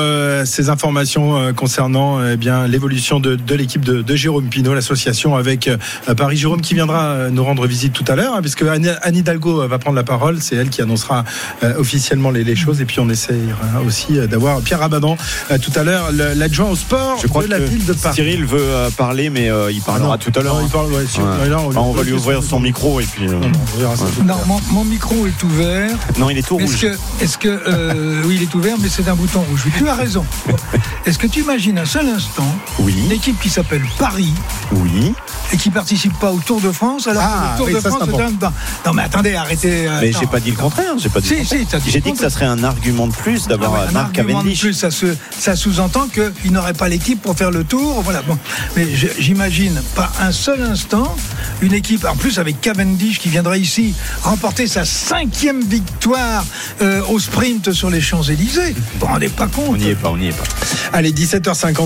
ces 0.45 0.69
informations 0.69 1.53
concernant 1.53 2.19
eh 2.31 2.37
bien 2.37 2.67
l'évolution 2.67 3.19
de, 3.19 3.35
de 3.35 3.55
l'équipe 3.55 3.83
de, 3.83 4.01
de 4.01 4.15
Jérôme 4.15 4.45
Pinault, 4.45 4.73
l'association 4.73 5.35
avec 5.35 5.67
euh, 5.67 5.77
Paris 6.15 6.37
Jérôme 6.37 6.61
qui 6.61 6.73
viendra 6.73 7.03
euh, 7.05 7.29
nous 7.29 7.43
rendre 7.43 7.65
visite 7.67 7.93
tout 7.93 8.05
à 8.07 8.15
l'heure, 8.15 8.33
hein, 8.35 8.41
puisque 8.41 8.61
Anne, 8.63 8.95
Anne 9.01 9.15
Hidalgo 9.15 9.61
euh, 9.61 9.67
va 9.67 9.77
prendre 9.79 9.95
la 9.95 10.03
parole, 10.03 10.37
c'est 10.41 10.55
elle 10.55 10.69
qui 10.69 10.81
annoncera 10.81 11.23
euh, 11.63 11.73
officiellement 11.77 12.31
les, 12.31 12.43
les 12.43 12.55
choses, 12.55 12.81
et 12.81 12.85
puis 12.85 12.99
on 12.99 13.09
essaiera 13.09 13.81
aussi 13.85 14.17
euh, 14.19 14.27
d'avoir 14.27 14.61
Pierre 14.61 14.79
Rabadan 14.79 15.17
euh, 15.51 15.57
tout 15.57 15.71
à 15.75 15.83
l'heure, 15.83 16.09
l'adjoint 16.11 16.69
au 16.69 16.75
sport 16.75 17.19
Je 17.21 17.27
crois 17.27 17.43
de 17.43 17.49
la 17.49 17.59
que 17.59 17.63
ville 17.65 17.85
de 17.85 17.93
Paris. 17.93 18.15
Cyril 18.15 18.45
veut 18.45 18.59
euh, 18.61 18.89
parler, 18.91 19.29
mais 19.29 19.49
euh, 19.49 19.71
il 19.71 19.81
parlera 19.81 20.13
Ah 20.13 20.17
non. 20.25 20.31
tout 20.31 20.39
à 20.39 20.43
l'heure. 20.43 20.55
Non, 20.55 20.61
il 20.61 20.65
hein. 20.65 20.69
parle, 20.71 20.91
ouais, 20.91 21.03
Ouais. 21.03 21.55
on 21.55 21.69
lui- 21.69 21.75
Ah, 21.77 21.81
on 21.81 21.91
va 21.91 22.03
lui 22.03 22.13
ouvrir 22.13 22.41
son 22.43 22.59
micro 22.59 22.99
et 22.99 23.05
puis. 23.05 23.27
euh, 23.27 23.31
Non, 23.33 23.39
non, 23.49 23.93
on 24.19 24.23
Non, 24.23 24.35
mon, 24.47 24.59
mon 24.71 24.85
micro 24.85 25.25
est 25.27 25.43
ouvert. 25.43 25.91
Non, 26.17 26.29
il 26.29 26.37
est 26.37 26.47
tout 26.47 26.59
Est-ce 26.59 26.85
rouge. 26.87 26.97
que, 27.19 27.23
est-ce 27.23 27.37
que 27.37 27.47
euh, 27.67 28.21
oui, 28.25 28.35
il 28.37 28.43
est 28.43 28.53
ouvert, 28.55 28.75
mais 28.81 28.89
c'est 28.89 29.07
un 29.07 29.15
bouton 29.15 29.41
rouge. 29.49 29.65
Tu 29.77 29.87
as 29.87 29.95
raison. 29.95 30.25
Est-ce 31.05 31.17
que 31.19 31.27
tu 31.27 31.41
imagines 31.41 31.77
un 31.77 31.85
seul 31.85 32.07
instant 32.15 32.45
une 32.79 32.85
Oui, 32.85 33.13
équipe 33.13 33.39
qui 33.39 33.49
s'appelle 33.49 33.83
Paris 33.97 34.31
oui. 34.71 35.13
et 35.51 35.57
qui 35.57 35.69
participe 35.69 36.17
pas 36.19 36.31
au 36.31 36.39
Tour 36.39 36.61
de 36.61 36.71
France 36.71 37.07
alors 37.07 37.23
Ah, 37.25 37.41
que 37.43 37.51
le 37.51 37.57
Tour 37.57 37.65
oui, 37.67 37.73
de 37.73 37.79
ça, 37.79 37.89
France 37.89 38.09
est 38.09 38.21
un... 38.21 38.51
Non 38.85 38.93
mais 38.93 39.03
attendez, 39.03 39.35
arrêtez. 39.35 39.87
Mais 40.01 40.09
attends. 40.09 40.19
j'ai 40.21 40.27
pas 40.27 40.39
dit 40.39 40.51
le 40.51 40.57
contraire. 40.57 40.93
J'ai 40.97 41.09
pas 41.09 41.21
dit. 41.21 41.27
Si, 41.45 41.65
J'ai 41.87 42.01
dit 42.01 42.11
que 42.13 42.17
ça 42.17 42.29
serait 42.29 42.45
un 42.45 42.63
argument 42.63 43.07
de 43.07 43.13
plus 43.13 43.47
d'avoir 43.47 43.71
Ah 43.73 43.79
ouais, 43.79 43.85
euh, 43.85 43.89
un 43.89 43.91
Marc 43.91 44.17
argument 44.19 44.39
de 44.39 44.43
Cavendish. 44.49 44.59
plus, 44.61 44.73
ça, 44.73 44.91
se, 44.91 45.15
ça 45.37 45.55
sous-entend 45.55 46.07
qu'il 46.07 46.51
n'aurait 46.51 46.73
pas 46.73 46.89
l'équipe 46.89 47.21
pour 47.21 47.35
faire 47.37 47.51
le 47.51 47.63
tour. 47.63 48.01
Voilà. 48.03 48.21
Bon. 48.23 48.37
Mais 48.75 48.87
j'imagine 49.19 49.81
pas 49.95 50.11
un 50.19 50.31
seul 50.31 50.61
instant 50.63 51.15
une 51.61 51.73
équipe, 51.73 52.05
en 52.05 52.15
plus 52.15 52.39
avec 52.39 52.59
Cavendish 52.61 53.19
qui 53.19 53.29
viendra 53.29 53.57
ici 53.57 53.93
remporter 54.21 54.67
sa 54.67 54.85
cinquième 54.85 55.61
victoire 55.63 56.43
euh, 56.81 57.01
au 57.09 57.19
sprint 57.19 57.71
sur 57.71 57.89
les 57.89 58.01
Champs-Élysées. 58.01 58.73
Vous 58.73 58.99
vous 58.99 59.05
rendez 59.05 59.29
pas 59.29 59.47
compte 59.47 59.65
On 59.69 59.75
n'y 59.77 59.89
est 59.89 59.95
pas, 59.95 60.09
on 60.09 60.17
n'y 60.17 60.27
est 60.27 60.31
pas. 60.37 60.43
Allez, 60.91 61.11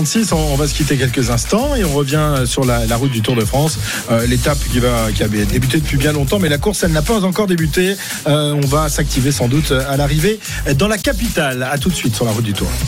17h56, 0.08 0.34
on, 0.34 0.56
va 0.56 0.66
se 0.66 0.74
quitter 0.74 0.96
quelques 0.96 1.30
instants 1.30 1.74
et 1.74 1.84
on 1.84 1.92
revient 1.92 2.44
sur 2.46 2.64
la, 2.64 2.96
route 2.96 3.10
du 3.10 3.22
Tour 3.22 3.36
de 3.36 3.44
France. 3.44 3.78
Euh, 4.10 4.26
L'étape 4.26 4.58
qui, 4.70 4.80
va, 4.80 5.06
avait 5.20 5.44
débuté 5.44 5.78
depuis 5.78 5.96
bien 5.96 6.12
longtemps, 6.12 6.38
mais 6.38 6.48
la 6.48 6.58
course, 6.58 6.82
elle 6.82 6.92
n'a 6.92 7.02
pas 7.02 7.24
encore 7.24 7.46
débuté. 7.46 7.94
Euh, 8.26 8.54
on 8.54 8.66
va 8.66 8.88
s'activer 8.88 9.32
sans 9.32 9.48
doute 9.48 9.72
à 9.72 9.96
l'arrivée 9.96 10.38
dans 10.76 10.88
la 10.88 10.98
capitale. 10.98 11.62
À 11.62 11.78
tout 11.78 11.90
de 11.90 11.94
suite 11.94 12.14
sur 12.14 12.24
la 12.24 12.32
route 12.32 12.44
du 12.44 12.52
Tour. 12.52 12.68